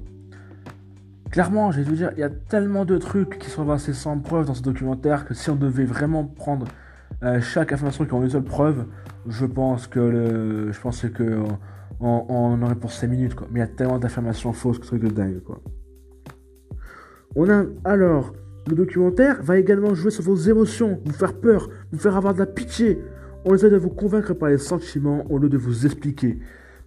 Clairement, 1.31 1.71
je 1.71 1.81
vais 1.81 1.83
vous 1.83 1.95
dire, 1.95 2.11
il 2.15 2.19
y 2.19 2.23
a 2.23 2.29
tellement 2.29 2.85
de 2.85 2.97
trucs 2.97 3.39
qui 3.39 3.49
sont 3.49 3.61
avancés 3.61 3.93
sans 3.93 4.17
preuve 4.19 4.45
dans 4.45 4.53
ce 4.53 4.63
documentaire 4.63 5.25
que 5.25 5.33
si 5.33 5.49
on 5.49 5.55
devait 5.55 5.85
vraiment 5.85 6.23
prendre 6.23 6.67
euh, 7.23 7.41
chaque 7.41 7.71
information 7.71 8.05
qui 8.05 8.13
ont 8.13 8.23
une 8.23 8.29
seule 8.29 8.43
preuve, 8.43 8.85
je 9.27 9.45
pense 9.45 9.87
que 9.87 9.99
le, 9.99 10.71
je 10.71 10.79
pense 10.79 11.01
que 11.01 11.39
on, 11.99 12.61
aurait 12.61 12.75
pour 12.75 12.91
5 12.91 13.07
minutes 13.07 13.35
quoi. 13.35 13.47
Mais 13.51 13.59
il 13.59 13.63
y 13.63 13.65
a 13.65 13.67
tellement 13.67 13.99
d'informations 13.99 14.53
fausses 14.53 14.79
que 14.79 14.85
truc 14.85 15.03
de 15.03 15.09
dingue 15.09 15.41
quoi. 15.43 15.61
On 17.35 17.49
a 17.49 17.65
alors 17.83 18.33
le 18.67 18.75
documentaire 18.75 19.41
va 19.41 19.57
également 19.57 19.93
jouer 19.95 20.11
sur 20.11 20.23
vos 20.23 20.35
émotions, 20.35 21.01
vous 21.05 21.13
faire 21.13 21.33
peur, 21.33 21.69
vous 21.91 21.99
faire 21.99 22.15
avoir 22.15 22.33
de 22.33 22.39
la 22.39 22.45
pitié. 22.45 23.01
On 23.45 23.55
essaie 23.55 23.69
de 23.69 23.77
vous 23.77 23.89
convaincre 23.89 24.33
par 24.33 24.49
les 24.49 24.57
sentiments 24.57 25.25
au 25.29 25.37
lieu 25.37 25.49
de 25.49 25.57
vous 25.57 25.85
expliquer. 25.85 26.39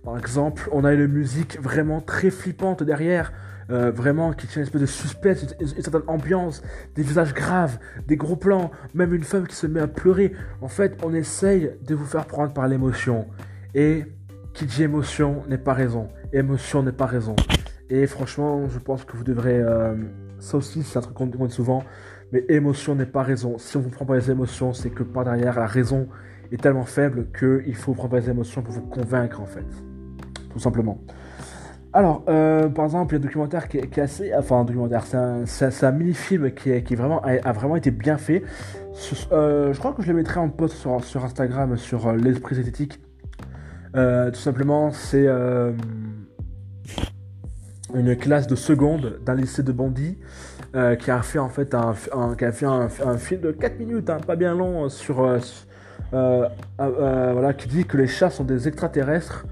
Par 0.05 0.19
exemple, 0.19 0.69
on 0.73 0.85
a 0.85 0.93
une 0.93 1.07
musique 1.07 1.61
vraiment 1.61 2.01
très 2.01 2.31
flippante 2.31 2.83
derrière, 2.83 3.33
euh, 3.73 3.91
vraiment 3.91 4.33
qui 4.33 4.47
tient 4.47 4.61
une 4.61 4.67
espèce 4.67 4.83
de 4.83 4.87
suspense, 4.87 5.47
une, 5.61 5.67
certaine 5.67 6.03
ambiance, 6.07 6.63
des 6.95 7.03
visages 7.03 7.33
graves, 7.33 7.79
des 8.07 8.17
gros 8.17 8.37
plans, 8.37 8.71
même 8.93 9.15
une 9.15 9.25
femme 9.25 9.47
qui 9.47 9.57
se 9.57 9.67
met 9.67 9.81
à 9.81 9.89
pleurer. 9.89 10.33
En 10.61 10.69
fait, 10.69 10.99
on 11.03 11.15
essaye 11.15 11.73
de 11.87 11.95
vous 11.95 12.05
faire 12.05 12.27
prendre 12.27 12.53
par 12.53 12.69
l'émotion. 12.69 13.27
Et 13.75 14.05
qui 14.53 14.67
dit 14.67 14.83
émotion 14.83 15.43
n'est 15.49 15.59
pas 15.59 15.73
raison. 15.73 16.09
Émotion 16.33 16.83
n'est 16.83 16.93
pas 16.93 17.07
raison. 17.07 17.35
Et 17.89 18.07
franchement, 18.07 18.69
je 18.69 18.79
pense 18.79 19.05
que 19.05 19.17
vous 19.17 19.25
devrez 19.25 19.59
euh, 19.59 19.95
ça 20.39 20.59
aussi, 20.59 20.83
c'est 20.83 20.99
un 20.99 21.03
truc 21.03 21.17
qu'on 21.17 21.27
dit 21.27 21.55
souvent. 21.55 21.83
Mais 22.33 22.45
émotion 22.49 22.95
n'est 22.95 23.07
pas 23.07 23.23
raison. 23.23 23.57
Si 23.59 23.77
on 23.77 23.81
vous 23.81 23.91
prend 23.91 24.05
pas 24.05 24.17
les 24.17 24.31
émotions, 24.31 24.73
c'est 24.73 24.91
que 24.91 25.03
par 25.03 25.25
derrière, 25.25 25.59
la 25.59 25.67
raison 25.67 26.09
est 26.51 26.61
tellement 26.61 26.85
faible 26.85 27.29
qu'il 27.39 27.75
faut 27.75 27.95
prendre 27.95 28.17
les 28.17 28.29
émotions 28.29 28.63
pour 28.63 28.75
vous 28.75 28.83
convaincre, 28.83 29.41
en 29.41 29.47
fait. 29.47 29.67
Tout 30.51 30.59
simplement. 30.59 30.99
Alors, 31.95 32.25
euh, 32.29 32.69
par 32.69 32.87
exemple, 32.87 33.15
il 33.15 33.19
y 33.19 33.21
a 33.21 33.21
un 33.21 33.27
documentaire 33.27 33.69
qui 33.69 33.77
est, 33.77 33.99
assez. 33.99 34.35
Enfin, 34.35 34.61
un 34.61 34.65
documentaire, 34.65 35.05
c'est 35.05 35.85
un, 35.85 35.93
mini-film 35.93 36.53
qui, 36.53 36.95
vraiment, 36.95 37.21
a, 37.23 37.53
vraiment 37.53 37.77
été 37.77 37.91
bien 37.91 38.17
fait. 38.17 38.43
Euh, 39.31 39.75
je 39.75 39.79
crois 39.79 39.93
que 39.93 40.03
je 40.03 40.09
le 40.09 40.15
mettrai 40.15 40.41
en 40.41 40.49
post 40.49 40.75
sur, 40.75 41.25
Instagram 41.25 41.77
sur 41.77 42.07
euh, 42.07 42.17
l'esprit 42.17 42.55
zététique. 42.55 42.99
tout 43.95 44.41
simplement, 44.41 44.91
c'est 44.91 45.29
une 47.95 48.17
classe 48.17 48.47
de 48.47 48.55
seconde 48.55 49.19
d'un 49.27 49.35
lycée 49.35 49.63
de 49.63 49.75
euh, 50.75 50.97
qui 50.97 51.11
a 51.11 51.21
fait 51.21 51.39
en 51.39 51.51
fait 51.51 51.75
un, 51.75 51.95
qui 52.39 52.45
a 52.47 52.53
fait 52.53 52.65
un, 52.65 52.89
film 53.19 53.43
de 53.43 53.53
4 53.53 53.79
minutes, 53.79 54.09
hein, 54.09 54.17
pas 54.27 54.37
bien 54.37 54.55
long, 54.55 54.89
sur 54.89 55.17
voilà, 56.11 57.53
qui 57.53 57.69
dit 57.69 57.85
que 57.85 57.99
les 57.99 58.07
chats 58.07 58.31
sont 58.31 58.45
des 58.45 58.67
extraterrestres 58.67 59.45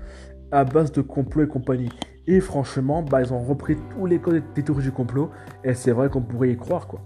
à 0.53 0.65
base 0.65 0.91
de 0.91 1.03
complot 1.03 1.45
et 1.45 1.49
compagnie. 1.49 1.91
Franchement, 2.39 3.03
bah, 3.03 3.21
ils 3.23 3.33
ont 3.33 3.43
repris 3.43 3.77
tous 3.97 4.07
les 4.07 4.21
codes 4.21 4.43
des 4.55 4.63
du 4.63 4.93
complot, 4.93 5.31
et 5.65 5.75
c'est 5.75 5.91
vrai 5.91 6.09
qu'on 6.09 6.21
pourrait 6.21 6.51
y 6.51 6.57
croire 6.57 6.87
quoi. 6.87 7.01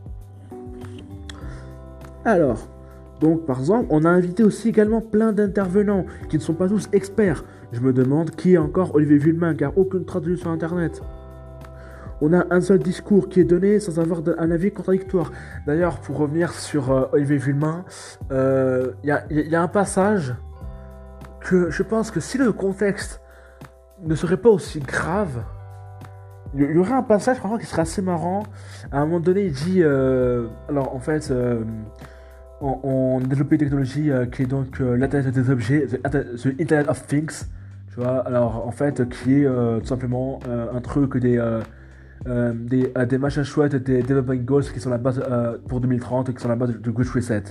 Alors, 2.26 2.68
donc 3.20 3.46
par 3.46 3.60
exemple, 3.60 3.86
on 3.88 4.04
a 4.04 4.10
invité 4.10 4.44
aussi 4.44 4.68
également 4.68 5.00
plein 5.00 5.32
d'intervenants 5.32 6.04
qui 6.28 6.36
ne 6.36 6.42
sont 6.42 6.54
pas 6.54 6.68
tous 6.68 6.88
experts. 6.92 7.44
Je 7.72 7.80
me 7.80 7.94
demande 7.94 8.32
qui 8.32 8.54
est 8.54 8.58
encore 8.58 8.94
Olivier 8.94 9.16
Villemain, 9.16 9.54
car 9.54 9.78
aucune 9.78 10.04
traduction 10.04 10.44
sur 10.44 10.50
internet 10.50 11.00
on 12.20 12.32
a 12.32 12.46
un 12.50 12.60
seul 12.60 12.78
discours 12.78 13.28
qui 13.28 13.40
est 13.40 13.44
donné 13.44 13.80
sans 13.80 13.98
avoir 13.98 14.22
un 14.38 14.50
avis 14.50 14.70
contradictoire. 14.70 15.32
D'ailleurs, 15.66 15.98
pour 15.98 16.16
revenir 16.16 16.52
sur 16.52 16.90
euh, 16.90 17.04
Olivier 17.12 17.36
Villemain, 17.36 17.84
il 18.30 18.36
euh, 18.36 18.92
y, 19.02 19.10
a 19.54 19.62
un 19.62 19.68
passage 19.68 20.34
que 21.40 21.70
je 21.70 21.82
pense 21.82 22.10
que 22.10 22.20
si 22.20 22.38
le 22.38 22.52
contexte 22.52 23.20
ne 24.04 24.14
serait 24.14 24.36
pas 24.36 24.48
aussi 24.48 24.80
grave, 24.80 25.42
il 26.54 26.70
y 26.70 26.78
aurait 26.78 26.92
un 26.92 27.02
passage 27.02 27.38
qui 27.60 27.66
serait 27.66 27.82
assez 27.82 28.00
marrant. 28.00 28.44
À 28.92 29.00
un 29.00 29.06
moment 29.06 29.20
donné, 29.20 29.46
il 29.46 29.52
dit, 29.52 29.82
euh, 29.82 30.46
alors 30.68 30.94
en 30.94 31.00
fait, 31.00 31.32
on, 32.60 33.20
a 33.22 33.26
développé 33.26 33.56
une 33.56 33.60
technologie 33.60 34.10
qui 34.30 34.42
est 34.42 34.46
donc 34.46 34.78
l'internet 34.78 35.34
des 35.34 35.50
objets, 35.50 35.86
Internet 36.04 36.88
of 36.88 37.06
Things. 37.06 37.46
Tu 37.88 38.00
vois, 38.00 38.18
alors 38.20 38.66
en 38.66 38.70
fait, 38.70 39.08
qui 39.08 39.42
est 39.42 39.46
tout 39.80 39.86
simplement 39.86 40.38
un 40.46 40.80
truc 40.80 41.16
des 41.16 41.38
euh, 42.26 42.54
des, 42.54 42.90
euh, 42.96 43.18
machins 43.18 43.42
chouettes, 43.42 43.74
des 43.74 44.02
development 44.02 44.44
goals 44.44 44.64
qui 44.64 44.80
sont 44.80 44.88
la 44.88 44.96
base 44.96 45.22
euh, 45.28 45.58
pour 45.68 45.80
2030 45.80 46.30
et 46.30 46.34
qui 46.34 46.40
sont 46.40 46.48
la 46.48 46.56
base 46.56 46.70
de 46.70 46.90
Good 46.90 47.06
Reset. 47.08 47.42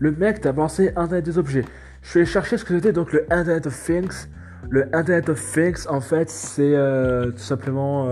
Le 0.00 0.10
mec 0.10 0.40
t'a 0.40 0.48
avancé 0.48 0.90
Internet 0.96 1.24
des 1.24 1.38
objets. 1.38 1.64
Je 2.06 2.10
suis 2.12 2.20
allé 2.20 2.26
chercher 2.26 2.56
ce 2.56 2.64
que 2.64 2.72
c'était 2.72 2.92
donc 2.92 3.12
le 3.12 3.26
Internet 3.32 3.66
of 3.66 3.84
Things. 3.84 4.28
Le 4.70 4.84
Internet 4.94 5.28
of 5.28 5.40
Things, 5.52 5.88
en 5.88 6.00
fait, 6.00 6.30
c'est 6.30 6.76
tout 7.32 7.42
simplement 7.42 8.06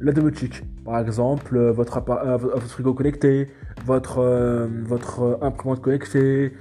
la 0.00 0.12
domotique. 0.12 0.62
Par 0.84 0.98
exemple, 0.98 1.58
votre, 1.70 1.98
votre, 2.02 2.66
frigo 2.66 2.92
connecté, 2.92 3.48
votre, 3.86 4.68
votre 4.84 5.38
imprimante 5.40 5.80
connectée, 5.80 6.52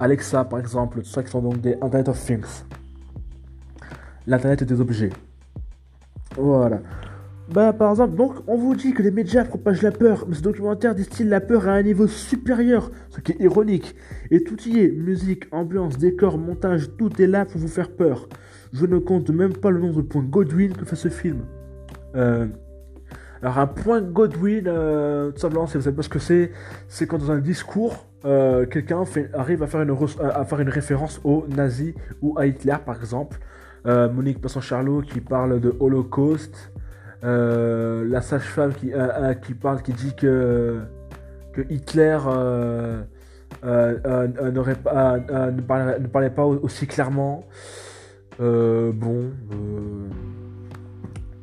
Alexa 0.00 0.46
par 0.46 0.58
exemple, 0.58 1.00
tout 1.02 1.08
ça 1.08 1.22
qui 1.22 1.30
sont 1.30 1.42
donc 1.42 1.60
des 1.60 1.74
Internet 1.74 2.08
of 2.08 2.18
Things. 2.18 2.64
L'Internet 4.26 4.64
des 4.64 4.80
objets. 4.80 5.10
Voilà. 6.36 6.80
Bah, 7.52 7.72
par 7.72 7.90
exemple, 7.90 8.16
donc, 8.16 8.36
on 8.46 8.56
vous 8.56 8.74
dit 8.74 8.94
que 8.94 9.02
les 9.02 9.10
médias 9.10 9.44
propagent 9.44 9.82
la 9.82 9.92
peur, 9.92 10.24
mais 10.28 10.34
ce 10.34 10.42
documentaire 10.42 10.94
distille 10.94 11.26
la 11.26 11.40
peur 11.40 11.68
à 11.68 11.72
un 11.72 11.82
niveau 11.82 12.06
supérieur, 12.06 12.90
ce 13.10 13.20
qui 13.20 13.32
est 13.32 13.40
ironique. 13.40 13.94
Et 14.30 14.42
tout 14.42 14.60
y 14.62 14.80
est, 14.80 14.90
musique, 14.90 15.44
ambiance, 15.52 15.98
décor, 15.98 16.38
montage, 16.38 16.90
tout 16.96 17.20
est 17.20 17.26
là 17.26 17.44
pour 17.44 17.60
vous 17.60 17.68
faire 17.68 17.90
peur. 17.90 18.28
Je 18.72 18.86
ne 18.86 18.98
compte 18.98 19.30
même 19.30 19.52
pas 19.52 19.70
le 19.70 19.80
nombre 19.80 19.96
de 19.96 20.02
points 20.02 20.22
Godwin 20.22 20.72
que 20.72 20.84
fait 20.84 20.96
ce 20.96 21.08
film. 21.08 21.42
Euh, 22.16 22.46
alors, 23.42 23.58
un 23.58 23.66
point 23.66 24.00
Godwin, 24.00 24.64
tout 25.34 25.40
simplement, 25.40 25.66
si 25.66 25.76
vous 25.76 25.82
savez 25.82 25.96
pas 25.96 26.02
ce 26.02 26.08
que 26.08 26.18
c'est, 26.18 26.50
c'est 26.88 27.06
quand 27.06 27.18
dans 27.18 27.30
un 27.30 27.40
discours, 27.40 28.06
euh, 28.24 28.64
quelqu'un 28.64 29.04
arrive 29.34 29.62
à 29.62 29.66
faire, 29.66 29.82
une, 29.82 29.94
à 30.20 30.44
faire 30.44 30.60
une 30.60 30.68
référence 30.70 31.20
aux 31.24 31.44
nazis 31.48 31.94
ou 32.22 32.38
à 32.38 32.46
Hitler, 32.46 32.76
par 32.84 32.96
exemple. 32.96 33.38
Euh, 33.86 34.10
Monique 34.10 34.40
Passon-Charlot 34.40 35.02
qui 35.02 35.20
parle 35.20 35.60
de 35.60 35.74
Holocauste, 35.78 36.72
euh, 37.24 38.06
la 38.08 38.20
sage-femme 38.20 38.74
qui, 38.74 38.92
euh, 38.92 39.34
qui 39.34 39.54
parle, 39.54 39.82
qui 39.82 39.92
dit 39.92 40.14
que, 40.14 40.80
Hitler 41.70 42.18
n'aurait 43.62 44.74
pas, 44.74 45.18
ne, 45.18 46.06
parlait, 46.06 46.30
pas 46.30 46.44
aussi 46.44 46.86
clairement. 46.86 47.44
bon, 48.38 49.30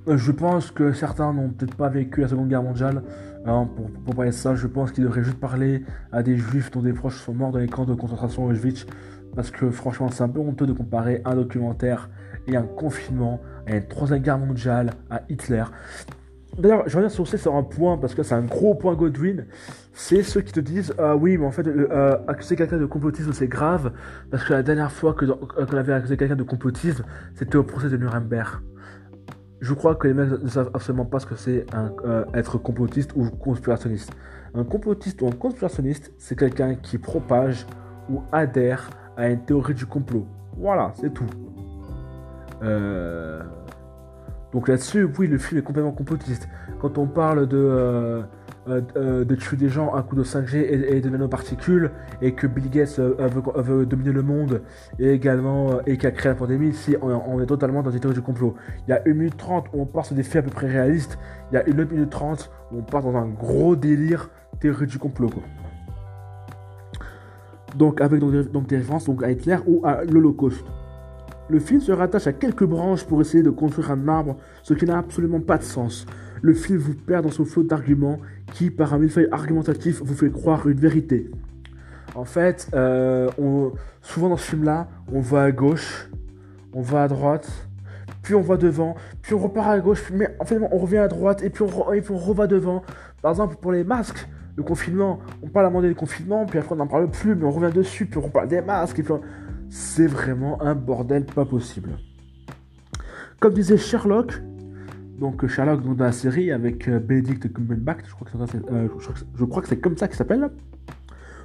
je 0.08 0.32
pense 0.32 0.72
que 0.72 0.92
certains 0.92 1.34
n'ont 1.34 1.50
peut-être 1.50 1.76
pas 1.76 1.90
vécu 1.90 2.22
la 2.22 2.28
Seconde 2.28 2.50
Guerre 2.50 2.64
mondiale. 2.64 3.04
Hein, 3.46 3.68
pour, 3.76 3.90
pour, 3.90 4.14
parler 4.14 4.30
de 4.30 4.36
ça, 4.36 4.54
je 4.54 4.68
pense 4.68 4.92
qu'il 4.92 5.04
devrait 5.04 5.24
juste 5.24 5.40
parler 5.40 5.84
à 6.12 6.22
des 6.22 6.38
juifs 6.38 6.70
dont 6.70 6.82
des 6.82 6.94
proches 6.94 7.20
sont 7.20 7.34
morts 7.34 7.52
dans 7.52 7.58
les 7.58 7.68
camps 7.68 7.86
de 7.86 7.96
concentration 7.96 8.46
Auschwitz. 8.46 8.86
Parce 9.36 9.52
que 9.52 9.70
franchement, 9.70 10.10
c'est 10.10 10.24
un 10.24 10.30
peu 10.30 10.40
honteux 10.40 10.66
de 10.66 10.74
comparer 10.74 11.22
un 11.26 11.36
documentaire 11.36 12.10
et 12.48 12.56
un 12.56 12.64
confinement, 12.64 13.40
à 13.68 13.76
une 13.76 13.88
troisième 13.88 14.20
guerre 14.20 14.40
mondiale, 14.40 14.92
à 15.10 15.22
Hitler. 15.30 15.64
D'ailleurs, 16.58 16.84
je 16.88 16.98
reviens 16.98 17.10
sur, 17.10 17.26
sur 17.28 17.56
un 17.56 17.64
point, 17.64 17.98
parce 17.98 18.14
que 18.14 18.24
c'est 18.24 18.36
un 18.36 18.42
gros 18.42 18.76
point 18.76 18.94
Godwin, 18.94 19.46
c'est 19.94 20.22
ceux 20.22 20.42
qui 20.42 20.52
te 20.52 20.60
disent 20.60 20.94
Ah 20.98 21.16
oui, 21.16 21.38
mais 21.38 21.46
en 21.46 21.52
fait, 21.52 21.66
euh, 21.66 21.88
euh, 21.92 22.18
accuser 22.28 22.58
quelqu'un 22.58 22.78
de 22.78 22.86
complotisme, 22.86 23.32
c'est 23.32 23.48
grave, 23.48 23.94
parce 24.30 24.44
que 24.44 24.54
la 24.54 24.64
dernière 24.64 24.92
fois 24.92 25.16
euh, 25.22 25.66
qu'on 25.66 25.78
avait 25.78 25.94
accusé 25.94 26.18
quelqu'un 26.18 26.36
de 26.36 26.44
complotisme, 26.44 27.06
c'était 27.36 27.56
au 27.56 27.64
procès 27.64 27.90
de 27.90 27.96
Nuremberg. 27.96 28.60
Je 29.62 29.74
crois 29.74 29.96
que 29.96 30.08
les 30.08 30.14
mecs 30.14 30.42
ne 30.42 30.50
savent 30.50 30.72
absolument 30.74 31.06
pas 31.06 31.20
ce 31.20 31.28
que 31.28 31.36
c'est 31.36 31.68
être 32.34 32.58
complotiste 32.58 33.12
ou 33.16 33.30
conspirationniste. 33.30 34.12
Un 34.56 34.64
complotiste 34.64 35.22
ou 35.22 35.28
un 35.28 35.32
conspirationniste, 35.32 36.12
c'est 36.18 36.36
quelqu'un 36.36 36.74
qui 36.74 36.98
propage 36.98 37.68
ou 38.10 38.24
adhère 38.32 38.90
à 39.22 39.30
une 39.30 39.40
théorie 39.40 39.76
du 39.76 39.86
complot. 39.86 40.26
Voilà, 40.58 40.92
c'est 40.96 41.14
tout. 41.14 41.28
Euh, 42.64 43.44
donc 44.52 44.68
là-dessus, 44.68 45.08
oui, 45.18 45.28
le 45.28 45.38
film 45.38 45.60
est 45.60 45.64
complètement 45.64 45.92
complotiste. 45.92 46.50
Quand 46.80 46.98
on 46.98 47.06
parle 47.06 47.48
de, 47.48 47.58
euh, 47.58 48.24
euh, 48.68 49.24
de 49.24 49.36
tuer 49.36 49.58
des 49.58 49.70
gens 49.70 49.94
à 49.94 50.02
coup 50.02 50.16
de 50.16 50.24
5G 50.24 50.56
et, 50.56 51.02
de 51.02 51.10
nanoparticules, 51.10 51.92
et 52.24 52.34
que 52.34 52.48
Bill 52.48 52.72
Gates 52.72 53.00
veut, 53.00 53.86
dominer 53.86 54.12
le 54.12 54.24
monde, 54.24 54.64
et 54.98 55.12
également, 55.12 55.82
et 55.86 55.98
qui 56.00 56.08
a 56.08 56.12
créé 56.12 56.32
la 56.32 56.36
pandémie, 56.36 56.74
si 56.74 56.96
on, 57.04 57.40
est 57.40 57.46
totalement 57.46 57.84
dans 57.84 57.92
des 57.92 58.00
théories 58.00 58.16
du 58.16 58.24
complot. 58.24 58.56
Il 58.88 58.90
y 58.90 58.94
a 58.94 59.04
1 59.06 59.14
minute 59.14 59.38
30 59.38 59.68
où 59.72 59.84
on 59.84 59.86
part 59.86 60.06
sur 60.06 60.16
des 60.16 60.24
faits 60.24 60.44
à 60.44 60.50
peu 60.50 60.52
près 60.54 60.68
réalistes, 60.68 61.20
il 61.52 61.56
y 61.56 61.58
a 61.58 61.68
une 61.70 61.80
autre 61.80 61.94
minute 61.94 62.10
30 62.10 62.50
où 62.72 62.80
on 62.80 62.82
part 62.82 63.04
dans 63.04 63.16
un 63.16 63.28
gros 63.28 63.76
délire 63.76 64.32
théorie 64.60 64.88
du 64.88 64.98
complot. 64.98 65.30
Donc 67.76 68.02
avec 68.02 68.20
donc, 68.20 68.68
des 68.68 68.78
références 68.78 69.06
donc, 69.06 69.24
à 69.24 69.32
Hitler 69.32 69.58
ou 69.66 69.82
à 69.86 70.04
l'Holocauste. 70.04 70.66
Le 71.50 71.60
film 71.60 71.82
se 71.82 71.92
rattache 71.92 72.28
à 72.28 72.34
quelques 72.34 72.64
branches 72.64 73.04
pour 73.04 73.20
essayer 73.22 73.44
de 73.44 73.50
construire 73.50 73.92
un 73.92 74.08
arbre, 74.08 74.38
ce 74.64 74.74
qui 74.74 74.86
n'a 74.86 74.98
absolument 74.98 75.42
pas 75.42 75.58
de 75.58 75.64
sens. 75.64 76.06
Le 76.42 76.54
film 76.54 76.80
vous 76.80 76.94
perd 76.94 77.26
dans 77.26 77.32
son 77.32 77.46
flot 77.46 77.64
d'arguments 77.64 78.20
qui, 78.54 78.70
par 78.70 78.94
un 78.94 79.00
millefeuille 79.00 79.28
argumentatif, 79.32 80.02
vous 80.04 80.16
fait 80.16 80.32
croire 80.32 80.68
une 80.68 80.80
vérité. 80.80 81.30
En 82.16 82.26
fait, 82.26 82.70
euh, 82.74 83.30
souvent 84.02 84.30
dans 84.30 84.38
ce 84.38 84.50
film-là, 84.50 84.88
on 85.12 85.22
va 85.22 85.44
à 85.44 85.52
gauche, 85.52 86.10
on 86.74 86.82
va 86.82 87.04
à 87.04 87.08
droite, 87.08 87.50
puis 88.22 88.36
on 88.36 88.42
va 88.42 88.58
devant, 88.58 88.96
puis 89.22 89.34
on 89.34 89.40
repart 89.40 89.70
à 89.70 89.80
gauche, 89.80 90.12
mais 90.14 90.36
en 90.40 90.46
fait 90.46 90.60
on 90.60 90.78
revient 90.78 90.98
à 90.98 91.08
droite 91.08 91.42
et 91.44 91.50
puis 91.50 91.64
on, 91.64 91.68
reva 92.18 92.48
devant. 92.48 92.84
Par 93.22 93.32
exemple, 93.32 93.56
pour 93.62 93.72
les 93.72 93.84
masques, 93.84 94.28
le 94.56 94.64
confinement, 94.64 95.20
on 95.42 95.48
parle 95.48 95.66
à 95.66 95.70
un 95.70 95.72
moment 95.72 95.88
du 95.88 95.96
confinement, 95.96 96.46
puis 96.46 96.60
après 96.60 96.74
on 96.74 96.78
n'en 96.78 96.88
parle 96.88 97.10
plus, 97.10 97.36
mais 97.36 97.46
on 97.46 97.52
revient 97.52 97.74
dessus, 97.74 98.06
puis 98.06 98.20
on 98.20 98.30
parle 98.30 98.48
des 98.48 98.62
masques, 98.62 99.00
et 99.00 99.04
c'est 99.70 100.08
vraiment 100.08 100.62
un 100.62 100.76
bordel 100.76 101.26
pas 101.26 101.46
possible. 101.46 101.92
Comme 103.40 103.54
disait 103.54 103.78
Sherlock, 103.78 104.42
donc 105.20 105.46
Sherlock 105.48 105.84
dans 105.84 106.04
la 106.04 106.12
série 106.12 106.52
avec 106.52 106.88
euh, 106.88 107.00
Benedict 107.00 107.52
Cumberbatch, 107.54 108.06
euh, 108.72 108.88
je 109.36 109.46
crois 109.46 109.62
que 109.62 109.68
c'est 109.68 109.80
comme 109.80 109.98
ça 109.98 110.08
qu'il 110.08 110.18
s'appelle. 110.18 110.50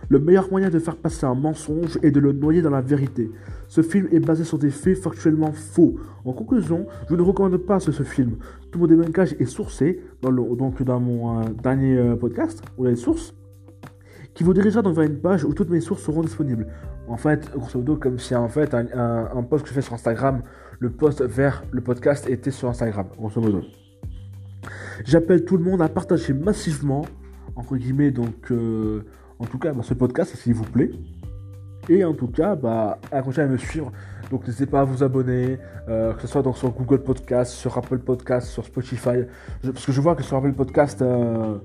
Le 0.09 0.21
meilleur 0.21 0.51
moyen 0.51 0.71
de 0.71 0.79
faire 0.79 0.97
passer 0.97 1.27
un 1.27 1.35
mensonge 1.35 1.99
est 2.03 2.13
de 2.13 2.21
le 2.21 2.33
noyer 2.33 2.63
dans 2.63 2.71
la 2.71 2.81
vérité. 2.81 3.31
Ce 3.67 3.83
film 3.83 4.07
est 4.13 4.21
basé 4.21 4.45
sur 4.45 4.59
des 4.59 4.71
faits 4.71 4.99
factuellement 4.99 5.53
faux. 5.53 5.97
En 6.25 6.33
conclusion, 6.33 6.87
je 7.11 7.17
ne 7.17 7.23
recommande 7.23 7.57
pas 7.57 7.81
ce, 7.81 7.91
film. 7.91 8.37
Tout 8.71 8.79
mon 8.79 8.87
débunkage 8.87 9.35
est 9.41 9.47
sourcé 9.47 10.01
dans, 10.23 10.31
donc 10.31 10.83
dans 10.83 11.01
mon 11.01 11.41
euh, 11.41 11.45
dernier 11.63 11.97
euh, 11.97 12.15
podcast, 12.15 12.63
où 12.79 12.85
il 12.85 12.85
y 12.85 12.89
a 12.89 12.91
les 12.91 12.97
sources, 12.97 13.35
qui 14.35 14.45
vous 14.45 14.55
dirigera 14.55 14.83
vers 14.83 15.05
une 15.05 15.19
page 15.19 15.45
où 15.45 15.53
toutes 15.55 15.71
mes 15.71 15.81
sources 15.81 16.03
seront 16.03 16.23
disponibles. 16.23 16.69
En 17.09 17.17
fait, 17.17 17.51
grosso 17.53 17.79
modo, 17.79 17.97
comme 17.97 18.19
si 18.19 18.35
en 18.35 18.49
fait 18.49 18.75
un, 18.75 18.87
un, 19.35 19.43
post 19.43 19.65
que 19.65 19.71
je 19.71 19.75
fais 19.75 19.83
sur 19.83 19.95
Instagram, 19.95 20.43
le 20.79 20.91
post 20.91 21.23
vers 21.23 21.65
le 21.73 21.81
podcast 21.81 22.29
était 22.29 22.51
sur 22.51 22.69
Instagram, 22.69 23.07
grosso 23.17 23.41
modo. 23.41 23.63
J'appelle 25.05 25.45
tout 25.45 25.57
le 25.57 25.65
monde 25.65 25.83
à 25.83 25.89
partager 25.89 26.33
massivement, 26.33 27.05
entre 27.57 27.77
guillemets, 27.77 28.13
donc... 28.13 28.53
Euh, 28.53 29.05
en 29.39 29.45
tout 29.45 29.59
cas, 29.59 29.72
bah, 29.72 29.82
ce 29.82 29.95
podcast, 29.95 30.34
s'il 30.37 30.55
vous 30.55 30.64
plaît. 30.64 30.91
Et 31.89 32.05
en 32.05 32.14
tout 32.14 32.26
cas, 32.28 32.57
bah, 32.57 32.99
à 33.12 33.22
continuer 33.22 33.47
à 33.47 33.51
me 33.51 33.57
suivre. 33.57 33.93
Donc 34.30 34.47
n'hésitez 34.47 34.66
pas 34.66 34.80
à 34.80 34.84
vous 34.84 35.05
abonner, 35.05 35.59
euh, 35.89 36.12
que 36.14 36.22
ce 36.22 36.26
soit 36.26 36.43
sur 36.55 36.70
Google 36.70 37.03
Podcast, 37.03 37.53
sur 37.53 37.78
Apple 37.78 37.99
Podcast, 37.99 38.49
sur 38.49 38.64
Spotify. 38.64 39.24
parce 39.62 39.87
que 39.87 39.93
je 39.93 40.01
vois 40.01 40.16
que 40.16 40.22
sur 40.24 40.37
Apple 40.37 40.53
Podcast, 40.53 40.99
il 41.01 41.07
euh, 41.07 41.59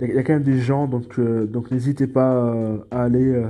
y, 0.00 0.18
a 0.18 0.22
quand 0.22 0.34
même 0.34 0.44
des 0.44 0.60
gens, 0.60 0.86
donc, 0.86 1.18
euh, 1.18 1.46
donc 1.46 1.72
n'hésitez 1.72 2.06
pas 2.06 2.54
à 2.92 3.02
aller, 3.02 3.42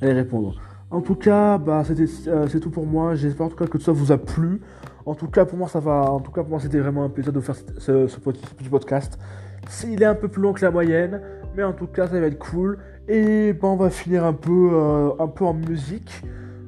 aller 0.00 0.12
répondre. 0.12 0.54
En 0.92 1.00
tout 1.00 1.16
cas, 1.16 1.58
bah, 1.58 1.82
c'est 1.84 2.60
tout 2.60 2.70
pour 2.70 2.86
moi. 2.86 3.16
J'espère 3.16 3.46
en 3.46 3.48
tout 3.50 3.56
cas 3.56 3.66
que 3.66 3.78
tout 3.78 3.84
ça 3.84 3.92
vous 3.92 4.12
a 4.12 4.18
plu. 4.18 4.60
En 5.04 5.14
tout 5.14 5.26
cas, 5.26 5.44
pour 5.44 5.58
moi, 5.58 5.68
ça 5.68 5.80
va. 5.80 6.12
En 6.12 6.20
tout 6.20 6.30
cas, 6.30 6.42
pour 6.42 6.50
moi, 6.50 6.60
c'était 6.60 6.78
vraiment 6.78 7.04
un 7.04 7.08
plaisir 7.08 7.32
de 7.32 7.40
faire 7.40 7.56
ce 7.78 8.06
petit 8.20 8.68
podcast. 8.70 9.18
Il 9.84 10.02
est 10.02 10.06
un 10.06 10.14
peu 10.14 10.28
plus 10.28 10.42
long 10.42 10.52
que 10.52 10.64
la 10.64 10.70
moyenne, 10.70 11.20
mais 11.56 11.62
en 11.62 11.72
tout 11.72 11.86
cas, 11.86 12.06
ça 12.06 12.20
va 12.20 12.26
être 12.26 12.38
cool. 12.38 12.78
Et 13.08 13.52
ben, 13.52 13.68
on 13.68 13.76
va 13.76 13.90
finir 13.90 14.24
un 14.24 14.32
peu, 14.32 14.70
euh, 14.72 15.10
en 15.18 15.54
musique. 15.54 16.22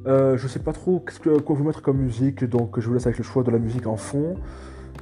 Euh, 0.06 0.36
je 0.36 0.46
sais 0.46 0.60
pas 0.60 0.72
trop 0.72 1.04
quoi 1.44 1.56
vous 1.56 1.64
mettre 1.64 1.82
comme 1.82 1.98
musique, 1.98 2.44
donc 2.44 2.80
je 2.80 2.86
vous 2.86 2.94
laisse 2.94 3.06
avec 3.06 3.18
le 3.18 3.24
choix 3.24 3.42
de 3.42 3.50
la 3.50 3.58
musique 3.58 3.86
en 3.86 3.96
fond. 3.96 4.36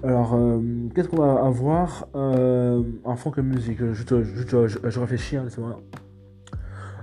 Alors, 0.03 0.35
euh, 0.35 0.61
qu'est-ce 0.95 1.09
qu'on 1.09 1.23
va 1.23 1.45
avoir 1.45 2.09
en 2.15 3.17
fond 3.17 3.31
comme 3.31 3.47
musique? 3.47 3.79
Je, 3.79 4.99
réfléchis, 4.99 5.37
hein, 5.37 5.45
laissez-moi. 5.45 5.81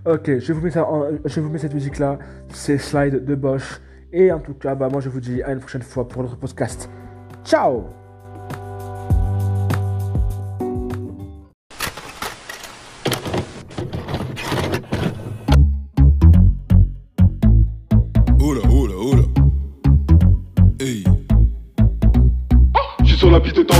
Ok, 0.05 0.39
je 0.39 0.51
vous 0.53 0.61
mets, 0.61 0.71
ça 0.71 0.85
je 1.23 1.39
vous 1.39 1.49
mets 1.49 1.59
cette 1.59 1.73
musique-là. 1.73 2.19
C'est 2.49 2.77
Slide 2.77 3.23
de 3.23 3.35
Bosch. 3.35 3.81
Et 4.11 4.31
en 4.31 4.39
tout 4.39 4.53
cas, 4.53 4.75
bah, 4.75 4.89
moi 4.89 5.01
je 5.01 5.09
vous 5.09 5.21
dis 5.21 5.41
à 5.41 5.53
une 5.53 5.59
prochaine 5.59 5.81
fois 5.81 6.07
pour 6.07 6.21
notre 6.23 6.37
podcast. 6.37 6.89
Ciao 7.43 8.02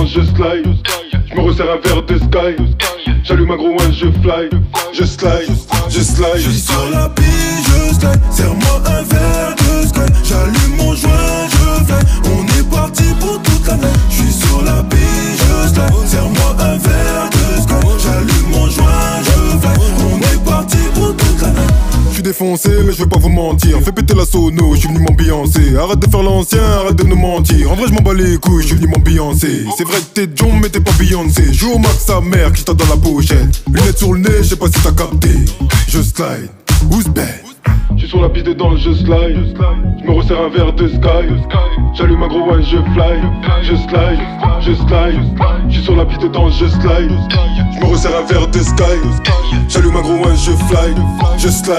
je 0.05 0.21
slide. 0.21 0.67
Me 1.36 1.41
resserre 1.41 1.71
un 1.71 1.88
verre 1.88 2.03
de 2.03 2.17
sky. 2.17 2.55
J'allume 3.24 3.51
un 3.51 3.55
gros 3.55 3.69
one, 3.69 3.93
je 3.93 4.11
fly. 4.21 4.49
Je 4.93 5.03
slide, 5.05 5.49
je 5.89 6.01
slide. 6.01 6.38
Je 6.38 6.49
sur 6.51 6.89
la 6.91 7.09
piste, 7.09 7.67
je 7.67 7.93
slide. 7.95 8.21
Serre-moi 8.32 8.82
un 8.86 9.03
verre 9.03 9.55
de 9.55 9.88
sky. 9.88 10.13
J'allume 10.24 10.78
mon 10.78 10.93
joint, 10.93 11.47
je 11.49 11.86
fly. 11.86 12.03
On 12.26 12.45
est 12.59 12.69
parti 12.69 13.03
pour 13.19 13.41
toute 13.41 13.67
la 13.67 13.78
nuit. 13.78 13.88
Je 14.09 14.15
suis 14.15 14.34
sur 14.34 14.61
la 14.63 14.84
piste, 14.84 15.39
je 15.39 15.67
slide. 15.74 16.33
Mais 22.42 22.92
je 22.92 23.04
vais 23.04 23.10
pas 23.10 23.20
vous 23.20 23.30
mentir. 23.30 23.80
Fais 23.82 23.92
péter 23.92 24.16
la 24.16 24.26
sono, 24.26 24.74
je 24.74 24.80
suis 24.80 24.88
venu 24.88 25.00
m'ambiancer. 25.00 25.78
Arrête 25.78 26.00
de 26.00 26.10
faire 26.10 26.24
l'ancien, 26.24 26.64
arrête 26.64 26.96
de 26.96 27.04
nous 27.04 27.16
mentir. 27.16 27.72
En 27.72 27.76
vrai, 27.76 27.86
je 27.88 27.94
m'en 27.94 28.02
bats 28.02 28.14
les 28.14 28.38
couilles, 28.38 28.64
je 28.64 28.68
suis 28.68 28.76
venu 28.76 28.88
m'ambiancer. 28.88 29.66
C'est 29.78 29.84
vrai 29.84 30.00
que 30.00 30.22
t'es 30.22 30.30
John, 30.34 30.60
mais 30.62 30.70
t'es 30.70 30.80
pas 30.80 30.92
Beyoncé. 30.98 31.54
Joue 31.54 31.74
au 31.74 31.78
max 31.78 32.06
sa 32.06 32.22
mère 32.22 32.52
qui 32.54 32.64
t'a 32.64 32.74
dans 32.74 32.88
la 32.88 32.98
pochette. 32.98 33.64
Lunettes 33.72 33.98
sur 33.98 34.14
le 34.14 34.20
nez, 34.20 34.38
je 34.40 34.44
sais 34.44 34.56
pas 34.56 34.68
si 34.68 34.82
t'as 34.82 34.92
capté. 34.92 35.30
Je 35.88 36.02
slide, 36.02 36.50
who's 36.90 37.08
bad? 37.08 37.44
J'suis 37.96 38.10
sur 38.10 38.22
la 38.22 38.30
piste 38.30 38.48
dedans, 38.48 38.76
je 38.76 38.94
slide. 38.94 39.56
Je 40.02 40.08
me 40.08 40.14
resserre 40.14 40.42
un 40.42 40.50
verre 40.50 40.74
de 40.74 40.88
sky. 40.88 41.28
J'allume 41.94 42.24
un 42.24 42.28
gros 42.28 42.52
one, 42.52 42.64
je 42.64 42.78
fly. 42.94 43.22
Je 43.62 43.76
slide, 43.76 44.20
je 44.62 44.74
slide. 44.74 45.22
J'suis 45.70 45.84
sur 45.84 45.96
la 45.96 46.06
piste 46.06 46.22
dedans, 46.24 46.50
je 46.50 46.68
slide. 46.68 47.12
Je 47.76 47.80
me 47.80 47.92
resserre 47.92 48.18
un 48.18 48.26
verre 48.26 48.48
de 48.48 48.60
sky. 48.60 49.43
J'allume 49.68 49.95
un 49.95 50.01
gros 50.01 50.26
one, 50.26 50.38
je 50.38 50.51
fly. 50.51 50.93
Je 51.38 51.49
slide, 51.49 51.78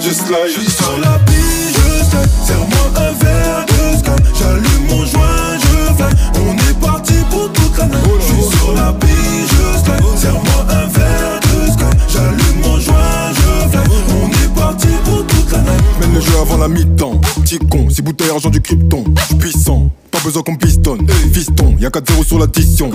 je 0.00 0.10
slide. 0.10 0.50
J'suis 0.50 0.70
sur 0.70 0.98
la 1.00 1.18
piste, 1.20 1.74
je 1.74 2.04
slide. 2.04 2.28
Serre-moi 2.44 2.86
un 2.96 3.12
verre 3.24 3.66
de 3.66 3.98
sky. 3.98 4.22
J'allume 4.38 4.86
mon 4.88 5.04
joint, 5.06 5.58
je 5.60 5.94
fly. 5.94 6.12
On 6.46 6.54
est 6.56 6.80
parti 6.80 7.14
pour 7.30 7.52
toute 7.52 7.78
la 7.78 7.86
nuit. 7.86 7.96
J'suis 8.20 8.58
sur 8.58 8.74
la 8.74 8.92
piste, 8.92 9.50
je 9.50 9.78
slide. 9.78 10.18
Serre-moi 10.18 10.66
un 10.68 10.86
verre 10.86 11.40
de 11.40 11.72
sky. 11.72 11.90
J'allume 12.08 12.60
mon 12.62 12.78
joint, 12.80 13.32
je 13.34 13.68
fly. 13.70 13.82
On 14.22 14.28
est 14.28 14.54
parti 14.54 14.88
pour 15.04 15.26
toute 15.26 15.52
la 15.52 15.58
nuit. 15.58 15.70
Mène 16.00 16.14
le 16.14 16.20
jeu 16.20 16.38
avant 16.40 16.56
la 16.56 16.68
mi-temps. 16.68 17.20
Petit 17.42 17.58
con, 17.58 17.88
si 17.88 18.02
bouteille 18.02 18.30
argent 18.30 18.50
du 18.50 18.60
krypton. 18.60 19.04
Puissant, 19.38 19.90
pas 20.18 20.24
besoin 20.24 20.42
qu'on 20.42 20.56
pistonne. 20.56 21.06
Fiston, 21.32 21.76
y'a 21.78 21.90
4-0 21.90 22.26
sur 22.26 22.38
l'addition. 22.38 22.90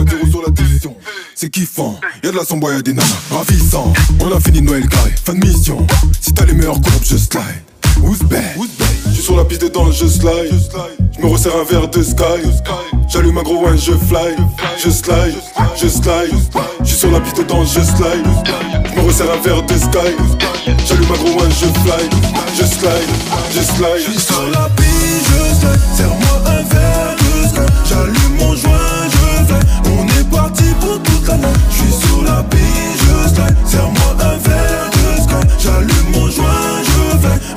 C'est 1.35 1.49
kiffant, 1.49 1.99
y'a 2.23 2.31
de 2.31 2.37
la 2.37 2.43
sombre, 2.43 2.71
y'a 2.71 2.81
des 2.81 2.93
nanas. 2.93 3.07
Ravissant, 3.31 3.93
on 4.19 4.31
a 4.31 4.39
fini 4.39 4.61
Noël 4.61 4.87
carré. 4.87 5.11
Fin 5.23 5.33
de 5.33 5.45
mission, 5.45 5.85
si 6.21 6.33
t'as 6.33 6.45
les 6.45 6.53
meilleurs 6.53 6.81
courbes, 6.81 7.03
je 7.03 7.17
slide. 7.17 7.43
Who's 8.01 8.19
bad? 8.23 8.57
Je 9.07 9.13
suis 9.13 9.23
sur 9.23 9.37
la 9.37 9.45
piste 9.45 9.61
dedans, 9.61 9.91
je 9.91 10.07
slide. 10.07 10.51
Je 11.15 11.21
me 11.21 11.27
resserre 11.27 11.55
un 11.55 11.63
verre 11.63 11.87
de 11.87 12.03
sky. 12.03 12.41
J'allume 13.07 13.37
un 13.37 13.43
gros 13.43 13.65
one, 13.65 13.77
je 13.77 13.91
fly. 13.91 14.35
Je 14.83 14.89
slide, 14.89 15.35
je 15.79 15.87
slide. 15.87 16.33
Je 16.81 16.85
suis 16.85 16.97
sur 16.97 17.11
la 17.11 17.19
piste 17.21 17.37
dedans, 17.37 17.63
je 17.63 17.81
slide. 17.81 18.25
Je 18.89 18.99
me 18.99 19.05
resserre 19.05 19.31
un 19.31 19.41
verre 19.41 19.63
de 19.63 19.77
sky. 19.77 20.13
J'allume 20.87 21.11
un 21.11 21.23
gros 21.23 21.41
one, 21.41 21.51
je 21.51 21.67
fly. 21.81 22.09
Je 22.57 22.65
slide, 22.65 23.09
je 23.51 23.61
slide. 23.61 24.03
Je 24.07 24.11
suis 24.11 24.19
sur 24.19 24.49
la 24.49 24.69
piste. 24.69 24.93
J'allume 27.85 28.37
mon 28.37 28.55
joint, 28.55 28.71
je 29.09 29.45
fais. 29.45 29.91
On 29.97 30.05
est 30.07 30.29
parti 30.29 30.65
pour 30.79 31.01
toute 31.03 31.27
la 31.27 31.37
nuit. 31.37 31.47
Je 31.69 31.75
suis 31.75 31.93
sous 31.93 32.23
la 32.23 32.43
pige, 32.43 32.59
je 32.99 33.69
Serre-moi 33.69 34.15
un 34.19 34.37
verre 34.47 34.89
de 34.91 35.59
J'allume 35.59 36.11
mon 36.13 36.29
joint, 36.29 36.81
je 36.83 37.17
fais. 37.17 37.52